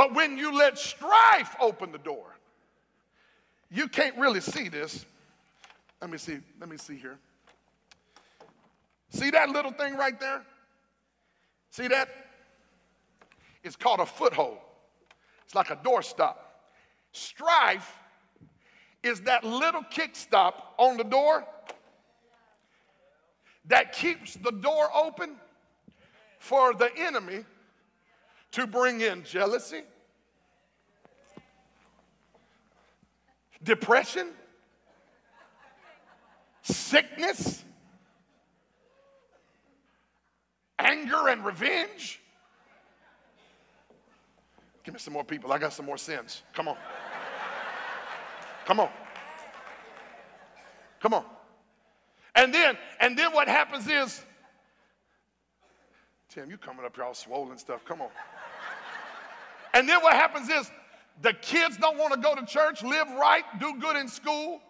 But 0.01 0.15
when 0.15 0.39
you 0.39 0.57
let 0.57 0.79
strife 0.79 1.55
open 1.61 1.93
the 1.93 1.99
door, 1.99 2.35
you 3.71 3.87
can't 3.87 4.17
really 4.17 4.41
see 4.41 4.71
this. 4.71 5.05
Let 6.01 6.09
me 6.09 6.17
see. 6.17 6.39
Let 6.59 6.71
me 6.71 6.79
see 6.79 6.97
here. 6.97 7.19
See 9.11 9.31
that 9.31 9.51
little 9.51 9.73
thing 9.73 9.97
right 9.97 10.19
there? 10.19 10.43
See 11.69 11.87
that? 11.89 12.09
It's 13.63 13.77
called 13.77 14.01
a 14.01 14.07
foothold. 14.07 14.57
It's 15.45 15.55
like 15.55 15.69
a 15.69 15.77
doorstop. 15.77 16.37
Strife 17.13 17.95
is 19.03 19.21
that 19.21 19.45
little 19.45 19.83
kickstop 19.83 20.77
on 20.79 20.97
the 20.97 21.05
door 21.05 21.45
that 23.67 23.93
keeps 23.93 24.33
the 24.33 24.53
door 24.53 24.89
open 24.97 25.33
for 26.39 26.73
the 26.73 26.91
enemy 26.97 27.45
to 28.53 28.67
bring 28.67 29.01
in 29.01 29.23
jealousy, 29.25 29.83
depression, 33.63 34.31
sickness, 36.63 37.65
anger, 40.79 41.29
and 41.29 41.45
revenge. 41.45 42.21
Give 44.83 44.95
me 44.95 45.01
some 45.01 45.13
more 45.13 45.25
people. 45.25 45.53
I 45.53 45.59
got 45.59 45.73
some 45.73 45.87
more 45.87 45.99
sins. 45.99 46.43
Come 46.55 46.69
on. 46.69 46.77
Come 48.65 48.81
on. 48.81 48.89
Come 51.01 51.15
on. 51.15 51.25
And 52.35 52.55
then, 52.55 52.77
and 53.01 53.19
then 53.19 53.33
what 53.33 53.49
happens 53.49 53.87
is, 53.87 54.25
Tim, 56.29 56.51
you 56.51 56.57
coming 56.57 56.85
up 56.85 56.95
here 56.95 57.05
all 57.05 57.15
swollen 57.15 57.59
stuff. 57.59 57.85
Come 57.85 58.01
on. 58.01 58.11
And 59.75 59.89
then 59.89 60.01
what 60.03 60.15
happens 60.15 60.49
is 60.49 60.71
the 61.23 61.33
kids 61.35 61.77
don't 61.77 61.99
want 61.99 62.15
to 62.15 62.21
go 62.21 62.35
to 62.35 62.45
church, 62.45 62.83
live 62.83 63.09
right, 63.13 63.45
do 63.59 63.75
good 63.79 63.97
in 63.97 64.09
school. 64.09 64.61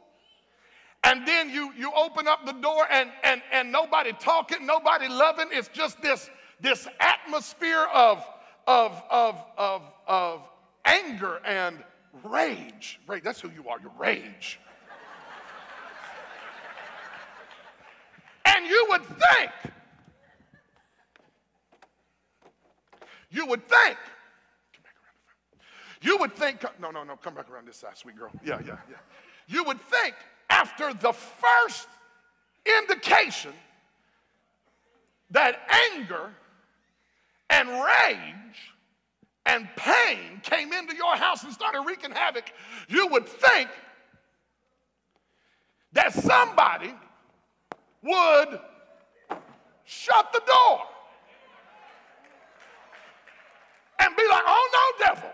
And 1.04 1.26
then 1.26 1.48
you, 1.48 1.72
you 1.78 1.90
open 1.96 2.28
up 2.28 2.44
the 2.44 2.52
door 2.52 2.86
and, 2.90 3.08
and, 3.22 3.40
and 3.52 3.72
nobody 3.72 4.12
talking, 4.12 4.66
nobody 4.66 5.08
loving. 5.08 5.48
It's 5.50 5.68
just 5.68 6.02
this, 6.02 6.28
this 6.60 6.86
atmosphere 6.98 7.86
of, 7.94 8.24
of, 8.66 9.02
of, 9.10 9.42
of, 9.56 9.82
of 10.06 10.42
anger 10.84 11.40
and 11.46 11.78
rage. 12.24 13.00
Rage, 13.06 13.22
that's 13.22 13.40
who 13.40 13.50
you 13.50 13.68
are, 13.68 13.80
you 13.80 13.90
rage. 13.98 14.60
and 18.44 18.66
you 18.66 18.86
would 18.90 19.04
think, 19.04 19.50
you 23.30 23.46
would 23.46 23.66
think 23.68 23.96
you 26.02 26.16
would 26.18 26.34
think, 26.34 26.64
no, 26.80 26.90
no, 26.90 27.04
no, 27.04 27.16
come 27.16 27.34
back 27.34 27.50
around 27.50 27.66
this 27.66 27.76
side, 27.76 27.96
sweet 27.96 28.16
girl. 28.16 28.30
Yeah, 28.44 28.58
yeah, 28.66 28.78
yeah. 28.88 28.96
You 29.46 29.64
would 29.64 29.80
think 29.80 30.14
after 30.48 30.94
the 30.94 31.12
first 31.12 31.88
indication 32.64 33.52
that 35.30 35.60
anger 35.94 36.30
and 37.50 37.68
rage 37.68 38.74
and 39.46 39.68
pain 39.76 40.40
came 40.42 40.72
into 40.72 40.94
your 40.96 41.16
house 41.16 41.44
and 41.44 41.52
started 41.52 41.82
wreaking 41.82 42.12
havoc, 42.12 42.50
you 42.88 43.06
would 43.08 43.26
think 43.26 43.68
that 45.92 46.12
somebody 46.12 46.94
would 48.02 48.60
shut 49.84 50.32
the 50.32 50.40
door 50.46 50.80
and 53.98 54.16
be 54.16 54.22
like, 54.30 54.42
oh 54.46 54.94
no, 54.98 55.14
devil. 55.14 55.30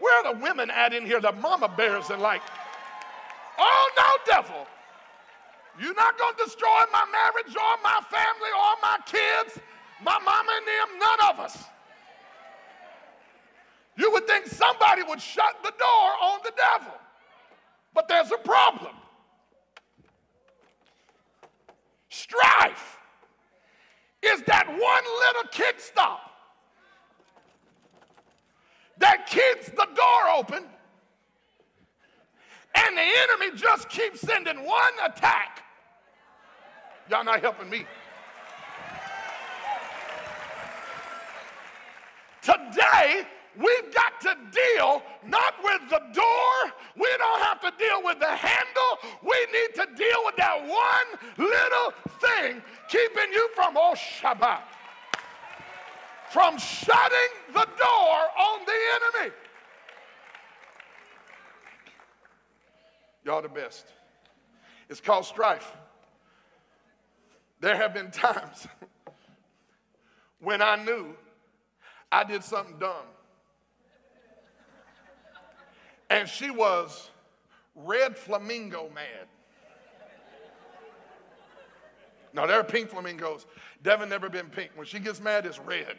Where 0.00 0.24
are 0.24 0.34
the 0.34 0.40
women 0.40 0.70
at 0.70 0.92
in 0.92 1.06
here, 1.06 1.20
the 1.20 1.32
mama 1.32 1.68
bears 1.68 2.10
and 2.10 2.20
like, 2.20 2.42
oh 3.58 3.90
no, 3.96 4.32
devil. 4.34 4.66
You're 5.78 5.94
not 5.94 6.18
going 6.18 6.34
to 6.36 6.44
destroy 6.44 6.82
my 6.92 7.04
marriage 7.12 7.54
or 7.54 7.82
my 7.82 8.00
family 8.10 8.50
or 8.56 8.72
my 8.82 8.98
kids, 9.06 9.58
my 10.02 10.18
mama 10.24 10.52
and 10.56 10.66
them, 10.66 10.98
none 10.98 11.30
of 11.30 11.40
us. 11.40 11.64
You 13.96 14.10
would 14.12 14.26
think 14.26 14.46
somebody 14.46 15.02
would 15.02 15.20
shut 15.20 15.56
the 15.62 15.70
door 15.70 16.10
on 16.22 16.40
the 16.42 16.52
devil. 16.56 16.94
But 17.94 18.08
there's 18.08 18.30
a 18.32 18.38
problem. 18.38 18.94
Strife 22.08 22.98
is 24.22 24.42
that 24.42 24.66
one 24.66 24.78
little 24.78 25.50
kickstop 25.50 26.29
that 29.00 29.26
keeps 29.26 29.68
the 29.70 29.86
door 29.94 30.30
open, 30.36 30.64
and 32.74 32.96
the 32.96 33.02
enemy 33.02 33.58
just 33.58 33.88
keeps 33.88 34.20
sending 34.20 34.64
one 34.64 34.92
attack. 35.04 35.64
Y'all 37.10 37.24
not 37.24 37.40
helping 37.40 37.68
me. 37.68 37.84
Today, 42.42 43.26
we've 43.56 43.94
got 43.94 44.20
to 44.20 44.36
deal 44.52 45.02
not 45.26 45.54
with 45.64 45.80
the 45.90 46.00
door, 46.12 46.72
we 46.96 47.08
don't 47.18 47.42
have 47.42 47.60
to 47.60 47.72
deal 47.78 48.02
with 48.04 48.18
the 48.20 48.26
handle, 48.26 49.12
we 49.22 49.36
need 49.52 49.74
to 49.74 49.86
deal 49.96 50.24
with 50.24 50.36
that 50.36 50.60
one 50.60 51.48
little 51.48 51.92
thing 52.20 52.62
keeping 52.88 53.32
you 53.32 53.48
from 53.54 53.76
oh 53.76 53.94
Shabbat 53.94 54.62
from 56.30 56.56
shutting 56.58 57.32
the 57.48 57.64
door 57.64 58.20
on 58.38 58.60
the 58.64 59.18
enemy. 59.18 59.34
Y'all 63.24 63.42
the 63.42 63.48
best. 63.48 63.86
It's 64.88 65.00
called 65.00 65.24
strife. 65.24 65.76
There 67.60 67.76
have 67.76 67.92
been 67.92 68.10
times 68.10 68.66
when 70.40 70.62
I 70.62 70.76
knew 70.76 71.14
I 72.10 72.24
did 72.24 72.42
something 72.42 72.76
dumb. 72.78 73.06
And 76.08 76.28
she 76.28 76.50
was 76.50 77.10
red 77.74 78.16
flamingo 78.16 78.90
mad. 78.94 79.26
Now, 82.32 82.46
there 82.46 82.60
are 82.60 82.64
pink 82.64 82.90
flamingos. 82.90 83.46
Devin 83.82 84.08
never 84.08 84.28
been 84.28 84.46
pink. 84.46 84.70
When 84.76 84.86
she 84.86 85.00
gets 85.00 85.20
mad, 85.20 85.46
it's 85.46 85.58
red. 85.58 85.96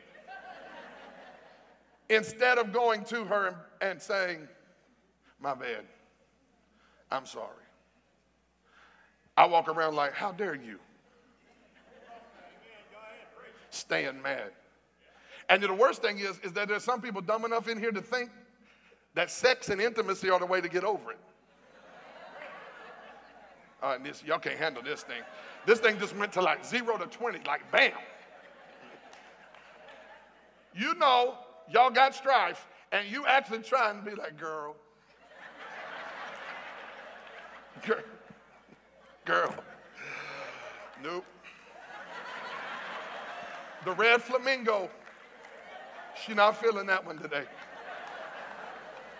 Instead 2.11 2.57
of 2.57 2.73
going 2.73 3.05
to 3.05 3.23
her 3.23 3.55
and, 3.79 3.99
saying, 4.01 4.45
My 5.39 5.53
bad, 5.53 5.85
I'm 7.09 7.25
sorry. 7.25 7.47
I 9.37 9.45
walk 9.45 9.69
around 9.69 9.95
like, 9.95 10.11
How 10.11 10.33
dare 10.33 10.55
you? 10.55 10.77
Staying 13.69 14.21
mad. 14.21 14.51
And 15.47 15.63
the 15.63 15.73
worst 15.73 16.01
thing 16.01 16.19
is, 16.19 16.37
is 16.43 16.51
that 16.51 16.67
there's 16.67 16.83
some 16.83 16.99
people 16.99 17.21
dumb 17.21 17.45
enough 17.45 17.69
in 17.69 17.79
here 17.79 17.93
to 17.93 18.01
think 18.01 18.29
that 19.13 19.31
sex 19.31 19.69
and 19.69 19.79
intimacy 19.79 20.29
are 20.29 20.39
the 20.39 20.45
way 20.45 20.59
to 20.59 20.67
get 20.67 20.83
over 20.83 21.11
it. 21.11 21.19
Uh, 23.81 23.97
this, 24.03 24.21
y'all 24.25 24.37
can't 24.37 24.59
handle 24.59 24.83
this 24.83 25.03
thing. 25.03 25.21
This 25.65 25.79
thing 25.79 25.97
just 25.97 26.15
went 26.17 26.33
to 26.33 26.41
like 26.41 26.65
zero 26.65 26.97
to 26.97 27.05
20, 27.05 27.39
like 27.47 27.71
bam. 27.71 27.93
You 30.75 30.93
know 30.95 31.37
y'all 31.71 31.89
got 31.89 32.13
strife, 32.13 32.67
and 32.91 33.07
you 33.07 33.25
actually 33.25 33.59
trying 33.59 34.03
to 34.03 34.09
be 34.09 34.15
like, 34.15 34.37
girl, 34.37 34.75
girl, 37.85 38.03
girl. 39.25 39.55
Nope. 41.03 41.25
The 43.85 43.91
red 43.93 44.21
flamingo, 44.21 44.89
she 46.23 46.33
not 46.33 46.61
feeling 46.61 46.85
that 46.87 47.03
one 47.03 47.17
today. 47.17 47.45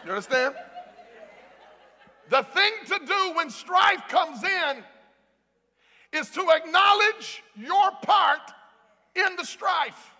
You 0.06 0.12
understand? 0.12 0.54
The 2.30 2.43
thing 2.43 2.72
to 2.88 2.99
do 3.06 3.34
when 3.36 3.49
strife 3.49 4.08
comes 4.08 4.43
in 4.43 4.84
is 6.14 6.30
to 6.32 6.41
acknowledge 6.49 7.43
your 7.56 7.91
part 8.04 8.52
in 9.16 9.36
the 9.38 9.43
strife 9.43 10.12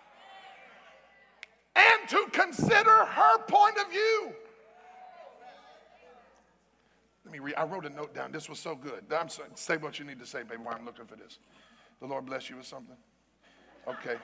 and 1.74 2.08
to 2.08 2.26
consider 2.32 3.04
her 3.04 3.38
point 3.46 3.78
of 3.78 3.90
view. 3.90 4.32
Let 7.24 7.32
me 7.32 7.38
read. 7.38 7.54
I 7.56 7.64
wrote 7.64 7.86
a 7.86 7.90
note 7.90 8.14
down. 8.14 8.32
This 8.32 8.48
was 8.48 8.58
so 8.58 8.74
good. 8.74 9.04
I'm 9.10 9.28
sorry. 9.28 9.48
Say 9.54 9.76
what 9.76 9.98
you 9.98 10.04
need 10.04 10.18
to 10.18 10.26
say, 10.26 10.42
baby, 10.42 10.62
while 10.62 10.74
I'm 10.74 10.84
looking 10.84 11.06
for 11.06 11.16
this. 11.16 11.38
The 12.00 12.06
Lord 12.06 12.26
bless 12.26 12.50
you 12.50 12.56
with 12.56 12.66
something. 12.66 12.96
Okay. 13.88 14.16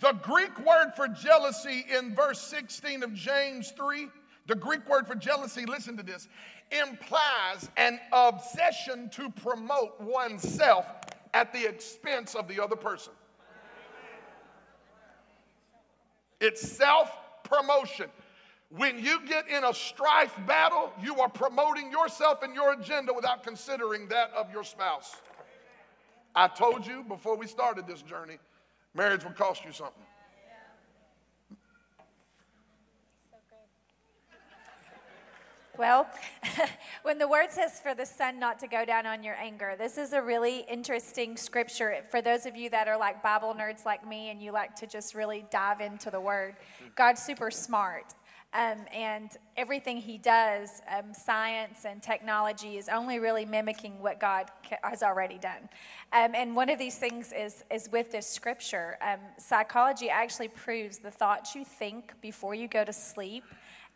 the 0.00 0.12
Greek 0.22 0.58
word 0.66 0.92
for 0.96 1.08
jealousy 1.08 1.86
in 1.96 2.14
verse 2.14 2.40
16 2.40 3.02
of 3.02 3.14
James 3.14 3.72
3, 3.76 4.08
the 4.46 4.54
Greek 4.54 4.88
word 4.88 5.06
for 5.06 5.14
jealousy, 5.14 5.66
listen 5.66 5.96
to 5.96 6.02
this, 6.02 6.28
implies 6.70 7.68
an 7.76 7.98
obsession 8.12 9.08
to 9.10 9.30
promote 9.30 10.00
oneself 10.00 10.86
at 11.32 11.52
the 11.52 11.66
expense 11.66 12.34
of 12.34 12.48
the 12.48 12.62
other 12.62 12.76
person. 12.76 13.12
It's 16.40 16.60
self 16.60 17.10
promotion. 17.44 18.08
When 18.70 18.98
you 18.98 19.24
get 19.26 19.48
in 19.48 19.64
a 19.64 19.72
strife 19.72 20.34
battle, 20.46 20.92
you 21.00 21.20
are 21.20 21.28
promoting 21.28 21.92
yourself 21.92 22.42
and 22.42 22.54
your 22.54 22.72
agenda 22.72 23.12
without 23.12 23.44
considering 23.44 24.08
that 24.08 24.32
of 24.36 24.50
your 24.52 24.64
spouse. 24.64 25.14
I 26.34 26.48
told 26.48 26.84
you 26.84 27.04
before 27.04 27.36
we 27.36 27.46
started 27.46 27.86
this 27.86 28.02
journey, 28.02 28.38
marriage 28.94 29.22
will 29.22 29.32
cost 29.32 29.64
you 29.64 29.72
something. 29.72 30.02
Well, 35.76 36.06
when 37.02 37.18
the 37.18 37.26
word 37.26 37.50
says 37.50 37.80
for 37.80 37.94
the 37.94 38.06
sun 38.06 38.38
not 38.38 38.60
to 38.60 38.68
go 38.68 38.84
down 38.84 39.06
on 39.06 39.24
your 39.24 39.34
anger, 39.34 39.74
this 39.76 39.98
is 39.98 40.12
a 40.12 40.22
really 40.22 40.64
interesting 40.70 41.36
scripture 41.36 42.04
for 42.10 42.22
those 42.22 42.46
of 42.46 42.54
you 42.54 42.70
that 42.70 42.86
are 42.86 42.96
like 42.96 43.24
Bible 43.24 43.54
nerds 43.58 43.84
like 43.84 44.06
me 44.06 44.30
and 44.30 44.40
you 44.40 44.52
like 44.52 44.76
to 44.76 44.86
just 44.86 45.16
really 45.16 45.44
dive 45.50 45.80
into 45.80 46.10
the 46.10 46.20
word. 46.20 46.54
God's 46.94 47.20
super 47.22 47.50
smart. 47.50 48.14
Um, 48.52 48.84
and 48.94 49.30
everything 49.56 49.96
he 49.96 50.16
does, 50.16 50.80
um, 50.96 51.12
science 51.12 51.84
and 51.84 52.00
technology, 52.00 52.78
is 52.78 52.88
only 52.88 53.18
really 53.18 53.44
mimicking 53.44 54.00
what 54.00 54.20
God 54.20 54.48
has 54.84 55.02
already 55.02 55.38
done. 55.38 55.68
Um, 56.12 56.36
and 56.36 56.54
one 56.54 56.70
of 56.70 56.78
these 56.78 56.96
things 56.96 57.32
is, 57.36 57.64
is 57.68 57.90
with 57.90 58.12
this 58.12 58.28
scripture. 58.28 58.96
Um, 59.02 59.18
psychology 59.38 60.08
actually 60.08 60.46
proves 60.46 60.98
the 60.98 61.10
thoughts 61.10 61.56
you 61.56 61.64
think 61.64 62.12
before 62.20 62.54
you 62.54 62.68
go 62.68 62.84
to 62.84 62.92
sleep 62.92 63.42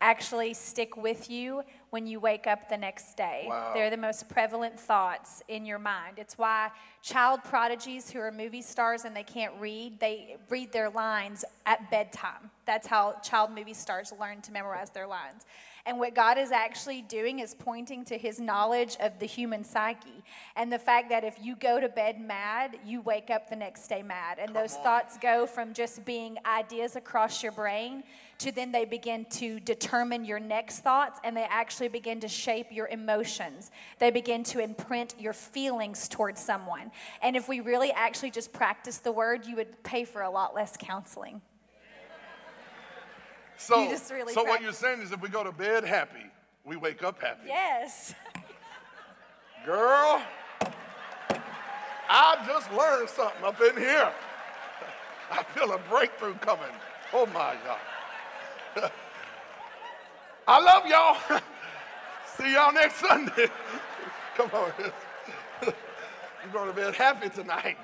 actually 0.01 0.53
stick 0.53 0.95
with 0.95 1.29
you 1.29 1.63
when 1.89 2.07
you 2.07 2.19
wake 2.19 2.47
up 2.47 2.69
the 2.69 2.77
next 2.77 3.17
day. 3.17 3.45
Wow. 3.47 3.71
They're 3.73 3.89
the 3.89 3.97
most 3.97 4.29
prevalent 4.29 4.79
thoughts 4.79 5.41
in 5.47 5.65
your 5.65 5.79
mind. 5.79 6.17
It's 6.17 6.37
why 6.37 6.69
child 7.01 7.43
prodigies 7.43 8.09
who 8.09 8.19
are 8.19 8.31
movie 8.31 8.61
stars 8.61 9.05
and 9.05 9.15
they 9.15 9.23
can't 9.23 9.53
read, 9.59 9.99
they 9.99 10.37
read 10.49 10.71
their 10.71 10.89
lines 10.89 11.43
at 11.65 11.89
bedtime. 11.91 12.49
That's 12.65 12.87
how 12.87 13.17
child 13.23 13.51
movie 13.51 13.73
stars 13.73 14.13
learn 14.19 14.41
to 14.43 14.51
memorize 14.51 14.89
their 14.91 15.07
lines. 15.07 15.45
And 15.85 15.97
what 15.97 16.13
God 16.13 16.37
is 16.37 16.51
actually 16.51 17.01
doing 17.01 17.39
is 17.39 17.55
pointing 17.55 18.05
to 18.05 18.17
his 18.17 18.39
knowledge 18.39 18.95
of 18.99 19.17
the 19.17 19.25
human 19.25 19.63
psyche 19.63 20.23
and 20.55 20.71
the 20.71 20.77
fact 20.77 21.09
that 21.09 21.23
if 21.23 21.37
you 21.41 21.55
go 21.55 21.79
to 21.79 21.89
bed 21.89 22.21
mad, 22.21 22.77
you 22.85 23.01
wake 23.01 23.29
up 23.29 23.49
the 23.49 23.55
next 23.55 23.87
day 23.87 24.03
mad. 24.03 24.37
And 24.39 24.53
Come 24.53 24.61
those 24.61 24.75
on. 24.75 24.83
thoughts 24.83 25.17
go 25.17 25.47
from 25.47 25.73
just 25.73 26.05
being 26.05 26.37
ideas 26.45 26.95
across 26.95 27.41
your 27.41 27.53
brain 27.53 28.03
to 28.39 28.51
then 28.51 28.71
they 28.71 28.85
begin 28.85 29.25
to 29.25 29.59
determine 29.59 30.25
your 30.25 30.39
next 30.39 30.79
thoughts 30.79 31.19
and 31.23 31.35
they 31.35 31.45
actually 31.49 31.89
begin 31.89 32.19
to 32.21 32.27
shape 32.27 32.67
your 32.71 32.87
emotions. 32.87 33.69
They 33.99 34.11
begin 34.11 34.43
to 34.45 34.59
imprint 34.59 35.15
your 35.19 35.33
feelings 35.33 36.07
towards 36.07 36.41
someone. 36.41 36.91
And 37.21 37.35
if 37.35 37.47
we 37.47 37.59
really 37.59 37.91
actually 37.91 38.31
just 38.31 38.53
practice 38.53 38.97
the 38.97 39.11
word, 39.11 39.45
you 39.45 39.55
would 39.57 39.83
pay 39.83 40.05
for 40.05 40.21
a 40.21 40.29
lot 40.29 40.55
less 40.55 40.75
counseling. 40.77 41.41
So, 43.61 43.75
really 44.09 44.33
so 44.33 44.45
what 44.45 44.61
you're 44.61 44.71
saying 44.71 45.01
is 45.01 45.11
if 45.11 45.21
we 45.21 45.27
go 45.27 45.43
to 45.43 45.51
bed 45.51 45.83
happy, 45.83 46.23
we 46.63 46.77
wake 46.77 47.03
up 47.03 47.21
happy. 47.21 47.47
Yes. 47.47 48.15
Girl, 49.65 50.21
I 52.09 52.41
just 52.47 52.71
learned 52.71 53.09
something 53.09 53.43
up 53.43 53.59
in 53.59 53.75
here. 53.75 54.13
I 55.31 55.43
feel 55.43 55.73
a 55.73 55.77
breakthrough 55.89 56.35
coming. 56.35 56.71
Oh 57.11 57.25
my 57.25 57.57
God. 57.65 57.79
I 60.47 60.59
love 60.59 60.85
y'all. 60.85 61.39
See 62.37 62.53
y'all 62.53 62.73
next 62.73 62.95
Sunday. 62.95 63.47
Come 64.35 64.49
on. 64.53 64.71
You're 65.61 66.53
going 66.53 66.67
to 66.69 66.73
bed 66.73 66.95
happy 66.95 67.29
tonight. 67.29 67.77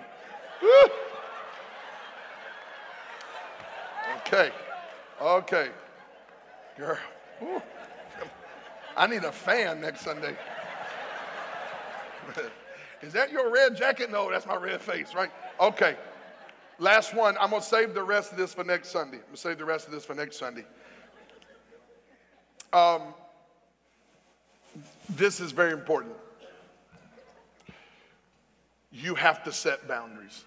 Okay. 4.18 4.52
Okay. 5.22 5.70
Girl. 6.78 6.98
I 8.98 9.08
need 9.08 9.24
a 9.24 9.32
fan 9.32 9.82
next 9.82 10.02
Sunday. 10.02 10.36
Is 13.02 13.14
that 13.14 13.32
your 13.32 13.52
red 13.52 13.76
jacket? 13.76 14.10
No, 14.10 14.32
that's 14.32 14.46
my 14.46 14.56
red 14.56 14.82
face, 14.82 15.14
right? 15.14 15.30
Okay. 15.60 15.96
Last 16.80 17.14
one. 17.14 17.38
I'm 17.40 17.50
going 17.50 17.62
to 17.62 17.68
save 17.68 17.94
the 17.94 18.04
rest 18.04 18.32
of 18.32 18.38
this 18.38 18.54
for 18.54 18.64
next 18.64 18.90
Sunday. 18.90 19.18
I'm 19.18 19.24
going 19.24 19.36
to 19.36 19.38
save 19.38 19.58
the 19.58 19.66
rest 19.66 19.88
of 19.88 19.94
this 19.94 20.04
for 20.04 20.14
next 20.14 20.38
Sunday. 20.38 20.66
Um, 22.74 23.14
this 25.10 25.40
is 25.40 25.52
very 25.52 25.72
important. 25.72 26.14
You 28.92 29.16
have 29.16 29.44
to 29.44 29.52
set 29.52 29.88
boundaries. 29.88 30.44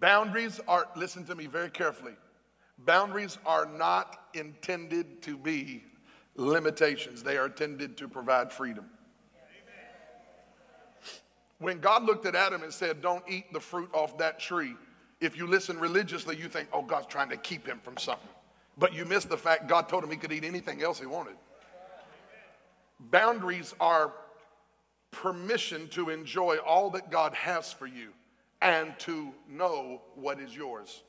Boundaries 0.00 0.60
are, 0.68 0.88
listen 0.96 1.24
to 1.26 1.34
me 1.34 1.46
very 1.46 1.70
carefully. 1.70 2.14
Boundaries 2.78 3.38
are 3.46 3.66
not 3.66 4.26
intended 4.34 5.22
to 5.22 5.36
be 5.36 5.84
limitations, 6.36 7.22
they 7.22 7.36
are 7.36 7.46
intended 7.46 7.96
to 7.96 8.08
provide 8.08 8.52
freedom. 8.52 8.84
When 11.64 11.80
God 11.80 12.04
looked 12.04 12.26
at 12.26 12.34
Adam 12.34 12.62
and 12.62 12.70
said, 12.70 13.00
Don't 13.00 13.24
eat 13.26 13.50
the 13.50 13.58
fruit 13.58 13.88
off 13.94 14.18
that 14.18 14.38
tree, 14.38 14.76
if 15.22 15.34
you 15.34 15.46
listen 15.46 15.78
religiously, 15.78 16.36
you 16.36 16.46
think, 16.46 16.68
Oh, 16.74 16.82
God's 16.82 17.06
trying 17.06 17.30
to 17.30 17.38
keep 17.38 17.66
him 17.66 17.80
from 17.82 17.96
something. 17.96 18.28
But 18.76 18.92
you 18.92 19.06
miss 19.06 19.24
the 19.24 19.38
fact 19.38 19.66
God 19.66 19.88
told 19.88 20.04
him 20.04 20.10
he 20.10 20.18
could 20.18 20.30
eat 20.30 20.44
anything 20.44 20.82
else 20.82 21.00
he 21.00 21.06
wanted. 21.06 21.36
Boundaries 23.00 23.74
are 23.80 24.12
permission 25.10 25.88
to 25.88 26.10
enjoy 26.10 26.56
all 26.58 26.90
that 26.90 27.10
God 27.10 27.32
has 27.32 27.72
for 27.72 27.86
you 27.86 28.10
and 28.60 28.92
to 28.98 29.32
know 29.48 30.02
what 30.16 30.40
is 30.40 30.54
yours. 30.54 31.02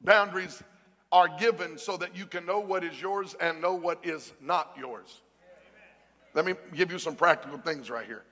Boundaries 0.00 0.62
are 1.10 1.26
given 1.40 1.76
so 1.76 1.96
that 1.96 2.16
you 2.16 2.24
can 2.24 2.46
know 2.46 2.60
what 2.60 2.84
is 2.84 3.02
yours 3.02 3.34
and 3.40 3.60
know 3.60 3.74
what 3.74 3.98
is 4.04 4.32
not 4.40 4.76
yours. 4.78 5.22
Let 6.34 6.44
me 6.44 6.54
give 6.74 6.92
you 6.92 6.98
some 6.98 7.16
practical 7.16 7.58
things 7.58 7.90
right 7.90 8.06
here. 8.06 8.22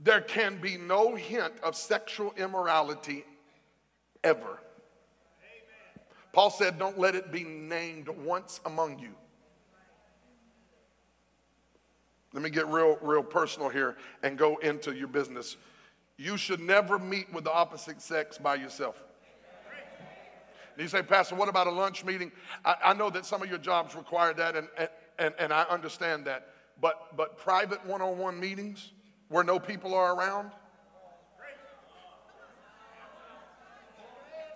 There 0.00 0.20
can 0.20 0.60
be 0.60 0.76
no 0.76 1.14
hint 1.14 1.54
of 1.62 1.76
sexual 1.76 2.34
immorality 2.36 3.24
ever. 4.22 4.60
Paul 6.32 6.50
said, 6.50 6.78
Don't 6.78 6.98
let 6.98 7.14
it 7.14 7.32
be 7.32 7.44
named 7.44 8.08
once 8.08 8.60
among 8.66 8.98
you. 8.98 9.14
Let 12.34 12.42
me 12.42 12.50
get 12.50 12.66
real, 12.66 12.98
real 13.00 13.22
personal 13.22 13.70
here 13.70 13.96
and 14.22 14.36
go 14.36 14.56
into 14.58 14.94
your 14.94 15.08
business. 15.08 15.56
You 16.18 16.36
should 16.36 16.60
never 16.60 16.98
meet 16.98 17.32
with 17.32 17.44
the 17.44 17.52
opposite 17.52 18.02
sex 18.02 18.36
by 18.36 18.56
yourself. 18.56 19.02
And 20.74 20.82
you 20.82 20.88
say, 20.88 21.00
Pastor, 21.02 21.34
what 21.34 21.48
about 21.48 21.66
a 21.66 21.70
lunch 21.70 22.04
meeting? 22.04 22.30
I, 22.62 22.76
I 22.84 22.94
know 22.94 23.08
that 23.08 23.24
some 23.24 23.42
of 23.42 23.48
your 23.48 23.56
jobs 23.56 23.94
require 23.94 24.34
that, 24.34 24.56
and, 24.56 24.68
and, 25.18 25.32
and 25.38 25.52
I 25.52 25.62
understand 25.62 26.26
that. 26.26 26.48
But, 26.80 27.16
but 27.16 27.38
private 27.38 27.84
one 27.86 28.02
on 28.02 28.18
one 28.18 28.38
meetings 28.38 28.92
where 29.28 29.44
no 29.44 29.58
people 29.58 29.94
are 29.94 30.14
around? 30.14 30.50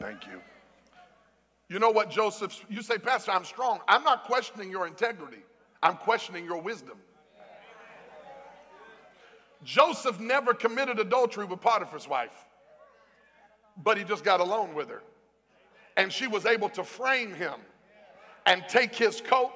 Thank 0.01 0.27
you. 0.27 0.41
You 1.69 1.79
know 1.79 1.91
what, 1.91 2.11
Joseph? 2.11 2.65
You 2.69 2.83
say, 2.83 2.99
Pastor, 2.99 3.31
I'm 3.31 3.45
strong. 3.45 3.81
I'm 3.87 4.03
not 4.03 4.25
questioning 4.25 4.71
your 4.71 4.87
integrity, 4.87 5.43
I'm 5.83 5.97
questioning 5.97 6.45
your 6.45 6.61
wisdom. 6.61 6.99
Joseph 9.63 10.19
never 10.19 10.55
committed 10.55 10.99
adultery 10.99 11.45
with 11.45 11.61
Potiphar's 11.61 12.09
wife, 12.09 12.47
but 13.77 13.99
he 13.99 14.05
just 14.05 14.25
got 14.25 14.41
alone 14.41 14.75
with 14.75 14.89
her. 14.89 15.03
And 15.99 16.11
she 16.11 16.27
was 16.27 16.47
able 16.47 16.71
to 16.71 16.83
frame 16.83 17.35
him 17.35 17.61
and 18.47 18.65
take 18.69 18.95
his 18.95 19.21
coat 19.21 19.53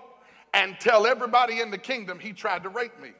and 0.54 0.78
tell 0.80 1.06
everybody 1.06 1.60
in 1.60 1.70
the 1.70 1.78
kingdom 1.78 2.18
he 2.18 2.32
tried 2.32 2.62
to 2.62 2.70
rape 2.70 2.98
me. 3.02 3.10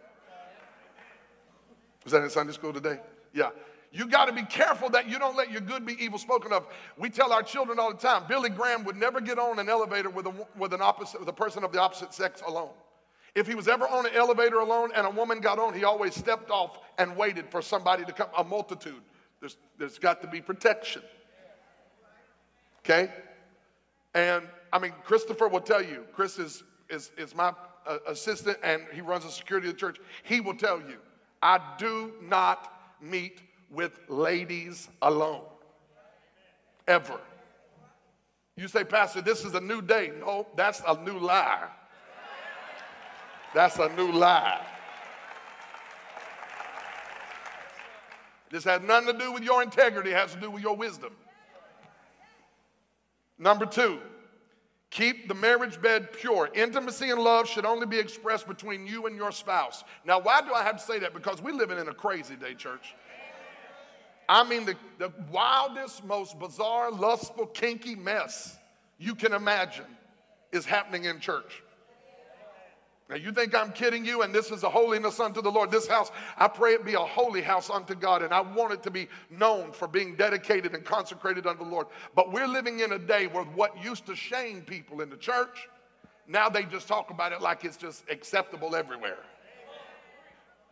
Was 2.05 2.12
that 2.12 2.22
in 2.22 2.30
Sunday 2.30 2.53
school 2.53 2.72
today? 2.72 3.01
Yeah. 3.35 3.51
You 3.93 4.07
got 4.07 4.26
to 4.26 4.32
be 4.32 4.43
careful 4.43 4.89
that 4.91 5.09
you 5.09 5.18
don't 5.18 5.37
let 5.37 5.51
your 5.51 5.61
good 5.61 5.87
be 5.87 6.03
evil 6.03 6.18
spoken 6.18 6.53
of. 6.53 6.66
We 6.97 7.11
tell 7.11 7.32
our 7.32 7.43
children 7.43 7.78
all 7.78 7.93
the 7.93 7.99
time 7.99 8.24
Billy 8.28 8.51
Graham 8.51 8.85
would 8.85 8.97
never 8.97 9.20
get 9.20 9.39
on 9.39 9.59
an 9.59 9.68
elevator 9.68 10.11
with 10.11 10.26
a, 10.26 10.35
with 10.57 10.72
an 10.72 10.80
opposite, 10.80 11.20
with 11.20 11.28
a 11.28 11.35
person 11.35 11.64
of 11.64 11.72
the 11.72 11.80
opposite 11.80 12.14
sex 12.14 12.43
alone. 12.47 12.70
If 13.35 13.49
he 13.49 13.55
was 13.55 13.66
ever 13.66 13.87
on 13.89 14.07
an 14.07 14.12
elevator 14.14 14.61
alone 14.61 14.91
and 14.95 15.07
a 15.07 15.11
woman 15.11 15.41
got 15.41 15.59
on, 15.59 15.74
he 15.74 15.85
always 15.85 16.14
stepped 16.14 16.51
off 16.51 16.78
and 16.99 17.16
waited 17.16 17.49
for 17.51 17.61
somebody 17.61 18.05
to 18.05 18.12
come, 18.12 18.28
a 18.37 18.45
multitude. 18.45 19.03
There's, 19.41 19.57
there's 19.76 19.99
got 19.99 20.22
to 20.22 20.28
be 20.28 20.41
protection. 20.41 21.03
Okay? 22.80 23.11
And 24.14 24.45
I 24.72 24.78
mean, 24.78 24.93
Christopher 25.05 25.49
will 25.49 25.61
tell 25.61 25.82
you, 25.82 26.05
Chris 26.12 26.39
is, 26.39 26.62
is, 26.89 27.11
is 27.16 27.35
my 27.35 27.53
uh, 27.87 27.99
assistant 28.07 28.59
and 28.62 28.82
he 28.93 29.01
runs 29.01 29.24
the 29.24 29.30
security 29.30 29.68
of 29.68 29.74
the 29.74 29.80
church. 29.80 29.99
He 30.22 30.41
will 30.41 30.57
tell 30.57 30.78
you, 30.78 30.99
I 31.43 31.61
do 31.78 32.12
not 32.22 32.72
meet 33.01 33.41
with 33.70 33.99
ladies 34.09 34.89
alone. 35.03 35.43
Ever. 36.87 37.20
You 38.57 38.68
say, 38.68 38.85
Pastor, 38.85 39.20
this 39.20 39.45
is 39.45 39.55
a 39.55 39.61
new 39.61 39.82
day. 39.82 40.12
No, 40.20 40.47
that's 40.57 40.82
a 40.87 41.03
new 41.03 41.18
lie. 41.18 41.68
That's 43.55 43.78
a 43.78 43.89
new 43.91 44.12
lie. 44.12 44.64
This 48.51 48.64
has 48.64 48.82
nothing 48.82 49.12
to 49.12 49.18
do 49.18 49.32
with 49.32 49.43
your 49.43 49.62
integrity, 49.62 50.11
it 50.11 50.16
has 50.16 50.32
to 50.35 50.41
do 50.41 50.51
with 50.51 50.62
your 50.62 50.76
wisdom. 50.76 51.12
Number 53.39 53.66
two, 53.66 53.99
keep 54.95 55.26
the 55.26 55.34
marriage 55.34 55.82
bed 55.82 56.12
pure. 56.12 56.49
Intimacy 56.55 57.11
and 57.11 57.20
love 57.20 57.49
should 57.49 57.66
only 57.66 57.84
be 57.84 57.99
expressed 57.99 58.47
between 58.47 58.86
you 58.86 59.07
and 59.07 59.16
your 59.16 59.32
spouse. 59.32 59.82
Now, 60.07 60.20
why 60.20 60.40
do 60.40 60.55
I 60.55 60.62
have 60.62 60.76
to 60.76 60.82
say 60.82 61.01
that? 61.01 61.12
Because 61.12 61.42
we're 61.42 61.53
living 61.53 61.78
in 61.78 61.88
a 61.88 61.95
crazy 61.95 62.36
day, 62.36 62.55
church. 62.55 62.95
I 64.28 64.49
mean, 64.49 64.64
the, 64.64 64.76
the 64.99 65.12
wildest, 65.32 66.05
most 66.05 66.38
bizarre, 66.38 66.92
lustful, 66.92 67.47
kinky 67.47 67.97
mess 67.97 68.57
you 68.97 69.16
can 69.16 69.32
imagine 69.34 69.84
is 70.53 70.64
happening 70.64 71.05
in 71.05 71.18
church. 71.18 71.63
Now, 73.11 73.16
you 73.16 73.32
think 73.32 73.55
I'm 73.55 73.70
kidding 73.72 74.05
you, 74.05 74.22
and 74.22 74.34
this 74.34 74.50
is 74.50 74.62
a 74.62 74.70
holiness 74.70 75.20
unto 75.20 75.42
the 75.42 75.50
Lord. 75.50 75.70
This 75.70 75.86
house, 75.86 76.11
I 76.38 76.48
pray 76.48 76.72
it 76.72 76.86
be 76.86 76.94
a 76.94 77.00
holy 77.00 77.42
house 77.42 77.68
unto 77.68 77.94
God, 77.94 78.22
and 78.22 78.32
I 78.32 78.40
want 78.40 78.72
it 78.72 78.82
to 78.84 78.90
be 78.90 79.09
known 79.28 79.72
for 79.72 79.86
being 79.86 80.16
dedicated 80.16 80.74
and 80.74 80.84
consecrated 80.84 81.46
unto 81.46 81.64
the 81.64 81.70
Lord. 81.70 81.88
But 82.14 82.32
we're 82.32 82.46
living 82.48 82.80
in 82.80 82.92
a 82.92 82.98
day 82.98 83.26
where 83.26 83.44
what 83.44 83.82
used 83.84 84.07
to 84.07 84.16
shame 84.16 84.62
people 84.62 85.02
in 85.02 85.11
the 85.11 85.18
church, 85.18 85.68
now 86.26 86.48
they 86.48 86.62
just 86.62 86.88
talk 86.88 87.11
about 87.11 87.32
it 87.32 87.42
like 87.42 87.64
it's 87.64 87.76
just 87.76 88.05
acceptable 88.09 88.74
everywhere. 88.74 89.18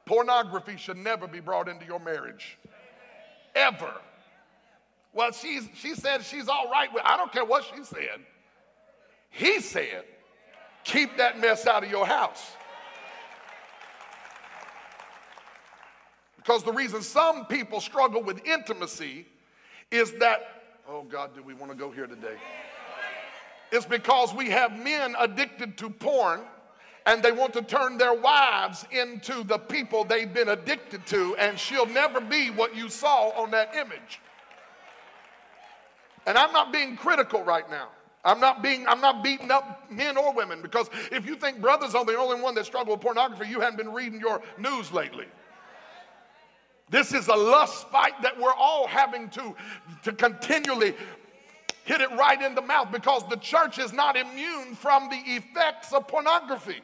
Pornography 0.06 0.78
should 0.78 0.96
never 0.96 1.26
be 1.26 1.40
brought 1.40 1.68
into 1.68 1.84
your 1.84 2.00
marriage. 2.00 2.58
Ever. 3.54 3.92
Well, 5.12 5.32
she's, 5.32 5.68
she 5.74 5.94
said 5.94 6.24
she's 6.24 6.48
all 6.48 6.70
right 6.70 6.92
with 6.92 7.02
I 7.04 7.18
don't 7.18 7.30
care 7.30 7.44
what 7.44 7.64
she 7.64 7.84
said. 7.84 8.20
He 9.28 9.60
said 9.60 10.04
Keep 10.84 11.16
that 11.16 11.38
mess 11.38 11.66
out 11.66 11.84
of 11.84 11.90
your 11.90 12.06
house. 12.06 12.52
Because 16.36 16.64
the 16.64 16.72
reason 16.72 17.02
some 17.02 17.46
people 17.46 17.80
struggle 17.80 18.22
with 18.22 18.44
intimacy 18.44 19.26
is 19.90 20.12
that, 20.14 20.80
oh 20.88 21.04
God, 21.04 21.34
do 21.34 21.42
we 21.42 21.54
want 21.54 21.70
to 21.70 21.78
go 21.78 21.90
here 21.90 22.06
today? 22.06 22.36
It's 23.70 23.86
because 23.86 24.34
we 24.34 24.50
have 24.50 24.76
men 24.76 25.14
addicted 25.18 25.78
to 25.78 25.88
porn 25.88 26.40
and 27.06 27.22
they 27.22 27.32
want 27.32 27.52
to 27.54 27.62
turn 27.62 27.96
their 27.96 28.14
wives 28.14 28.84
into 28.90 29.44
the 29.44 29.58
people 29.58 30.04
they've 30.04 30.32
been 30.32 30.50
addicted 30.50 31.04
to, 31.06 31.34
and 31.36 31.58
she'll 31.58 31.86
never 31.86 32.20
be 32.20 32.50
what 32.50 32.76
you 32.76 32.88
saw 32.88 33.30
on 33.30 33.50
that 33.50 33.74
image. 33.74 34.20
And 36.26 36.38
I'm 36.38 36.52
not 36.52 36.72
being 36.72 36.96
critical 36.96 37.42
right 37.42 37.68
now. 37.68 37.88
I'm 38.24 38.38
not 38.38 38.62
being, 38.62 38.86
I'm 38.86 39.00
not 39.00 39.24
beating 39.24 39.50
up 39.50 39.90
men 39.90 40.16
or 40.16 40.32
women 40.32 40.62
because 40.62 40.88
if 41.10 41.26
you 41.26 41.34
think 41.34 41.60
brothers 41.60 41.94
are 41.94 42.04
the 42.04 42.16
only 42.16 42.40
one 42.40 42.54
that 42.54 42.66
struggle 42.66 42.94
with 42.94 43.02
pornography, 43.02 43.48
you 43.48 43.60
haven't 43.60 43.78
been 43.78 43.92
reading 43.92 44.20
your 44.20 44.40
news 44.58 44.92
lately. 44.92 45.26
This 46.88 47.12
is 47.14 47.28
a 47.28 47.34
lust 47.34 47.88
fight 47.88 48.20
that 48.22 48.38
we're 48.38 48.54
all 48.54 48.86
having 48.86 49.28
to, 49.30 49.56
to 50.04 50.12
continually 50.12 50.94
hit 51.84 52.00
it 52.00 52.10
right 52.10 52.40
in 52.40 52.54
the 52.54 52.62
mouth 52.62 52.92
because 52.92 53.28
the 53.28 53.36
church 53.36 53.78
is 53.78 53.92
not 53.92 54.16
immune 54.16 54.74
from 54.74 55.08
the 55.08 55.16
effects 55.16 55.92
of 55.92 56.06
pornography. 56.06 56.80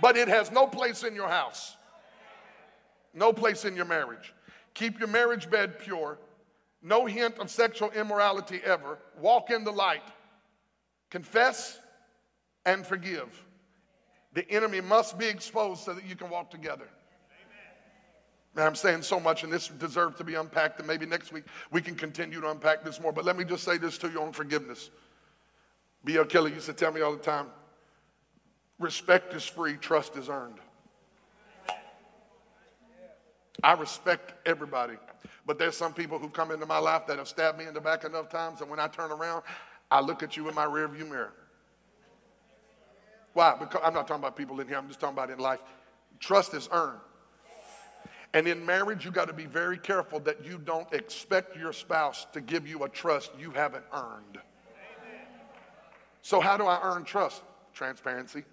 But 0.00 0.16
it 0.16 0.28
has 0.28 0.50
no 0.50 0.66
place 0.66 1.02
in 1.02 1.14
your 1.14 1.28
house, 1.28 1.76
no 3.12 3.32
place 3.32 3.64
in 3.66 3.76
your 3.76 3.84
marriage. 3.84 4.32
Keep 4.74 4.98
your 4.98 5.08
marriage 5.08 5.50
bed 5.50 5.78
pure, 5.78 6.18
no 6.82 7.04
hint 7.04 7.38
of 7.38 7.50
sexual 7.50 7.90
immorality 7.90 8.60
ever. 8.64 8.98
Walk 9.20 9.50
in 9.50 9.64
the 9.64 9.70
light. 9.70 10.02
Confess 11.12 11.78
and 12.64 12.86
forgive. 12.86 13.28
The 14.32 14.50
enemy 14.50 14.80
must 14.80 15.18
be 15.18 15.26
exposed 15.26 15.82
so 15.82 15.92
that 15.92 16.06
you 16.06 16.16
can 16.16 16.30
walk 16.30 16.50
together. 16.50 16.88
Man, 18.54 18.66
I'm 18.66 18.74
saying 18.74 19.02
so 19.02 19.20
much, 19.20 19.44
and 19.44 19.52
this 19.52 19.68
deserves 19.68 20.16
to 20.16 20.24
be 20.24 20.36
unpacked, 20.36 20.78
and 20.78 20.88
maybe 20.88 21.04
next 21.04 21.30
week 21.30 21.44
we 21.70 21.82
can 21.82 21.96
continue 21.96 22.40
to 22.40 22.50
unpack 22.50 22.82
this 22.82 22.98
more. 22.98 23.12
But 23.12 23.26
let 23.26 23.36
me 23.36 23.44
just 23.44 23.62
say 23.62 23.76
this 23.76 23.98
to 23.98 24.08
you 24.08 24.22
on 24.22 24.32
forgiveness. 24.32 24.88
B.L. 26.02 26.24
Kelly 26.24 26.54
used 26.54 26.64
to 26.64 26.72
tell 26.72 26.90
me 26.90 27.02
all 27.02 27.12
the 27.12 27.18
time 27.18 27.48
respect 28.78 29.34
is 29.34 29.44
free, 29.44 29.74
trust 29.74 30.16
is 30.16 30.30
earned. 30.30 30.60
I 33.62 33.74
respect 33.74 34.32
everybody, 34.48 34.94
but 35.44 35.58
there's 35.58 35.76
some 35.76 35.92
people 35.92 36.18
who 36.18 36.30
come 36.30 36.50
into 36.50 36.64
my 36.64 36.78
life 36.78 37.06
that 37.06 37.18
have 37.18 37.28
stabbed 37.28 37.58
me 37.58 37.66
in 37.66 37.74
the 37.74 37.82
back 37.82 38.04
enough 38.04 38.30
times, 38.30 38.62
and 38.62 38.70
when 38.70 38.80
I 38.80 38.88
turn 38.88 39.12
around, 39.12 39.42
I 39.92 40.00
look 40.00 40.22
at 40.22 40.38
you 40.38 40.48
in 40.48 40.54
my 40.54 40.64
rearview 40.64 41.06
mirror. 41.06 41.34
Why? 43.34 43.54
Because 43.58 43.82
I'm 43.84 43.92
not 43.92 44.08
talking 44.08 44.22
about 44.22 44.36
people 44.36 44.58
in 44.58 44.66
here, 44.66 44.78
I'm 44.78 44.88
just 44.88 45.00
talking 45.00 45.14
about 45.14 45.28
in 45.28 45.38
life. 45.38 45.60
Trust 46.18 46.54
is 46.54 46.66
earned. 46.72 46.98
And 48.32 48.48
in 48.48 48.64
marriage, 48.64 49.04
you 49.04 49.10
got 49.10 49.28
to 49.28 49.34
be 49.34 49.44
very 49.44 49.76
careful 49.76 50.18
that 50.20 50.42
you 50.46 50.56
don't 50.56 50.90
expect 50.94 51.58
your 51.58 51.74
spouse 51.74 52.26
to 52.32 52.40
give 52.40 52.66
you 52.66 52.84
a 52.84 52.88
trust 52.88 53.32
you 53.38 53.50
haven't 53.50 53.84
earned. 53.92 54.38
So, 56.22 56.40
how 56.40 56.56
do 56.56 56.64
I 56.64 56.80
earn 56.82 57.04
trust? 57.04 57.42
Transparency. 57.74 58.44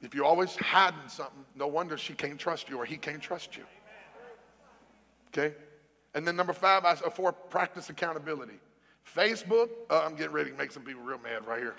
If 0.00 0.16
you're 0.16 0.24
always 0.24 0.56
hiding 0.56 1.08
something, 1.08 1.44
no 1.54 1.68
wonder 1.68 1.96
she 1.96 2.14
can't 2.14 2.38
trust 2.38 2.68
you 2.68 2.78
or 2.78 2.84
he 2.84 2.96
can't 2.96 3.22
trust 3.22 3.56
you. 3.56 3.64
Okay? 5.28 5.54
And 6.14 6.26
then 6.26 6.34
number 6.34 6.52
five, 6.52 6.84
I, 6.84 6.92
uh, 6.92 7.10
four, 7.10 7.32
practice 7.32 7.90
accountability. 7.90 8.58
Facebook, 9.16 9.70
uh, 9.90 10.02
I'm 10.04 10.14
getting 10.14 10.32
ready 10.32 10.50
to 10.50 10.56
make 10.56 10.72
some 10.72 10.82
people 10.82 11.02
real 11.02 11.18
mad 11.18 11.46
right 11.46 11.60
here. 11.60 11.74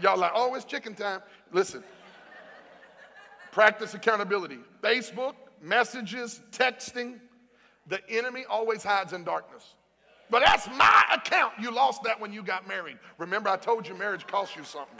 Y'all 0.00 0.18
like, 0.18 0.32
oh, 0.34 0.54
it's 0.54 0.64
chicken 0.64 0.94
time. 0.94 1.20
Listen, 1.52 1.84
practice 3.52 3.94
accountability. 3.94 4.58
Facebook, 4.82 5.34
messages, 5.62 6.40
texting. 6.50 7.20
The 7.86 8.00
enemy 8.08 8.44
always 8.48 8.82
hides 8.82 9.12
in 9.12 9.24
darkness. 9.24 9.74
But 10.30 10.42
that's 10.44 10.66
my 10.68 11.02
account. 11.12 11.52
You 11.60 11.70
lost 11.70 12.02
that 12.04 12.20
when 12.20 12.32
you 12.32 12.42
got 12.42 12.66
married. 12.66 12.98
Remember, 13.18 13.50
I 13.50 13.56
told 13.56 13.86
you 13.86 13.94
marriage 13.94 14.26
costs 14.26 14.56
you 14.56 14.64
something. 14.64 14.98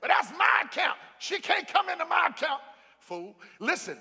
But 0.00 0.08
that's 0.08 0.30
my 0.38 0.62
account. 0.64 0.98
She 1.18 1.38
can't 1.38 1.66
come 1.66 1.88
into 1.88 2.04
my 2.04 2.28
account. 2.28 2.60
Fool. 2.98 3.34
Listen, 3.58 3.96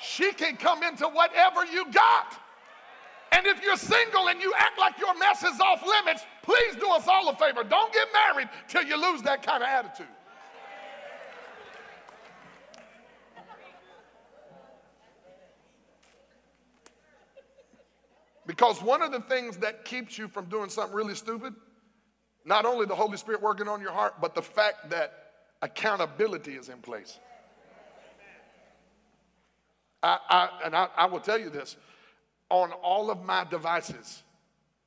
she 0.00 0.32
can 0.32 0.56
come 0.56 0.82
into 0.82 1.06
whatever 1.06 1.64
you 1.64 1.90
got. 1.90 2.40
And 3.34 3.46
if 3.46 3.62
you're 3.62 3.76
single 3.76 4.28
and 4.28 4.40
you 4.40 4.52
act 4.56 4.78
like 4.78 4.98
your 4.98 5.12
mess 5.18 5.42
is 5.42 5.60
off 5.60 5.84
limits, 5.84 6.24
please 6.42 6.76
do 6.76 6.88
us 6.90 7.08
all 7.08 7.28
a 7.28 7.36
favor. 7.36 7.64
Don't 7.64 7.92
get 7.92 8.06
married 8.12 8.48
till 8.68 8.84
you 8.84 8.96
lose 8.96 9.22
that 9.22 9.44
kind 9.44 9.60
of 9.60 9.68
attitude. 9.68 10.06
Because 18.46 18.80
one 18.82 19.02
of 19.02 19.10
the 19.10 19.20
things 19.20 19.56
that 19.56 19.84
keeps 19.84 20.16
you 20.16 20.28
from 20.28 20.44
doing 20.44 20.68
something 20.68 20.94
really 20.94 21.14
stupid, 21.14 21.54
not 22.44 22.66
only 22.66 22.86
the 22.86 22.94
Holy 22.94 23.16
Spirit 23.16 23.42
working 23.42 23.66
on 23.66 23.80
your 23.80 23.90
heart, 23.90 24.20
but 24.20 24.34
the 24.34 24.42
fact 24.42 24.90
that 24.90 25.32
accountability 25.62 26.52
is 26.52 26.68
in 26.68 26.78
place. 26.78 27.18
I, 30.02 30.18
I 30.28 30.48
and 30.66 30.76
I, 30.76 30.88
I 30.96 31.06
will 31.06 31.20
tell 31.20 31.40
you 31.40 31.48
this 31.48 31.76
on 32.50 32.72
all 32.72 33.10
of 33.10 33.22
my 33.22 33.44
devices, 33.44 34.22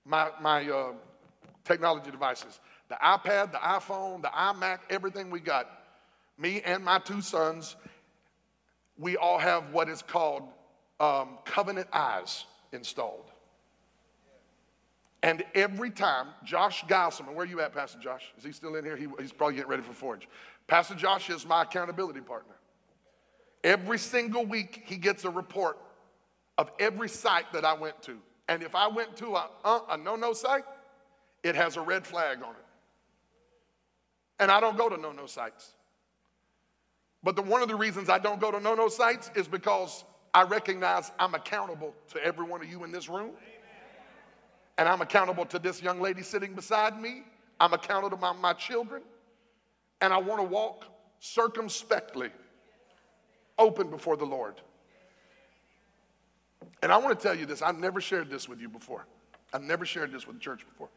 my, 0.06 0.30
my 0.42 0.70
uh, 0.70 0.94
technology 1.64 2.12
devices 2.12 2.60
the 2.90 2.96
iPad, 2.96 3.52
the 3.52 3.58
iPhone, 3.58 4.22
the 4.22 4.30
iMac, 4.30 4.80
everything 4.90 5.30
we 5.30 5.42
got. 5.42 5.70
Me 6.38 6.62
and 6.62 6.84
my 6.84 7.00
two 7.00 7.22
sons, 7.22 7.76
we 8.98 9.18
all 9.18 9.38
have 9.38 9.74
what 9.74 9.90
is 9.90 10.02
called 10.02 10.44
um, 11.00 11.38
Covenant 11.44 11.88
Eyes 11.92 12.46
installed. 12.72 13.32
And 15.24 15.44
every 15.56 15.90
time, 15.90 16.28
Josh 16.44 16.86
Geiselman, 16.86 17.34
where 17.34 17.46
are 17.46 17.50
you 17.50 17.60
at, 17.60 17.74
Pastor 17.74 18.00
Josh? 18.00 18.24
Is 18.38 18.44
he 18.44 18.52
still 18.52 18.76
in 18.76 18.86
here? 18.86 18.96
He, 18.96 19.08
he's 19.20 19.34
probably 19.34 19.56
getting 19.56 19.70
ready 19.70 19.84
for 19.84 19.94
Forge. 19.94 20.28
Pastor 20.68 20.96
Josh 20.96 21.30
is 21.30 21.46
my 21.46 21.64
accountability 21.64 22.22
partner. 22.22 22.54
Every 23.64 23.98
single 23.98 24.46
week, 24.46 24.84
he 24.86 24.96
gets 24.96 25.26
a 25.26 25.30
report 25.30 25.78
of 26.58 26.72
every 26.80 27.10
site 27.10 27.52
that 27.54 27.66
I 27.66 27.74
went 27.74 28.02
to. 28.04 28.18
And 28.48 28.64
if 28.64 28.76
I 28.76 28.88
went 28.88 29.16
to 29.18 29.36
a, 29.36 29.50
uh, 29.64 29.80
a 29.90 29.98
no 29.98 30.16
no 30.16 30.34
site, 30.34 30.66
it 31.44 31.56
has 31.56 31.78
a 31.78 31.82
red 31.82 32.06
flag 32.06 32.40
on 32.44 32.52
it. 32.52 32.66
And 34.40 34.52
I 34.52 34.60
don't 34.60 34.78
go 34.78 34.90
to 34.90 34.98
no 34.98 35.12
no 35.12 35.26
sites. 35.26 35.74
But 37.24 37.36
the, 37.36 37.42
one 37.42 37.62
of 37.62 37.68
the 37.68 37.76
reasons 37.76 38.10
I 38.10 38.20
don't 38.20 38.40
go 38.40 38.52
to 38.52 38.60
no 38.60 38.76
no 38.76 38.88
sites 38.88 39.32
is 39.36 39.48
because 39.48 40.06
I 40.34 40.44
recognize 40.44 41.12
I'm 41.20 41.34
accountable 41.36 41.94
to 42.10 42.24
every 42.24 42.46
one 42.46 42.62
of 42.62 42.70
you 42.70 42.84
in 42.84 42.92
this 42.92 43.10
room. 43.10 43.32
And 44.78 44.88
I'm 44.88 45.02
accountable 45.02 45.46
to 45.46 45.58
this 45.58 45.82
young 45.82 46.00
lady 46.00 46.22
sitting 46.22 46.54
beside 46.54 47.02
me. 47.02 47.24
I'm 47.60 47.74
accountable 47.74 48.16
to 48.16 48.22
my, 48.22 48.34
my 48.34 48.54
children. 48.54 49.02
And 50.02 50.14
I 50.14 50.18
want 50.18 50.40
to 50.40 50.48
walk 50.48 50.86
circumspectly, 51.20 52.30
open 53.58 53.90
before 53.90 54.16
the 54.16 54.26
Lord. 54.26 54.62
And 56.82 56.92
I 56.92 56.98
want 56.98 57.18
to 57.20 57.24
tell 57.24 57.36
you 57.36 57.46
this 57.46 57.62
I've 57.62 57.80
never 57.80 58.02
shared 58.02 58.30
this 58.30 58.48
with 58.48 58.60
you 58.60 58.70
before. 58.70 59.06
I've 59.54 59.64
never 59.64 59.86
shared 59.86 60.12
this 60.12 60.28
with 60.28 60.38
the 60.38 60.42
church 60.42 60.66
before. 60.68 60.90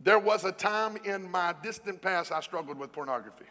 There 0.00 0.18
was 0.18 0.44
a 0.44 0.52
time 0.52 0.96
in 1.04 1.30
my 1.30 1.54
distant 1.62 2.02
past 2.02 2.30
I 2.30 2.40
struggled 2.40 2.78
with 2.78 2.92
pornography. 2.92 3.46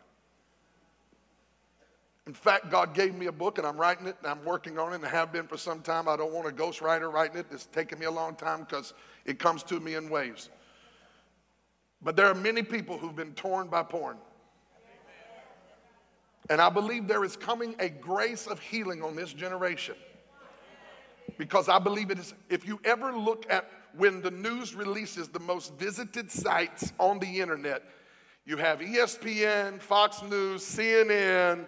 In 2.27 2.33
fact, 2.33 2.71
God 2.71 2.95
gave 2.95 3.13
me 3.13 3.27
a 3.27 3.31
book 3.31 3.57
and 3.59 3.67
I'm 3.67 3.77
writing 3.77 4.07
it 4.07 4.15
and 4.21 4.27
I'm 4.27 4.43
working 4.43 4.79
on 4.79 4.93
it 4.93 4.95
and 4.95 5.05
have 5.05 5.31
been 5.31 5.47
for 5.47 5.57
some 5.57 5.81
time. 5.81 6.07
I 6.07 6.15
don't 6.15 6.33
want 6.33 6.47
a 6.47 6.51
ghostwriter 6.51 7.11
writing 7.11 7.37
it. 7.37 7.45
It's 7.51 7.67
taken 7.67 7.99
me 7.99 8.05
a 8.05 8.11
long 8.11 8.35
time 8.35 8.61
because 8.61 8.93
it 9.25 9.37
comes 9.37 9.61
to 9.63 9.79
me 9.79 9.93
in 9.93 10.09
waves. 10.09 10.49
But 12.01 12.15
there 12.15 12.25
are 12.27 12.35
many 12.35 12.63
people 12.63 12.97
who've 12.97 13.15
been 13.15 13.33
torn 13.33 13.67
by 13.67 13.83
porn. 13.83 14.17
And 16.49 16.61
I 16.61 16.69
believe 16.69 17.07
there 17.07 17.23
is 17.23 17.35
coming 17.35 17.75
a 17.79 17.89
grace 17.89 18.47
of 18.47 18.59
healing 18.59 19.01
on 19.01 19.15
this 19.15 19.33
generation 19.33 19.95
Because 21.37 21.69
I 21.69 21.79
believe 21.79 22.11
it 22.11 22.19
is, 22.19 22.33
if 22.49 22.67
you 22.67 22.79
ever 22.85 23.11
look 23.13 23.45
at 23.49 23.69
when 23.97 24.21
the 24.21 24.31
news 24.31 24.75
releases 24.75 25.27
the 25.27 25.39
most 25.39 25.73
visited 25.75 26.31
sites 26.31 26.93
on 26.99 27.19
the 27.19 27.39
internet, 27.39 27.83
you 28.45 28.57
have 28.57 28.79
ESPN, 28.79 29.81
Fox 29.81 30.21
News, 30.21 30.61
CNN, 30.63 31.65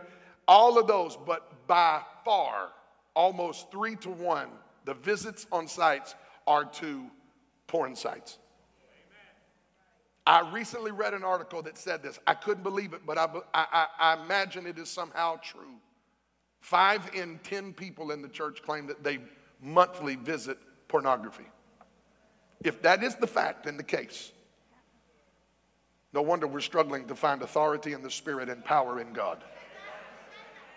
all 0.47 0.77
of 0.77 0.87
those, 0.87 1.17
but 1.25 1.67
by 1.67 2.01
far, 2.23 2.69
almost 3.15 3.71
three 3.71 3.95
to 3.97 4.09
one, 4.09 4.49
the 4.85 4.93
visits 4.93 5.47
on 5.51 5.67
sites 5.67 6.15
are 6.45 6.65
to 6.65 7.09
porn 7.65 7.95
sites. 7.95 8.37
I 10.25 10.49
recently 10.51 10.91
read 10.91 11.13
an 11.13 11.23
article 11.23 11.61
that 11.63 11.77
said 11.77 12.03
this. 12.03 12.19
I 12.27 12.33
couldn't 12.33 12.63
believe 12.63 12.93
it, 12.93 13.01
but 13.05 13.17
I, 13.17 13.27
I, 13.53 13.87
I, 13.97 14.21
imagine 14.21 14.67
it 14.67 14.77
is 14.77 14.89
somehow 14.89 15.37
true. 15.37 15.75
Five 16.59 17.09
in 17.13 17.39
ten 17.43 17.71
people 17.71 18.11
in 18.11 18.21
the 18.21 18.27
church 18.27 18.61
claim 18.61 18.87
that 18.87 19.05
they 19.05 19.19
monthly 19.61 20.15
visit 20.15 20.57
pornography. 20.87 21.45
If 22.63 22.81
that 22.81 23.03
is 23.03 23.15
the 23.15 23.27
fact 23.27 23.65
and 23.65 23.77
the 23.77 23.83
case, 23.83 24.31
no 26.13 26.21
wonder 26.21 26.47
we're 26.47 26.61
struggling 26.61 27.07
to 27.07 27.15
find 27.15 27.41
authority 27.41 27.93
in 27.93 28.01
the 28.01 28.09
Spirit 28.09 28.49
and 28.49 28.63
power 28.63 28.99
in 28.99 29.13
God. 29.13 29.43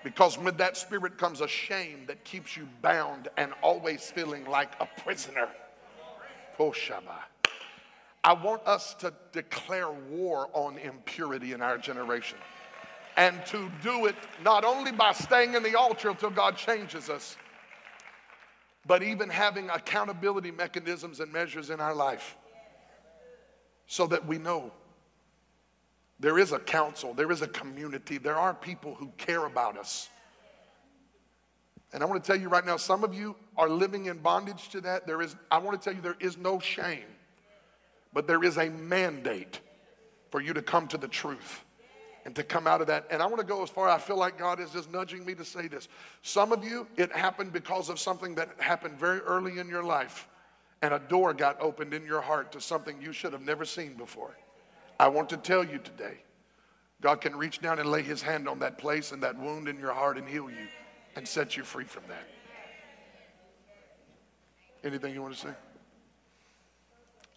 Because 0.02 0.38
with 0.38 0.56
that 0.58 0.76
spirit 0.76 1.18
comes 1.18 1.42
a 1.42 1.48
shame 1.48 2.04
that 2.06 2.24
keeps 2.24 2.56
you 2.56 2.66
bound 2.80 3.28
and 3.36 3.52
always 3.62 4.10
feeling 4.10 4.46
like 4.46 4.72
a 4.80 4.88
prisoner. 5.02 5.48
Oh. 6.58 6.74
I 8.22 8.34
want 8.34 8.66
us 8.66 8.94
to 8.94 9.14
declare 9.32 9.90
war 9.90 10.48
on 10.52 10.76
impurity 10.78 11.52
in 11.52 11.62
our 11.62 11.78
generation. 11.78 12.38
And 13.16 13.44
to 13.46 13.70
do 13.82 14.06
it 14.06 14.14
not 14.44 14.64
only 14.64 14.92
by 14.92 15.12
staying 15.12 15.54
in 15.54 15.62
the 15.62 15.78
altar 15.78 16.10
until 16.10 16.30
God 16.30 16.56
changes 16.56 17.08
us, 17.08 17.36
but 18.90 19.04
even 19.04 19.28
having 19.28 19.70
accountability 19.70 20.50
mechanisms 20.50 21.20
and 21.20 21.32
measures 21.32 21.70
in 21.70 21.78
our 21.78 21.94
life 21.94 22.36
so 23.86 24.04
that 24.08 24.26
we 24.26 24.36
know 24.36 24.72
there 26.18 26.40
is 26.40 26.50
a 26.50 26.58
council, 26.58 27.14
there 27.14 27.30
is 27.30 27.40
a 27.40 27.46
community, 27.46 28.18
there 28.18 28.34
are 28.34 28.52
people 28.52 28.96
who 28.96 29.06
care 29.16 29.46
about 29.46 29.78
us. 29.78 30.08
And 31.92 32.02
I 32.02 32.06
want 32.06 32.20
to 32.20 32.26
tell 32.26 32.40
you 32.40 32.48
right 32.48 32.66
now, 32.66 32.76
some 32.76 33.04
of 33.04 33.14
you 33.14 33.36
are 33.56 33.68
living 33.68 34.06
in 34.06 34.18
bondage 34.18 34.70
to 34.70 34.80
that. 34.80 35.06
There 35.06 35.22
is, 35.22 35.36
I 35.52 35.58
want 35.58 35.80
to 35.80 35.84
tell 35.84 35.94
you, 35.94 36.02
there 36.02 36.16
is 36.18 36.36
no 36.36 36.58
shame, 36.58 37.06
but 38.12 38.26
there 38.26 38.42
is 38.42 38.58
a 38.58 38.70
mandate 38.70 39.60
for 40.32 40.40
you 40.40 40.52
to 40.52 40.62
come 40.62 40.88
to 40.88 40.98
the 40.98 41.06
truth 41.06 41.62
and 42.24 42.34
to 42.36 42.42
come 42.42 42.66
out 42.66 42.80
of 42.80 42.86
that. 42.88 43.06
And 43.10 43.22
I 43.22 43.26
want 43.26 43.38
to 43.38 43.46
go 43.46 43.62
as 43.62 43.70
far, 43.70 43.88
I 43.88 43.98
feel 43.98 44.16
like 44.16 44.38
God 44.38 44.60
is 44.60 44.70
just 44.70 44.92
nudging 44.92 45.24
me 45.24 45.34
to 45.34 45.44
say 45.44 45.68
this. 45.68 45.88
Some 46.22 46.52
of 46.52 46.64
you, 46.64 46.86
it 46.96 47.12
happened 47.12 47.52
because 47.52 47.88
of 47.88 47.98
something 47.98 48.34
that 48.34 48.50
happened 48.58 48.98
very 48.98 49.20
early 49.20 49.58
in 49.58 49.68
your 49.68 49.82
life, 49.82 50.28
and 50.82 50.94
a 50.94 50.98
door 50.98 51.32
got 51.32 51.60
opened 51.60 51.94
in 51.94 52.04
your 52.04 52.20
heart 52.20 52.52
to 52.52 52.60
something 52.60 53.00
you 53.00 53.12
should 53.12 53.32
have 53.32 53.42
never 53.42 53.64
seen 53.64 53.94
before. 53.94 54.36
I 54.98 55.08
want 55.08 55.30
to 55.30 55.36
tell 55.36 55.64
you 55.64 55.78
today, 55.78 56.18
God 57.00 57.22
can 57.22 57.34
reach 57.34 57.60
down 57.60 57.78
and 57.78 57.90
lay 57.90 58.02
his 58.02 58.20
hand 58.20 58.48
on 58.48 58.58
that 58.58 58.76
place 58.76 59.12
and 59.12 59.22
that 59.22 59.38
wound 59.38 59.68
in 59.68 59.78
your 59.78 59.94
heart 59.94 60.18
and 60.18 60.28
heal 60.28 60.50
you 60.50 60.68
and 61.16 61.26
set 61.26 61.56
you 61.56 61.64
free 61.64 61.84
from 61.84 62.02
that. 62.08 62.28
Anything 64.84 65.14
you 65.14 65.22
want 65.22 65.34
to 65.34 65.40
say? 65.40 65.54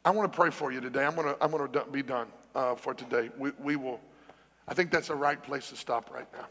I 0.05 0.11
want 0.11 0.31
to 0.31 0.36
pray 0.36 0.49
for 0.49 0.71
you 0.71 0.81
today. 0.81 1.05
I'm 1.05 1.15
going 1.15 1.27
to, 1.27 1.38
I'm 1.41 1.51
going 1.51 1.71
to 1.71 1.86
be 1.86 2.03
done 2.03 2.27
uh, 2.55 2.75
for 2.75 2.93
today. 2.93 3.29
We, 3.38 3.51
we 3.61 3.75
will. 3.77 4.01
I 4.68 4.74
think 4.74 4.91
that's 4.91 5.09
the 5.09 5.16
right 5.16 5.41
place 5.41 5.70
to 5.70 5.76
stop 5.76 6.11
right 6.11 6.28
now. 6.34 6.45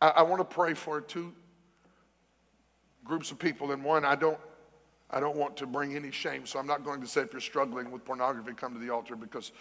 I, 0.00 0.08
I 0.08 0.22
want 0.22 0.40
to 0.40 0.44
pray 0.44 0.74
for 0.74 1.00
two 1.00 1.32
groups 3.04 3.30
of 3.30 3.38
people. 3.38 3.72
And 3.72 3.82
one, 3.82 4.04
I 4.04 4.14
don't, 4.14 4.38
I 5.10 5.20
don't 5.20 5.36
want 5.36 5.56
to 5.58 5.66
bring 5.66 5.96
any 5.96 6.10
shame, 6.10 6.44
so 6.44 6.58
I'm 6.58 6.66
not 6.66 6.84
going 6.84 7.00
to 7.00 7.06
say 7.06 7.22
if 7.22 7.32
you're 7.32 7.40
struggling 7.40 7.90
with 7.90 8.04
pornography, 8.04 8.52
come 8.52 8.74
to 8.74 8.80
the 8.80 8.90
altar 8.90 9.16
because 9.16 9.52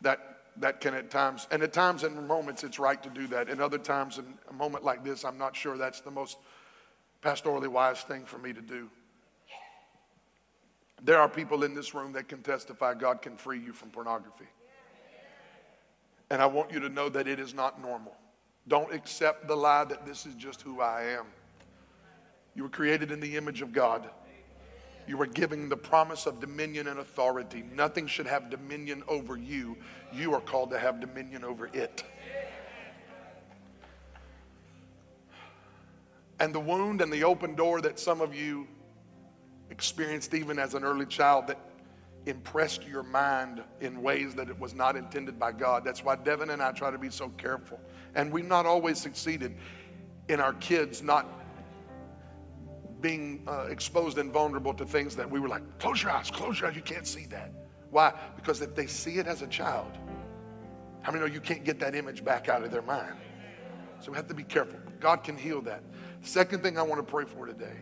that 0.00 0.42
that 0.58 0.80
can 0.80 0.94
at 0.94 1.10
times, 1.10 1.48
and 1.50 1.62
at 1.62 1.72
times 1.72 2.04
and 2.04 2.28
moments 2.28 2.62
it's 2.62 2.78
right 2.78 3.02
to 3.02 3.08
do 3.08 3.26
that. 3.28 3.48
And 3.48 3.60
other 3.60 3.78
times, 3.78 4.18
in 4.18 4.26
a 4.50 4.52
moment 4.52 4.84
like 4.84 5.02
this, 5.02 5.24
I'm 5.24 5.38
not 5.38 5.56
sure 5.56 5.78
that's 5.78 6.00
the 6.00 6.10
most 6.10 6.38
pastorally 7.22 7.68
wise 7.68 8.02
thing 8.02 8.24
for 8.24 8.38
me 8.38 8.52
to 8.52 8.60
do. 8.60 8.90
There 11.02 11.18
are 11.18 11.28
people 11.28 11.64
in 11.64 11.74
this 11.74 11.94
room 11.94 12.12
that 12.12 12.28
can 12.28 12.42
testify 12.42 12.94
God 12.94 13.22
can 13.22 13.36
free 13.36 13.58
you 13.58 13.72
from 13.72 13.90
pornography. 13.90 14.44
And 16.32 16.40
I 16.40 16.46
want 16.46 16.72
you 16.72 16.80
to 16.80 16.88
know 16.88 17.10
that 17.10 17.28
it 17.28 17.38
is 17.38 17.52
not 17.52 17.78
normal. 17.82 18.16
Don't 18.66 18.90
accept 18.94 19.46
the 19.46 19.54
lie 19.54 19.84
that 19.84 20.06
this 20.06 20.24
is 20.24 20.34
just 20.34 20.62
who 20.62 20.80
I 20.80 21.02
am. 21.02 21.26
You 22.54 22.62
were 22.62 22.70
created 22.70 23.12
in 23.12 23.20
the 23.20 23.36
image 23.36 23.60
of 23.60 23.70
God. 23.70 24.08
You 25.06 25.18
were 25.18 25.26
giving 25.26 25.68
the 25.68 25.76
promise 25.76 26.24
of 26.24 26.40
dominion 26.40 26.88
and 26.88 27.00
authority. 27.00 27.64
Nothing 27.74 28.06
should 28.06 28.26
have 28.26 28.48
dominion 28.48 29.02
over 29.08 29.36
you. 29.36 29.76
You 30.10 30.32
are 30.32 30.40
called 30.40 30.70
to 30.70 30.78
have 30.78 31.00
dominion 31.00 31.44
over 31.44 31.68
it. 31.74 32.02
And 36.40 36.54
the 36.54 36.60
wound 36.60 37.02
and 37.02 37.12
the 37.12 37.24
open 37.24 37.54
door 37.54 37.82
that 37.82 38.00
some 38.00 38.22
of 38.22 38.34
you 38.34 38.66
experienced 39.68 40.32
even 40.32 40.58
as 40.58 40.72
an 40.72 40.82
early 40.82 41.04
child 41.04 41.48
that 41.48 41.58
impressed 42.26 42.86
your 42.86 43.02
mind 43.02 43.62
in 43.80 44.00
ways 44.02 44.34
that 44.34 44.48
it 44.48 44.58
was 44.58 44.74
not 44.74 44.96
intended 44.96 45.38
by 45.38 45.52
God. 45.52 45.84
That's 45.84 46.04
why 46.04 46.16
Devin 46.16 46.50
and 46.50 46.62
I 46.62 46.72
try 46.72 46.90
to 46.90 46.98
be 46.98 47.10
so 47.10 47.28
careful. 47.30 47.80
And 48.14 48.32
we've 48.32 48.46
not 48.46 48.66
always 48.66 48.98
succeeded 48.98 49.56
in 50.28 50.40
our 50.40 50.52
kids 50.54 51.02
not 51.02 51.26
being 53.00 53.42
uh, 53.48 53.66
exposed 53.68 54.18
and 54.18 54.32
vulnerable 54.32 54.72
to 54.74 54.84
things 54.84 55.16
that 55.16 55.28
we 55.28 55.40
were 55.40 55.48
like, 55.48 55.62
close 55.78 56.02
your 56.02 56.12
eyes, 56.12 56.30
close 56.30 56.60
your 56.60 56.70
eyes, 56.70 56.76
you 56.76 56.82
can't 56.82 57.06
see 57.06 57.26
that. 57.26 57.52
Why? 57.90 58.14
Because 58.36 58.62
if 58.62 58.74
they 58.74 58.86
see 58.86 59.18
it 59.18 59.26
as 59.26 59.42
a 59.42 59.46
child, 59.48 59.98
how 61.02 61.10
many 61.10 61.24
know 61.24 61.32
you 61.32 61.40
can't 61.40 61.64
get 61.64 61.80
that 61.80 61.94
image 61.96 62.24
back 62.24 62.48
out 62.48 62.62
of 62.62 62.70
their 62.70 62.82
mind? 62.82 63.16
So 64.00 64.12
we 64.12 64.16
have 64.16 64.28
to 64.28 64.34
be 64.34 64.44
careful. 64.44 64.78
God 65.00 65.24
can 65.24 65.36
heal 65.36 65.60
that. 65.62 65.82
Second 66.22 66.62
thing 66.62 66.78
I 66.78 66.82
want 66.82 67.04
to 67.04 67.10
pray 67.10 67.24
for 67.24 67.46
today 67.46 67.76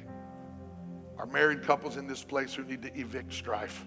are 1.18 1.26
married 1.26 1.62
couples 1.62 1.98
in 1.98 2.06
this 2.06 2.24
place 2.24 2.54
who 2.54 2.64
need 2.64 2.82
to 2.82 2.98
evict 2.98 3.32
strife. 3.32 3.86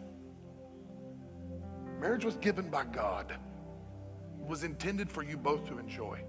Marriage 2.03 2.25
was 2.25 2.35
given 2.35 2.69
by 2.69 2.83
God, 2.83 3.31
it 3.31 4.45
was 4.45 4.65
intended 4.65 5.09
for 5.09 5.23
you 5.23 5.37
both 5.37 5.65
to 5.67 5.79
enjoy. 5.79 6.21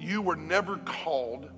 You 0.00 0.22
were 0.22 0.36
never 0.36 0.78
called 0.78 1.50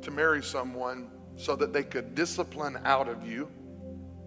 to 0.00 0.10
marry 0.10 0.42
someone 0.42 1.10
so 1.36 1.54
that 1.54 1.74
they 1.74 1.82
could 1.82 2.14
discipline 2.14 2.78
out 2.86 3.08
of 3.08 3.28
you 3.28 3.46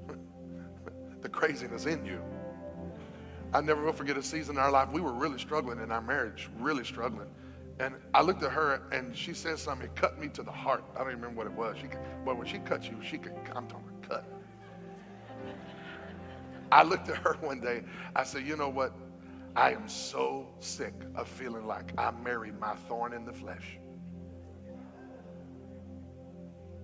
the 1.21 1.29
craziness 1.29 1.87
in 1.87 2.05
you. 2.05 2.21
I 3.51 3.61
never 3.61 3.83
will 3.83 3.93
forget 3.93 4.15
a 4.15 4.21
season 4.21 4.57
in 4.57 4.61
our 4.61 4.69
life. 4.69 4.89
We 4.91 5.01
were 5.01 5.13
really 5.13 5.39
struggling 5.39 5.81
in 5.81 5.91
our 5.91 6.01
marriage, 6.01 6.51
really 6.59 6.85
struggling. 6.85 7.29
And 7.79 7.95
I 8.13 8.21
looked 8.21 8.43
at 8.43 8.51
her 8.51 8.81
and 8.91 9.15
she 9.15 9.33
said 9.33 9.59
something. 9.59 9.85
It 9.87 9.95
cut 9.95 10.19
me 10.19 10.29
to 10.29 10.41
the 10.41 10.51
heart. 10.51 10.83
I 10.95 10.99
don't 10.99 11.09
even 11.09 11.21
remember 11.21 11.37
what 11.37 11.47
it 11.47 11.53
was. 11.53 11.77
She, 11.79 11.87
but 12.25 12.37
when 12.37 12.47
she 12.47 12.57
cut 12.59 12.89
you, 12.89 12.97
she 13.03 13.17
could, 13.17 13.33
I'm 13.55 13.67
talking 13.67 13.87
cut. 14.01 14.25
I 16.71 16.83
looked 16.83 17.09
at 17.09 17.17
her 17.17 17.33
one 17.41 17.59
day. 17.59 17.83
I 18.15 18.23
said, 18.23 18.45
you 18.47 18.55
know 18.55 18.69
what? 18.69 18.93
I 19.55 19.71
am 19.73 19.87
so 19.87 20.47
sick 20.59 20.93
of 21.15 21.27
feeling 21.27 21.65
like 21.65 21.91
I 21.97 22.11
married 22.11 22.59
my 22.59 22.75
thorn 22.87 23.13
in 23.13 23.25
the 23.25 23.33
flesh. 23.33 23.77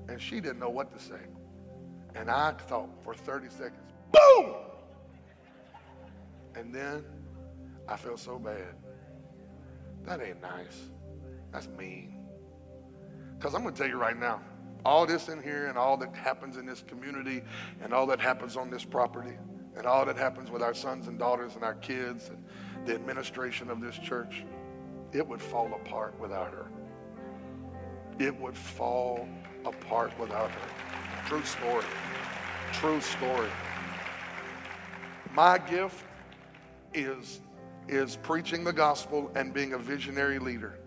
And 0.09 0.21
she 0.21 0.39
didn't 0.39 0.59
know 0.59 0.69
what 0.69 0.91
to 0.97 1.03
say. 1.03 1.21
And 2.15 2.29
I 2.29 2.51
thought 2.51 2.89
for 3.03 3.15
30 3.15 3.49
seconds, 3.49 3.93
boom! 4.11 4.55
And 6.55 6.73
then 6.73 7.03
I 7.87 7.97
felt 7.97 8.19
so 8.19 8.37
bad. 8.37 8.75
That 10.05 10.21
ain't 10.21 10.41
nice. 10.41 10.81
That's 11.51 11.67
mean. 11.67 12.15
Because 13.37 13.55
I'm 13.55 13.61
going 13.63 13.73
to 13.73 13.81
tell 13.81 13.89
you 13.89 13.97
right 13.97 14.17
now, 14.17 14.41
all 14.85 15.05
this 15.05 15.29
in 15.29 15.41
here 15.41 15.67
and 15.67 15.77
all 15.77 15.95
that 15.97 16.13
happens 16.15 16.57
in 16.57 16.65
this 16.65 16.81
community 16.81 17.41
and 17.81 17.93
all 17.93 18.05
that 18.07 18.19
happens 18.19 18.57
on 18.57 18.69
this 18.69 18.83
property 18.83 19.37
and 19.77 19.85
all 19.85 20.05
that 20.05 20.17
happens 20.17 20.51
with 20.51 20.61
our 20.61 20.73
sons 20.73 21.07
and 21.07 21.17
daughters 21.17 21.55
and 21.55 21.63
our 21.63 21.75
kids 21.75 22.29
and 22.29 22.43
the 22.85 22.93
administration 22.93 23.69
of 23.69 23.81
this 23.81 23.97
church, 23.97 24.43
it 25.13 25.25
would 25.25 25.41
fall 25.41 25.73
apart 25.73 26.19
without 26.19 26.51
her. 26.51 26.67
It 28.19 28.35
would 28.39 28.57
fall 28.57 29.27
apart 29.65 30.17
without 30.19 30.51
her. 30.51 31.27
True 31.27 31.43
story. 31.43 31.85
True 32.73 32.99
story. 33.01 33.49
My 35.33 35.57
gift 35.57 36.03
is 36.93 37.39
is 37.87 38.15
preaching 38.17 38.63
the 38.63 38.73
gospel 38.73 39.31
and 39.35 39.53
being 39.53 39.73
a 39.73 39.77
visionary 39.77 40.39
leader. 40.39 40.79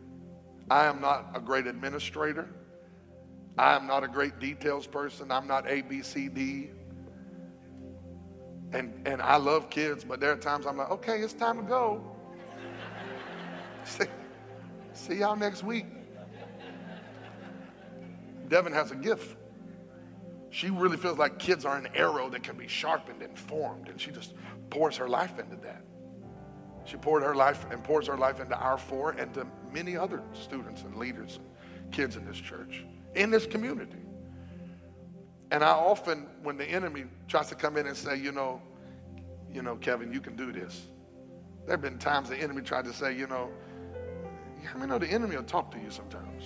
I 0.70 0.86
am 0.86 1.00
not 1.00 1.30
a 1.34 1.40
great 1.40 1.66
administrator. 1.66 2.48
I 3.58 3.74
am 3.74 3.86
not 3.86 4.04
a 4.04 4.08
great 4.08 4.38
details 4.38 4.86
person. 4.86 5.30
I'm 5.30 5.46
not 5.46 5.68
A, 5.68 5.82
B, 5.82 6.02
C, 6.02 6.28
D. 6.28 6.70
And, 8.72 9.06
and 9.06 9.22
I 9.22 9.36
love 9.36 9.70
kids, 9.70 10.04
but 10.04 10.20
there 10.20 10.32
are 10.32 10.36
times 10.36 10.66
I'm 10.66 10.76
like, 10.76 10.90
okay, 10.90 11.20
it's 11.20 11.32
time 11.32 11.56
to 11.56 11.62
go. 11.62 12.04
see, 13.84 14.04
see 14.92 15.14
y'all 15.16 15.36
next 15.36 15.62
week. 15.62 15.86
Devin 18.48 18.72
has 18.72 18.90
a 18.90 18.96
gift. 18.96 19.36
She 20.50 20.70
really 20.70 20.96
feels 20.96 21.18
like 21.18 21.38
kids 21.38 21.64
are 21.64 21.76
an 21.76 21.88
arrow 21.94 22.28
that 22.30 22.42
can 22.42 22.56
be 22.56 22.68
sharpened 22.68 23.22
and 23.22 23.38
formed, 23.38 23.88
and 23.88 24.00
she 24.00 24.10
just 24.10 24.34
pours 24.70 24.96
her 24.96 25.08
life 25.08 25.38
into 25.38 25.56
that. 25.56 25.82
She 26.86 26.96
poured 26.96 27.24
her 27.24 27.34
life 27.34 27.66
and 27.70 27.82
pours 27.82 28.06
her 28.06 28.16
life 28.16 28.40
into 28.40 28.56
our 28.56 28.78
four 28.78 29.10
and 29.10 29.34
to 29.34 29.46
many 29.72 29.96
other 29.96 30.22
students 30.32 30.82
and 30.82 30.96
leaders 30.96 31.40
and 31.76 31.92
kids 31.92 32.16
in 32.16 32.24
this 32.24 32.38
church, 32.38 32.84
in 33.16 33.30
this 33.30 33.44
community. 33.44 33.98
And 35.50 35.64
I 35.64 35.70
often, 35.70 36.28
when 36.42 36.56
the 36.56 36.64
enemy 36.64 37.04
tries 37.28 37.48
to 37.48 37.56
come 37.56 37.76
in 37.76 37.86
and 37.86 37.96
say, 37.96 38.16
you 38.16 38.32
know, 38.32 38.62
you 39.52 39.62
know, 39.62 39.76
Kevin, 39.76 40.12
you 40.12 40.20
can 40.20 40.36
do 40.36 40.52
this. 40.52 40.86
There 41.64 41.72
have 41.72 41.82
been 41.82 41.98
times 41.98 42.28
the 42.28 42.36
enemy 42.36 42.62
tried 42.62 42.84
to 42.84 42.92
say, 42.92 43.16
you 43.16 43.26
know, 43.26 43.50
I 44.72 44.78
mean, 44.78 44.88
know 44.88 44.98
the 44.98 45.08
enemy 45.08 45.36
will 45.36 45.42
talk 45.42 45.70
to 45.72 45.78
you 45.78 45.90
sometimes. 45.90 46.44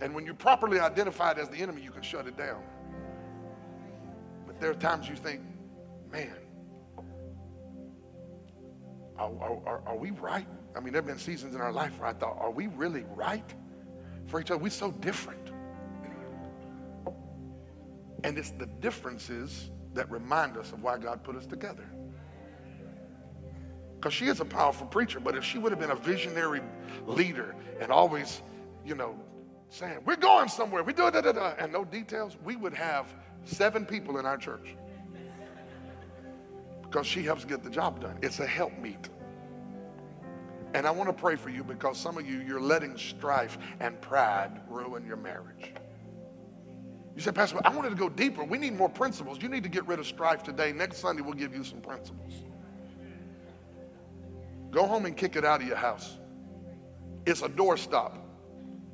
And 0.00 0.14
when 0.14 0.26
you 0.26 0.34
properly 0.34 0.80
identify 0.80 1.30
it 1.30 1.38
as 1.38 1.48
the 1.48 1.58
enemy, 1.58 1.80
you 1.82 1.90
can 1.90 2.02
shut 2.02 2.26
it 2.26 2.36
down. 2.36 2.62
But 4.46 4.60
there 4.60 4.70
are 4.70 4.74
times 4.74 5.08
you 5.08 5.16
think, 5.16 5.40
man, 6.10 6.34
are, 9.18 9.30
are, 9.66 9.82
are, 9.86 9.96
we 9.96 10.10
right? 10.10 10.46
I 10.76 10.80
mean, 10.80 10.92
there 10.92 11.00
have 11.00 11.06
been 11.06 11.18
seasons 11.18 11.54
in 11.54 11.60
our 11.60 11.72
life 11.72 11.98
where 11.98 12.08
I 12.08 12.12
thought, 12.12 12.36
are 12.38 12.50
we 12.50 12.66
really 12.68 13.04
right 13.14 13.54
for 14.26 14.40
each 14.40 14.50
other? 14.50 14.58
We're 14.58 14.70
so 14.70 14.90
different. 14.90 15.50
And 18.24 18.38
it's 18.38 18.50
the 18.50 18.66
differences 18.66 19.70
that 19.92 20.10
remind 20.10 20.56
us 20.56 20.72
of 20.72 20.82
why 20.82 20.98
God 20.98 21.22
put 21.22 21.36
us 21.36 21.46
together. 21.46 21.86
Because 23.96 24.14
she 24.14 24.26
is 24.26 24.40
a 24.40 24.44
powerful 24.44 24.86
preacher, 24.86 25.20
but 25.20 25.36
if 25.36 25.44
she 25.44 25.58
would 25.58 25.72
have 25.72 25.80
been 25.80 25.90
a 25.90 25.96
visionary 25.96 26.60
leader 27.06 27.54
and 27.80 27.92
always, 27.92 28.42
you 28.84 28.94
know, 28.94 29.14
saying, 29.68 29.98
We're 30.04 30.16
going 30.16 30.48
somewhere, 30.48 30.82
we 30.82 30.92
do 30.92 31.06
it, 31.06 31.14
and 31.14 31.72
no 31.72 31.84
details, 31.84 32.36
we 32.44 32.56
would 32.56 32.74
have 32.74 33.14
seven 33.44 33.86
people 33.86 34.18
in 34.18 34.26
our 34.26 34.36
church. 34.36 34.76
Because 36.94 37.08
she 37.08 37.24
helps 37.24 37.44
get 37.44 37.64
the 37.64 37.70
job 37.70 38.00
done. 38.00 38.16
It's 38.22 38.38
a 38.38 38.46
help 38.46 38.78
meet. 38.78 39.08
And 40.74 40.86
I 40.86 40.92
want 40.92 41.08
to 41.08 41.12
pray 41.12 41.34
for 41.34 41.50
you 41.50 41.64
because 41.64 41.98
some 41.98 42.16
of 42.16 42.24
you, 42.24 42.38
you're 42.38 42.60
letting 42.60 42.96
strife 42.96 43.58
and 43.80 44.00
pride 44.00 44.60
ruin 44.68 45.04
your 45.04 45.16
marriage. 45.16 45.72
You 47.16 47.20
say, 47.20 47.32
Pastor, 47.32 47.58
I 47.64 47.74
wanted 47.74 47.90
to 47.90 47.96
go 47.96 48.08
deeper. 48.08 48.44
We 48.44 48.58
need 48.58 48.74
more 48.74 48.88
principles. 48.88 49.42
You 49.42 49.48
need 49.48 49.64
to 49.64 49.68
get 49.68 49.84
rid 49.88 49.98
of 49.98 50.06
strife 50.06 50.44
today. 50.44 50.70
Next 50.70 50.98
Sunday, 50.98 51.22
we'll 51.22 51.34
give 51.34 51.52
you 51.52 51.64
some 51.64 51.80
principles. 51.80 52.32
Go 54.70 54.86
home 54.86 55.04
and 55.04 55.16
kick 55.16 55.34
it 55.34 55.44
out 55.44 55.62
of 55.62 55.66
your 55.66 55.76
house. 55.76 56.18
It's 57.26 57.42
a 57.42 57.48
doorstop 57.48 58.18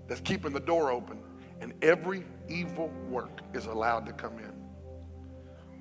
that's 0.09 0.23
keeping 0.23 0.55
the 0.55 0.61
door 0.61 0.91
open, 0.91 1.19
and 1.61 1.75
every 1.83 2.25
evil 2.49 2.91
work 3.11 3.41
is 3.53 3.67
allowed 3.67 4.07
to 4.07 4.15
come 4.15 4.39
in. 4.39 4.50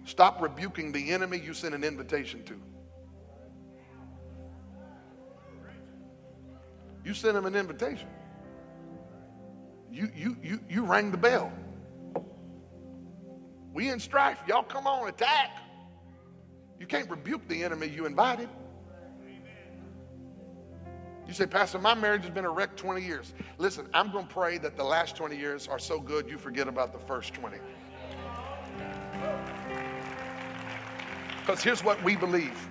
Stop 0.09 0.41
rebuking 0.41 0.91
the 0.91 1.11
enemy 1.11 1.37
you 1.37 1.53
sent 1.53 1.75
an 1.75 1.83
invitation 1.83 2.43
to. 2.45 2.59
You 7.05 7.13
sent 7.13 7.37
him 7.37 7.45
an 7.45 7.55
invitation. 7.55 8.07
You, 9.91 10.09
you, 10.15 10.35
you, 10.41 10.59
you 10.67 10.83
rang 10.83 11.11
the 11.11 11.17
bell. 11.17 11.53
We 13.71 13.89
in 13.89 13.99
strife. 13.99 14.39
Y'all 14.47 14.63
come 14.63 14.87
on, 14.87 15.07
attack. 15.09 15.51
You 16.79 16.87
can't 16.87 17.07
rebuke 17.07 17.47
the 17.47 17.63
enemy 17.63 17.85
you 17.85 18.07
invited. 18.07 18.49
You 21.27 21.35
say, 21.35 21.45
Pastor, 21.45 21.77
my 21.77 21.93
marriage 21.93 22.23
has 22.23 22.31
been 22.31 22.45
a 22.45 22.49
wreck 22.49 22.75
20 22.75 23.05
years. 23.05 23.35
Listen, 23.59 23.87
I'm 23.93 24.11
going 24.11 24.25
to 24.25 24.33
pray 24.33 24.57
that 24.57 24.75
the 24.75 24.83
last 24.83 25.15
20 25.15 25.37
years 25.37 25.67
are 25.67 25.77
so 25.77 25.99
good 25.99 26.27
you 26.27 26.39
forget 26.39 26.67
about 26.67 26.93
the 26.93 26.99
first 27.05 27.35
20. 27.35 27.57
Because 31.49 31.63
here's 31.63 31.83
what 31.83 32.03
we 32.03 32.15
believe 32.15 32.69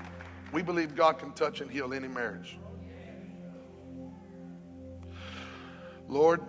we 0.52 0.62
believe 0.62 0.94
God 0.94 1.18
can 1.18 1.32
touch 1.32 1.60
and 1.60 1.68
heal 1.68 1.92
any 1.92 2.06
marriage. 2.06 2.60
Lord, 6.06 6.40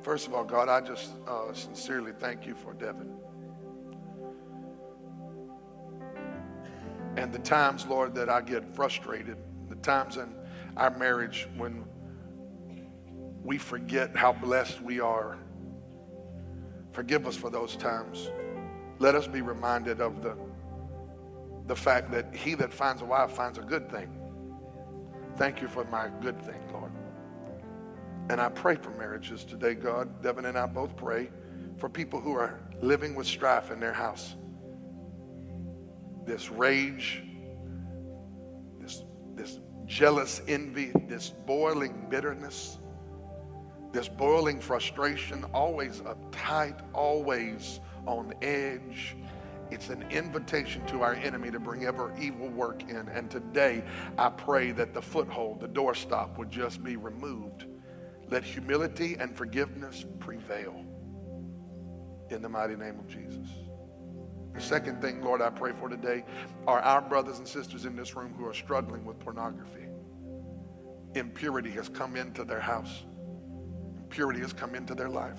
First 0.00 0.26
of 0.26 0.32
all, 0.32 0.44
God, 0.44 0.70
I 0.70 0.80
just 0.80 1.12
uh, 1.28 1.52
sincerely 1.52 2.12
thank 2.18 2.46
you 2.46 2.54
for 2.54 2.72
Devin. 2.72 3.14
And 7.18 7.30
the 7.34 7.38
times, 7.38 7.86
Lord, 7.86 8.14
that 8.14 8.30
I 8.30 8.40
get 8.40 8.74
frustrated, 8.74 9.36
the 9.68 9.76
times 9.76 10.16
in 10.16 10.34
our 10.78 10.90
marriage 10.90 11.48
when 11.58 11.84
we 13.44 13.58
forget 13.58 14.16
how 14.16 14.32
blessed 14.32 14.80
we 14.80 15.00
are. 15.00 15.36
Forgive 16.92 17.26
us 17.26 17.36
for 17.36 17.50
those 17.50 17.76
times. 17.76 18.30
Let 19.02 19.16
us 19.16 19.26
be 19.26 19.42
reminded 19.42 20.00
of 20.00 20.22
the, 20.22 20.36
the 21.66 21.74
fact 21.74 22.12
that 22.12 22.32
he 22.32 22.54
that 22.54 22.72
finds 22.72 23.02
a 23.02 23.04
wife 23.04 23.32
finds 23.32 23.58
a 23.58 23.62
good 23.62 23.90
thing. 23.90 24.08
Thank 25.36 25.60
you 25.60 25.66
for 25.66 25.84
my 25.86 26.08
good 26.20 26.40
thing, 26.40 26.60
Lord. 26.72 26.92
And 28.30 28.40
I 28.40 28.48
pray 28.48 28.76
for 28.76 28.90
marriages 28.90 29.44
today, 29.44 29.74
God. 29.74 30.22
Devin 30.22 30.44
and 30.44 30.56
I 30.56 30.66
both 30.66 30.94
pray 30.94 31.30
for 31.78 31.88
people 31.88 32.20
who 32.20 32.34
are 32.34 32.60
living 32.80 33.16
with 33.16 33.26
strife 33.26 33.72
in 33.72 33.80
their 33.80 33.92
house. 33.92 34.36
This 36.24 36.48
rage, 36.48 37.24
this, 38.78 39.02
this 39.34 39.58
jealous 39.84 40.42
envy, 40.46 40.92
this 41.08 41.30
boiling 41.44 42.06
bitterness, 42.08 42.78
this 43.92 44.08
boiling 44.08 44.60
frustration, 44.60 45.44
always 45.52 46.00
uptight, 46.00 46.80
always 46.94 47.80
on 48.06 48.32
edge. 48.42 49.16
It's 49.70 49.88
an 49.88 50.02
invitation 50.10 50.84
to 50.86 51.02
our 51.02 51.14
enemy 51.14 51.50
to 51.50 51.60
bring 51.60 51.84
ever 51.84 52.14
evil 52.18 52.48
work 52.48 52.82
in. 52.90 53.08
And 53.08 53.30
today, 53.30 53.84
I 54.18 54.28
pray 54.28 54.72
that 54.72 54.92
the 54.92 55.00
foothold, 55.00 55.60
the 55.60 55.68
doorstop, 55.68 56.36
would 56.36 56.50
just 56.50 56.82
be 56.82 56.96
removed 56.96 57.66
let 58.32 58.44
humility 58.44 59.16
and 59.20 59.36
forgiveness 59.36 60.06
prevail 60.18 60.86
in 62.30 62.40
the 62.40 62.48
mighty 62.48 62.76
name 62.76 62.98
of 62.98 63.06
Jesus. 63.06 63.46
The 64.54 64.60
second 64.60 65.02
thing, 65.02 65.22
Lord, 65.22 65.42
I 65.42 65.50
pray 65.50 65.72
for 65.78 65.90
today 65.90 66.24
are 66.66 66.80
our 66.80 67.02
brothers 67.02 67.36
and 67.36 67.46
sisters 67.46 67.84
in 67.84 67.94
this 67.94 68.16
room 68.16 68.32
who 68.32 68.46
are 68.46 68.54
struggling 68.54 69.04
with 69.04 69.18
pornography. 69.18 69.86
Impurity 71.14 71.70
has 71.72 71.90
come 71.90 72.16
into 72.16 72.42
their 72.42 72.58
house, 72.58 73.04
impurity 74.12 74.40
has 74.40 74.52
come 74.52 74.74
into 74.74 74.94
their 74.94 75.08
life. 75.08 75.38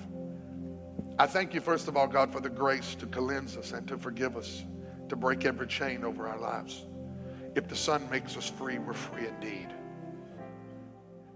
I 1.19 1.27
thank 1.27 1.53
you, 1.53 1.61
first 1.61 1.87
of 1.87 1.95
all, 1.95 2.07
God, 2.07 2.33
for 2.33 2.39
the 2.39 2.49
grace 2.49 2.95
to 2.95 3.05
cleanse 3.05 3.55
us 3.55 3.71
and 3.71 3.87
to 3.87 3.99
forgive 3.99 4.35
us, 4.35 4.63
to 5.09 5.15
break 5.15 5.45
every 5.45 5.67
chain 5.67 6.03
over 6.03 6.27
our 6.27 6.39
lives. 6.39 6.87
If 7.55 7.67
the 7.67 7.75
Son 7.75 8.09
makes 8.09 8.35
us 8.35 8.49
free, 8.49 8.79
we're 8.79 8.93
free 8.93 9.27
indeed. 9.27 9.67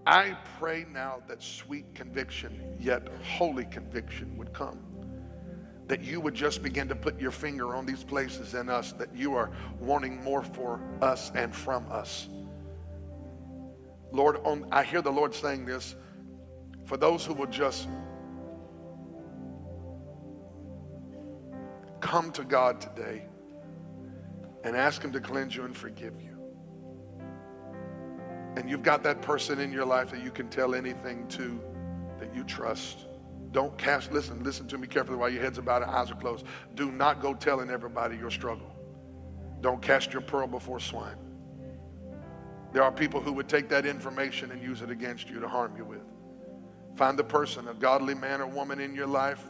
I 0.04 0.36
pray 0.58 0.84
now 0.92 1.22
that 1.28 1.40
sweet 1.40 1.94
conviction, 1.94 2.76
yet 2.80 3.06
holy 3.22 3.66
conviction, 3.66 4.36
would 4.36 4.52
come. 4.52 4.80
That 5.86 6.02
you 6.02 6.20
would 6.20 6.34
just 6.34 6.60
begin 6.60 6.88
to 6.88 6.96
put 6.96 7.20
your 7.20 7.30
finger 7.30 7.76
on 7.76 7.86
these 7.86 8.02
places 8.02 8.54
in 8.54 8.68
us 8.68 8.90
that 8.94 9.14
you 9.14 9.36
are 9.36 9.52
wanting 9.78 10.24
more 10.24 10.42
for 10.42 10.80
us 11.00 11.30
and 11.36 11.54
from 11.54 11.86
us. 11.88 12.28
Lord, 14.10 14.38
on, 14.42 14.66
I 14.72 14.82
hear 14.82 15.02
the 15.02 15.12
Lord 15.12 15.36
saying 15.36 15.66
this 15.66 15.94
for 16.88 16.96
those 16.96 17.24
who 17.24 17.34
will 17.34 17.46
just 17.46 17.88
come 22.00 22.32
to 22.32 22.42
God 22.42 22.80
today 22.80 23.26
and 24.64 24.74
ask 24.74 25.02
Him 25.02 25.12
to 25.12 25.20
cleanse 25.20 25.54
you 25.54 25.64
and 25.64 25.76
forgive 25.76 26.20
you 26.20 26.38
and 28.58 28.68
you've 28.68 28.82
got 28.82 29.04
that 29.04 29.22
person 29.22 29.60
in 29.60 29.70
your 29.70 29.84
life 29.84 30.10
that 30.10 30.20
you 30.20 30.32
can 30.32 30.48
tell 30.48 30.74
anything 30.74 31.28
to 31.28 31.60
that 32.18 32.34
you 32.34 32.42
trust. 32.42 33.06
Don't 33.52 33.78
cast, 33.78 34.10
listen, 34.10 34.42
listen 34.42 34.66
to 34.66 34.76
me 34.78 34.88
carefully 34.88 35.16
while 35.16 35.30
your 35.30 35.40
head's 35.40 35.58
about 35.58 35.82
and 35.82 35.90
eyes 35.92 36.10
are 36.10 36.16
closed. 36.16 36.44
Do 36.74 36.90
not 36.90 37.20
go 37.22 37.34
telling 37.34 37.70
everybody 37.70 38.16
your 38.16 38.32
struggle. 38.32 38.74
Don't 39.60 39.80
cast 39.80 40.12
your 40.12 40.22
pearl 40.22 40.48
before 40.48 40.80
swine. 40.80 41.18
There 42.72 42.82
are 42.82 42.90
people 42.90 43.20
who 43.20 43.32
would 43.34 43.48
take 43.48 43.68
that 43.68 43.86
information 43.86 44.50
and 44.50 44.60
use 44.60 44.82
it 44.82 44.90
against 44.90 45.30
you 45.30 45.38
to 45.38 45.48
harm 45.48 45.76
you 45.76 45.84
with. 45.84 46.02
Find 46.98 47.18
the 47.18 47.24
person, 47.24 47.68
a 47.68 47.74
godly 47.74 48.14
man 48.14 48.42
or 48.42 48.46
woman 48.46 48.80
in 48.80 48.94
your 48.94 49.06
life, 49.06 49.42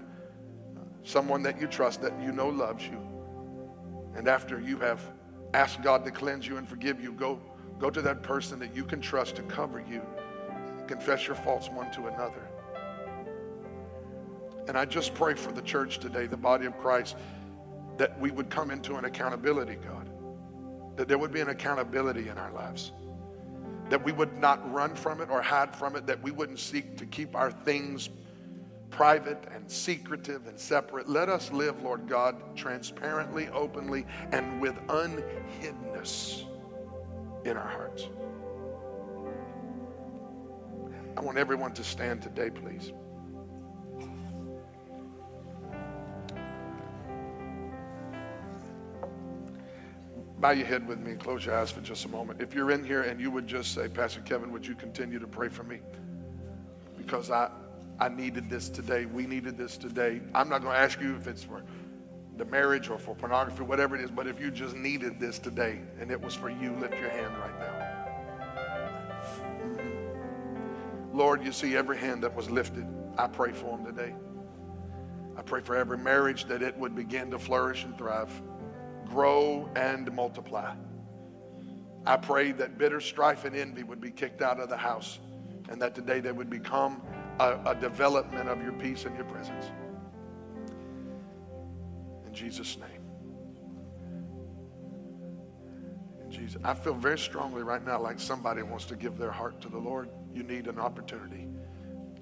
someone 1.03 1.43
that 1.43 1.61
you 1.61 1.67
trust, 1.67 2.03
that 2.03 2.13
you 2.23 2.31
know 2.31 2.49
loves 2.49 2.87
you. 2.87 3.01
And 4.15 4.29
after 4.29 4.61
you 4.61 4.79
have 4.79 5.03
asked 5.55 5.83
God 5.83 6.05
to 6.05 6.13
cleanse 6.13 6.47
you 6.47 6.59
and 6.59 6.69
forgive 6.69 7.01
you, 7.01 7.13
go 7.13 7.41
Go 7.79 7.91
to 7.91 8.03
that 8.03 8.23
person 8.23 8.59
that 8.59 8.75
you 8.75 8.85
can 8.85 9.01
trust 9.01 9.37
to 9.37 9.43
cover 9.43 9.83
you. 9.89 10.03
Confess 10.87 11.27
your 11.27 11.37
faults 11.37 11.69
one 11.69 11.91
to 11.93 12.07
another. 12.07 12.43
And 14.67 14.77
I 14.77 14.85
just 14.85 15.15
pray 15.15 15.35
for 15.35 15.53
the 15.53 15.63
church 15.63 15.99
today, 15.99 16.27
the 16.27 16.37
body 16.37 16.67
of 16.67 16.77
Christ, 16.79 17.17
that 17.97 18.19
we 18.21 18.31
would 18.31 18.51
come 18.51 18.71
into 18.71 18.97
an 18.97 19.05
accountability, 19.05 19.77
God. 19.77 20.11
That 20.97 21.09
there 21.09 21.19
would 21.19 21.33
be 21.33 21.41
an 21.41 21.51
accountability 21.51 22.29
in 22.29 22.37
our 22.37 22.53
lives. 22.53 22.93
That 23.91 24.05
we 24.05 24.13
would 24.13 24.37
not 24.39 24.73
run 24.73 24.95
from 24.95 25.21
it 25.21 25.31
or 25.31 25.41
hide 25.41 25.75
from 25.75 25.97
it, 25.97 26.07
that 26.07 26.23
we 26.23 26.31
wouldn't 26.31 26.59
seek 26.59 26.97
to 26.99 27.07
keep 27.07 27.35
our 27.35 27.51
things 27.51 28.11
private 28.91 29.45
and 29.55 29.71
secretive 29.71 30.47
and 30.47 30.59
separate. 30.59 31.09
Let 31.09 31.29
us 31.29 31.53
live, 31.53 31.83
Lord 31.83 32.09
God, 32.09 32.57
transparently, 32.57 33.49
openly, 33.49 34.07
and 34.33 34.61
with 34.61 34.75
unhiddenness 34.89 36.45
in 37.45 37.57
our 37.57 37.69
hearts. 37.69 38.09
I 41.17 41.21
want 41.21 41.39
everyone 41.39 41.73
to 41.75 41.85
stand 41.85 42.23
today, 42.23 42.51
please. 42.51 42.93
Bow 50.41 50.51
your 50.51 50.67
head 50.67 50.87
with 50.87 51.01
me 51.01 51.13
and 51.13 51.21
close 51.21 51.45
your 51.45 51.57
eyes 51.57 51.71
for 51.71 51.81
just 51.81 52.05
a 52.05 52.09
moment. 52.09 52.41
If 52.41 52.55
you're 52.55 52.71
in 52.71 52.85
here 52.85 53.03
and 53.03 53.21
you 53.21 53.31
would 53.31 53.49
just 53.49 53.75
say, 53.75 53.89
Pastor 53.89 54.21
Kevin, 54.21 54.53
would 54.53 54.65
you 54.65 54.77
continue 54.77 55.19
to 55.19 55.27
pray 55.27 55.49
for 55.49 55.65
me? 55.65 55.81
Because 56.97 57.31
I, 57.31 57.51
I 57.99 58.09
needed 58.09 58.49
this 58.49 58.69
today. 58.69 59.07
We 59.07 59.27
needed 59.27 59.59
this 59.59 59.77
today. 59.77 60.21
I'm 60.35 60.49
not 60.49 60.63
going 60.63 60.75
to 60.75 60.81
ask 60.81 61.01
you 61.01 61.17
if 61.17 61.27
it's 61.27 61.43
for 61.43 61.65
the 62.37 62.45
marriage 62.45 62.89
or 62.89 62.99
for 62.99 63.17
pornography, 63.17 63.65
whatever 63.65 63.97
it 63.97 64.01
is, 64.01 64.13
but 64.13 64.29
if 64.29 64.41
you 64.41 64.53
just 64.53 64.77
needed 64.77 65.19
this 65.19 65.41
today 65.41 65.81
and 65.99 66.09
it 66.13 66.21
was 66.21 66.37
for 66.37 66.51
you, 66.51 66.73
lift 66.77 66.95
your 67.01 67.11
hand 67.11 67.37
right 67.37 67.59
now. 67.59 67.75
Lord, 71.13 71.43
you 71.45 71.51
see 71.51 71.77
every 71.77 71.97
hand 71.97 72.23
that 72.23 72.33
was 72.33 72.49
lifted. 72.49 72.87
I 73.17 73.27
pray 73.27 73.51
for 73.51 73.77
them 73.77 73.85
today. 73.85 74.15
I 75.37 75.43
pray 75.43 75.63
for 75.63 75.75
every 75.75 75.99
marriage 75.99 76.45
that 76.45 76.63
it 76.63 76.79
would 76.79 76.95
begin 76.95 77.29
to 77.33 77.41
flourish 77.41 77.83
and 77.83 77.99
thrive 77.99 78.31
grow 79.09 79.69
and 79.75 80.13
multiply. 80.13 80.75
I 82.07 82.17
pray 82.17 82.53
that 82.53 82.79
bitter 82.79 83.01
strife 83.01 83.45
and 83.45 83.55
envy 83.55 83.83
would 83.83 84.01
be 84.01 84.11
kicked 84.11 84.43
out 84.43 84.61
of 84.61 84.69
the 84.69 84.77
house 84.77 85.19
and 85.69 85.81
that 85.83 85.95
today 85.95 86.21
they 86.21 86.33
would 86.33 86.51
become 86.51 87.03
a, 87.41 87.59
a 87.67 87.75
development 87.75 88.49
of 88.49 88.63
your 88.63 88.73
peace 88.73 89.05
and 89.05 89.15
your 89.17 89.27
presence. 89.27 89.67
In 92.27 92.33
Jesus' 92.33 92.79
name. 92.79 93.03
In 96.25 96.31
Jesus. 96.31 96.61
I 96.65 96.75
feel 96.75 96.95
very 96.95 97.19
strongly 97.19 97.63
right 97.63 97.85
now 97.85 98.01
like 98.01 98.21
somebody 98.21 98.63
wants 98.63 98.87
to 98.87 98.97
give 98.97 99.19
their 99.19 99.33
heart 99.33 99.61
to 99.63 99.69
the 99.69 99.79
Lord. 99.79 100.09
You 100.35 100.43
need 100.43 100.67
an 100.67 100.79
opportunity. 100.79 101.48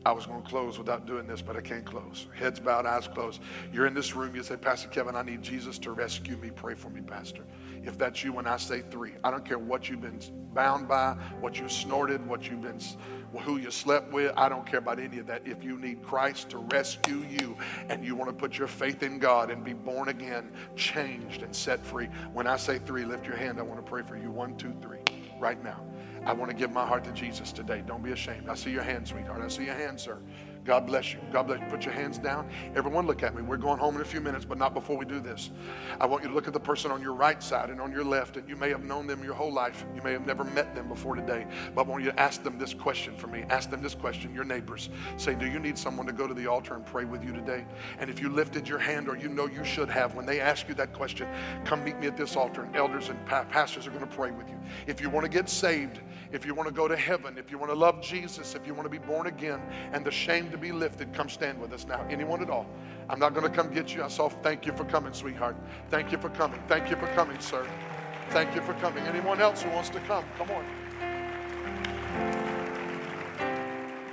I 0.07 0.13
was 0.13 0.25
going 0.25 0.41
to 0.41 0.49
close 0.49 0.79
without 0.79 1.05
doing 1.05 1.27
this, 1.27 1.43
but 1.43 1.57
I 1.57 1.61
can't 1.61 1.85
close. 1.85 2.29
Heads 2.33 2.61
bowed, 2.61 2.87
eyes 2.87 3.09
closed. 3.09 3.43
You're 3.73 3.89
in 3.89 3.95
this 3.95 4.15
room, 4.15 4.37
you 4.37 4.45
say, 4.45 4.57
Pastor 4.57 4.87
Kevin, 4.87 5.17
I 5.17 5.23
need 5.23 5.43
Jesus 5.43 5.81
to 5.81 5.91
rescue 5.91 6.37
me. 6.37 6.51
Pray 6.51 6.77
for 6.77 6.91
me, 6.91 7.01
Pastor. 7.01 7.43
If 7.83 7.99
that's 7.99 8.23
you, 8.23 8.33
when 8.33 8.47
I 8.47 8.57
say 8.57 8.85
three, 8.89 9.15
I 9.25 9.33
don't 9.33 9.45
care 9.45 9.59
what 9.59 9.89
you've 9.89 10.03
been 10.03 10.21
bound 10.55 10.87
by, 10.87 11.17
what 11.41 11.59
you 11.59 11.69
snorted, 11.69 12.25
what 12.25 12.49
you've 12.49 12.63
been, 12.63 12.79
who 13.43 13.57
you 13.57 13.73
slept 13.73 14.13
with. 14.13 14.33
I 14.37 14.49
don't 14.49 14.65
care 14.65 14.79
about 14.79 15.01
any 15.01 15.19
of 15.19 15.27
that. 15.27 15.43
If 15.45 15.65
you 15.65 15.77
need 15.77 16.05
Christ 16.05 16.51
to 16.51 16.59
rescue 16.59 17.27
you 17.29 17.57
and 17.89 18.05
you 18.05 18.15
want 18.15 18.31
to 18.31 18.37
put 18.37 18.57
your 18.57 18.69
faith 18.69 19.03
in 19.03 19.19
God 19.19 19.51
and 19.51 19.65
be 19.65 19.73
born 19.73 20.09
again, 20.09 20.53
changed, 20.77 21.43
and 21.43 21.55
set 21.55 21.85
free, 21.85 22.07
when 22.33 22.47
I 22.47 22.59
say 22.59 22.79
three, 22.79 23.05
lift 23.05 23.27
your 23.27 23.37
hand. 23.37 23.59
I 23.59 23.63
want 23.63 23.85
to 23.85 23.91
pray 23.91 24.03
for 24.03 24.17
you. 24.17 24.31
One, 24.31 24.57
two, 24.57 24.73
three, 24.81 25.01
right 25.41 25.61
now. 25.65 25.85
I 26.27 26.33
want 26.33 26.51
to 26.51 26.57
give 26.57 26.73
my 26.73 26.85
heart 26.85 27.05
to 27.05 27.13
Jesus 27.13 27.53
today. 27.53 27.85
Don't 27.87 28.03
be 28.03 28.11
ashamed. 28.11 28.49
I 28.49 28.57
see 28.57 28.73
your 28.73 28.83
hand, 28.83 29.07
sweetheart. 29.07 29.41
I 29.41 29.49
see 29.49 29.65
your 29.65 29.75
hand, 29.75 30.01
sir. 30.01 30.19
God 30.67 30.85
bless 30.85 31.13
you. 31.13 31.21
God 31.33 31.47
bless 31.47 31.61
you. 31.61 31.67
Put 31.67 31.85
your 31.85 31.95
hands 31.95 32.19
down. 32.19 32.49
Everyone, 32.75 33.07
look 33.07 33.23
at 33.23 33.37
me. 33.37 33.43
We're 33.43 33.57
going 33.57 33.79
home 33.79 33.95
in 33.95 34.03
a 34.03 34.05
few 34.05 34.21
minutes, 34.21 34.45
but 34.45 34.59
not 34.59 34.75
before 34.75 34.97
we 34.97 35.05
do 35.05 35.21
this. 35.21 35.51
I 36.01 36.07
want 36.07 36.25
you 36.25 36.29
to 36.29 36.35
look 36.35 36.49
at 36.49 36.53
the 36.53 36.61
person 36.61 36.91
on 36.91 37.01
your 37.01 37.15
right 37.15 37.41
side 37.41 37.71
and 37.71 37.81
on 37.81 37.93
your 37.93 38.05
left, 38.05 38.37
and 38.37 38.49
you 38.49 38.57
may 38.57 38.69
have 38.71 38.83
known 38.83 39.07
them 39.07 39.23
your 39.23 39.35
whole 39.35 39.53
life. 39.53 39.87
You 39.95 40.03
may 40.03 40.13
have 40.13 40.27
never 40.27 40.43
met 40.43 40.75
them 40.75 40.89
before 40.89 41.15
today, 41.15 41.47
but 41.75 41.87
I 41.87 41.89
want 41.89 42.03
you 42.03 42.11
to 42.11 42.21
ask 42.21 42.43
them 42.43 42.59
this 42.59 42.75
question 42.75 43.17
for 43.17 43.29
me. 43.29 43.45
Ask 43.49 43.71
them 43.71 43.81
this 43.81 43.95
question, 43.95 44.35
your 44.35 44.45
neighbors. 44.45 44.91
Say, 45.17 45.37
Do 45.37 45.47
you 45.47 45.61
need 45.61 45.79
someone 45.79 46.07
to 46.07 46.13
go 46.13 46.27
to 46.27 46.35
the 46.35 46.49
altar 46.49 46.75
and 46.75 46.85
pray 46.85 47.05
with 47.05 47.23
you 47.23 47.33
today? 47.33 47.65
And 48.01 48.11
if 48.11 48.21
you 48.21 48.29
lifted 48.29 48.69
your 48.69 48.81
hand 48.81 49.09
or 49.09 49.17
you 49.17 49.29
know 49.29 49.47
you 49.47 49.65
should 49.65 49.89
have, 49.89 50.17
when 50.17 50.27
they 50.27 50.41
ask 50.41 50.69
you 50.69 50.75
that 50.75 50.93
question, 50.93 51.29
come 51.65 51.85
meet 51.85 52.01
me 52.01 52.09
at 52.09 52.17
this 52.17 52.35
altar, 52.35 52.65
and 52.65 52.75
elders 52.75 53.09
and 53.09 53.25
pastors 53.27 53.87
are 53.87 53.91
going 53.91 54.07
to 54.07 54.17
pray 54.17 54.33
with 54.33 54.49
you. 54.49 54.59
If 54.89 55.01
you 55.01 55.11
want 55.11 55.25
to 55.25 55.31
get 55.31 55.49
saved, 55.49 56.01
if 56.33 56.45
you 56.45 56.55
want 56.55 56.69
to 56.69 56.75
go 56.75 56.89
to 56.89 56.97
heaven, 56.97 57.39
if 57.39 57.51
you 57.53 57.59
want 57.59 57.71
to 57.71 57.79
love 57.79 58.03
Jesus, 58.03 58.55
if 58.55 58.67
you 58.67 58.75
want 58.75 58.85
to 58.85 58.91
be 58.91 58.99
born 58.99 59.29
again, 59.29 59.63
and 59.93 60.05
the 60.05 60.11
shame 60.11 60.51
to 60.57 60.63
be 60.63 60.73
lifted, 60.73 61.13
come 61.13 61.29
stand 61.29 61.61
with 61.61 61.73
us 61.73 61.87
now. 61.87 62.05
Anyone 62.11 62.43
at 62.43 62.51
all. 62.51 62.67
I'm 63.09 63.19
not 63.19 63.35
going 63.35 63.45
to 63.45 63.55
come 63.55 63.73
get 63.73 63.95
you. 63.95 64.03
I 64.03 64.09
saw, 64.09 64.29
thank 64.29 64.67
you 64.67 64.73
for 64.73 64.85
coming, 64.85 65.13
sweetheart. 65.13 65.57
Thank 65.91 66.11
you 66.11 66.19
for 66.19 66.31
coming. 66.31 66.61
Thank 66.67 66.91
you 66.91 66.97
for 66.97 67.07
coming, 67.09 67.39
sir. 67.41 67.67
Thank 68.31 68.55
you 68.55 68.63
for 68.63 68.73
coming. 68.75 69.05
Anyone 69.05 69.41
else 69.41 69.63
who 69.63 69.71
wants 69.71 69.91
to 69.91 70.01
come? 70.01 70.25
Come 70.39 70.51
on. 70.51 70.65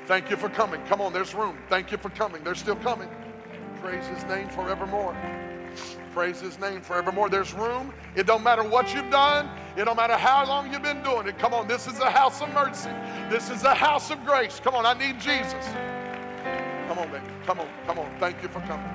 Thank 0.06 0.30
you 0.30 0.36
for 0.36 0.50
coming. 0.50 0.82
Come 0.86 1.02
on, 1.02 1.14
there's 1.14 1.34
room. 1.34 1.58
Thank 1.70 1.92
you 1.92 1.98
for 1.98 2.10
coming. 2.10 2.44
They're 2.44 2.56
still 2.56 2.76
coming. 2.76 3.10
Praise 3.82 4.06
his 4.08 4.24
name 4.26 4.50
forevermore. 4.50 5.16
Praise 6.14 6.42
his 6.42 6.60
name 6.60 6.82
forevermore. 6.82 7.30
There's 7.30 7.54
room. 7.54 7.94
It 8.16 8.28
don't 8.28 8.44
matter 8.44 8.64
what 8.64 8.94
you've 8.94 9.10
done. 9.10 9.50
It 9.78 9.86
don't 9.86 9.96
matter 9.98 10.18
how 10.18 10.46
long 10.46 10.72
you've 10.72 10.84
been 10.84 11.02
doing 11.02 11.28
it. 11.28 11.40
Come 11.40 11.54
on, 11.54 11.68
this 11.68 11.88
is 11.88 12.00
a 12.00 12.12
house 12.12 12.42
of 12.42 12.54
mercy. 12.54 12.92
This 13.30 13.50
is 13.50 13.64
a 13.64 13.74
house 13.74 14.12
of 14.12 14.24
grace. 14.26 14.60
Come 14.60 14.76
on, 14.76 14.86
I 14.86 14.94
need 14.94 15.20
Jesus. 15.20 15.66
Come 16.88 17.00
on, 17.00 17.12
baby. 17.12 17.26
Come 17.46 17.60
on, 17.60 17.68
come 17.86 18.00
on. 18.00 18.20
Thank 18.20 18.42
you 18.44 18.50
for 18.50 18.60
coming. 18.62 18.90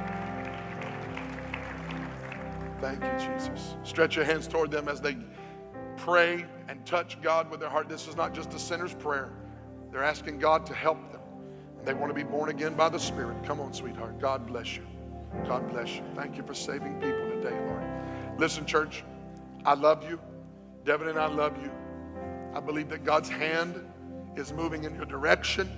Thank 2.80 3.02
you, 3.02 3.10
Jesus. 3.18 3.76
Stretch 3.82 4.14
your 4.14 4.24
hands 4.24 4.46
toward 4.46 4.70
them 4.70 4.88
as 4.88 5.00
they 5.00 5.16
pray 5.96 6.46
and 6.68 6.84
touch 6.86 7.20
God 7.20 7.50
with 7.50 7.60
their 7.60 7.68
heart. 7.68 7.88
This 7.88 8.06
is 8.06 8.16
not 8.16 8.34
just 8.34 8.54
a 8.54 8.58
sinner's 8.58 8.94
prayer. 8.94 9.32
They're 9.90 10.04
asking 10.04 10.38
God 10.38 10.64
to 10.66 10.74
help 10.74 11.12
them. 11.12 11.20
And 11.78 11.86
they 11.86 11.94
want 11.94 12.10
to 12.10 12.14
be 12.14 12.22
born 12.22 12.50
again 12.50 12.74
by 12.74 12.88
the 12.88 12.98
Spirit. 12.98 13.42
Come 13.44 13.60
on, 13.60 13.72
sweetheart. 13.72 14.20
God 14.20 14.46
bless 14.46 14.76
you. 14.76 14.86
God 15.46 15.68
bless 15.70 15.96
you. 15.96 16.02
Thank 16.14 16.36
you 16.36 16.42
for 16.42 16.54
saving 16.54 16.94
people 17.00 17.28
today, 17.30 17.56
Lord. 17.66 17.82
Listen, 18.38 18.64
church, 18.64 19.04
I 19.64 19.74
love 19.74 20.08
you. 20.08 20.20
Devin 20.84 21.08
and 21.08 21.18
I 21.18 21.26
love 21.26 21.56
you. 21.62 21.70
I 22.54 22.60
believe 22.60 22.88
that 22.90 23.04
God's 23.04 23.28
hand 23.28 23.84
is 24.36 24.52
moving 24.52 24.84
in 24.84 24.94
your 24.94 25.04
direction, 25.04 25.70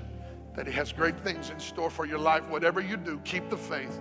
that 0.55 0.66
He 0.66 0.72
has 0.72 0.92
great 0.92 1.18
things 1.20 1.51
in 1.51 1.59
store 1.59 1.90
for 1.90 2.07
your 2.07 2.18
life. 2.18 2.42
Whatever 2.48 2.80
you 2.80 2.96
do, 2.96 3.18
keep 3.24 3.48
the 3.51 3.57
faith. 3.57 4.01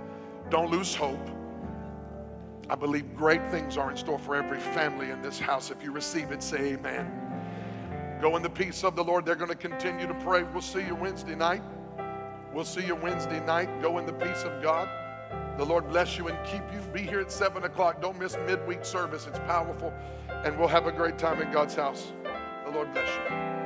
Don't 0.50 0.72
lose 0.72 0.95
hope. 0.95 1.30
I 2.70 2.76
believe 2.76 3.16
great 3.16 3.45
things 3.50 3.78
are 3.78 3.89
in 3.89 3.97
store 3.97 4.20
for 4.20 4.36
every 4.36 4.60
family 4.60 5.10
in 5.10 5.22
this 5.22 5.39
house. 5.39 5.72
If 5.72 5.84
you 5.84 5.91
receive 5.91 6.32
it, 6.32 6.43
say 6.43 6.74
amen. 6.74 7.12
Go 8.22 8.36
in 8.36 8.43
the 8.43 8.50
peace 8.50 8.84
of 8.84 8.95
the 8.95 9.04
Lord. 9.04 9.26
They're 9.26 9.36
going 9.36 9.50
to 9.50 9.56
continue 9.56 10.06
to 10.06 10.14
pray. 10.16 10.43
We'll 10.43 10.62
see 10.62 10.86
you 10.86 10.93
Wednesday 10.93 11.36
night. 11.36 11.64
We'll 12.54 12.66
see 12.66 12.86
you 12.86 12.95
Wednesday 12.95 13.43
night. 13.45 13.82
Go 13.82 13.97
in 13.97 14.06
the 14.06 14.14
peace 14.14 14.43
of 14.43 14.62
God. 14.62 14.89
The 15.58 15.66
Lord 15.66 15.89
bless 15.89 16.18
you 16.18 16.28
and 16.28 16.38
keep 16.45 16.62
you. 16.74 16.80
Be 16.91 17.02
here 17.02 17.20
at 17.20 17.32
7 17.32 17.64
o'clock. 17.64 18.02
Don't 18.02 18.20
miss 18.20 18.38
midweek 18.47 18.86
service. 18.86 19.28
It's 19.28 19.39
powerful. 19.39 19.93
And 20.30 20.58
we'll 20.58 20.68
have 20.68 20.88
a 20.88 20.91
great 20.91 21.18
time 21.18 21.41
in 21.41 21.52
God's 21.52 21.76
house. 21.76 22.12
The 22.66 22.72
Lord 22.72 22.93
bless 22.93 23.08
you. 23.08 23.59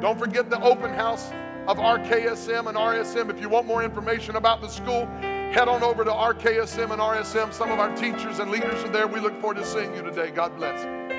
Don't 0.00 0.18
forget 0.18 0.48
the 0.48 0.60
open 0.62 0.92
house 0.92 1.32
of 1.66 1.78
RKSM 1.78 2.68
and 2.68 2.78
RSM. 2.78 3.30
If 3.30 3.40
you 3.40 3.48
want 3.48 3.66
more 3.66 3.82
information 3.82 4.36
about 4.36 4.60
the 4.60 4.68
school, 4.68 5.06
head 5.50 5.66
on 5.66 5.82
over 5.82 6.04
to 6.04 6.10
RKSM 6.10 6.92
and 6.92 7.00
RSM. 7.00 7.52
Some 7.52 7.72
of 7.72 7.80
our 7.80 7.94
teachers 7.96 8.38
and 8.38 8.50
leaders 8.50 8.82
are 8.84 8.90
there. 8.90 9.08
We 9.08 9.18
look 9.18 9.38
forward 9.40 9.56
to 9.56 9.66
seeing 9.66 9.94
you 9.96 10.02
today. 10.02 10.30
God 10.30 10.56
bless. 10.56 11.17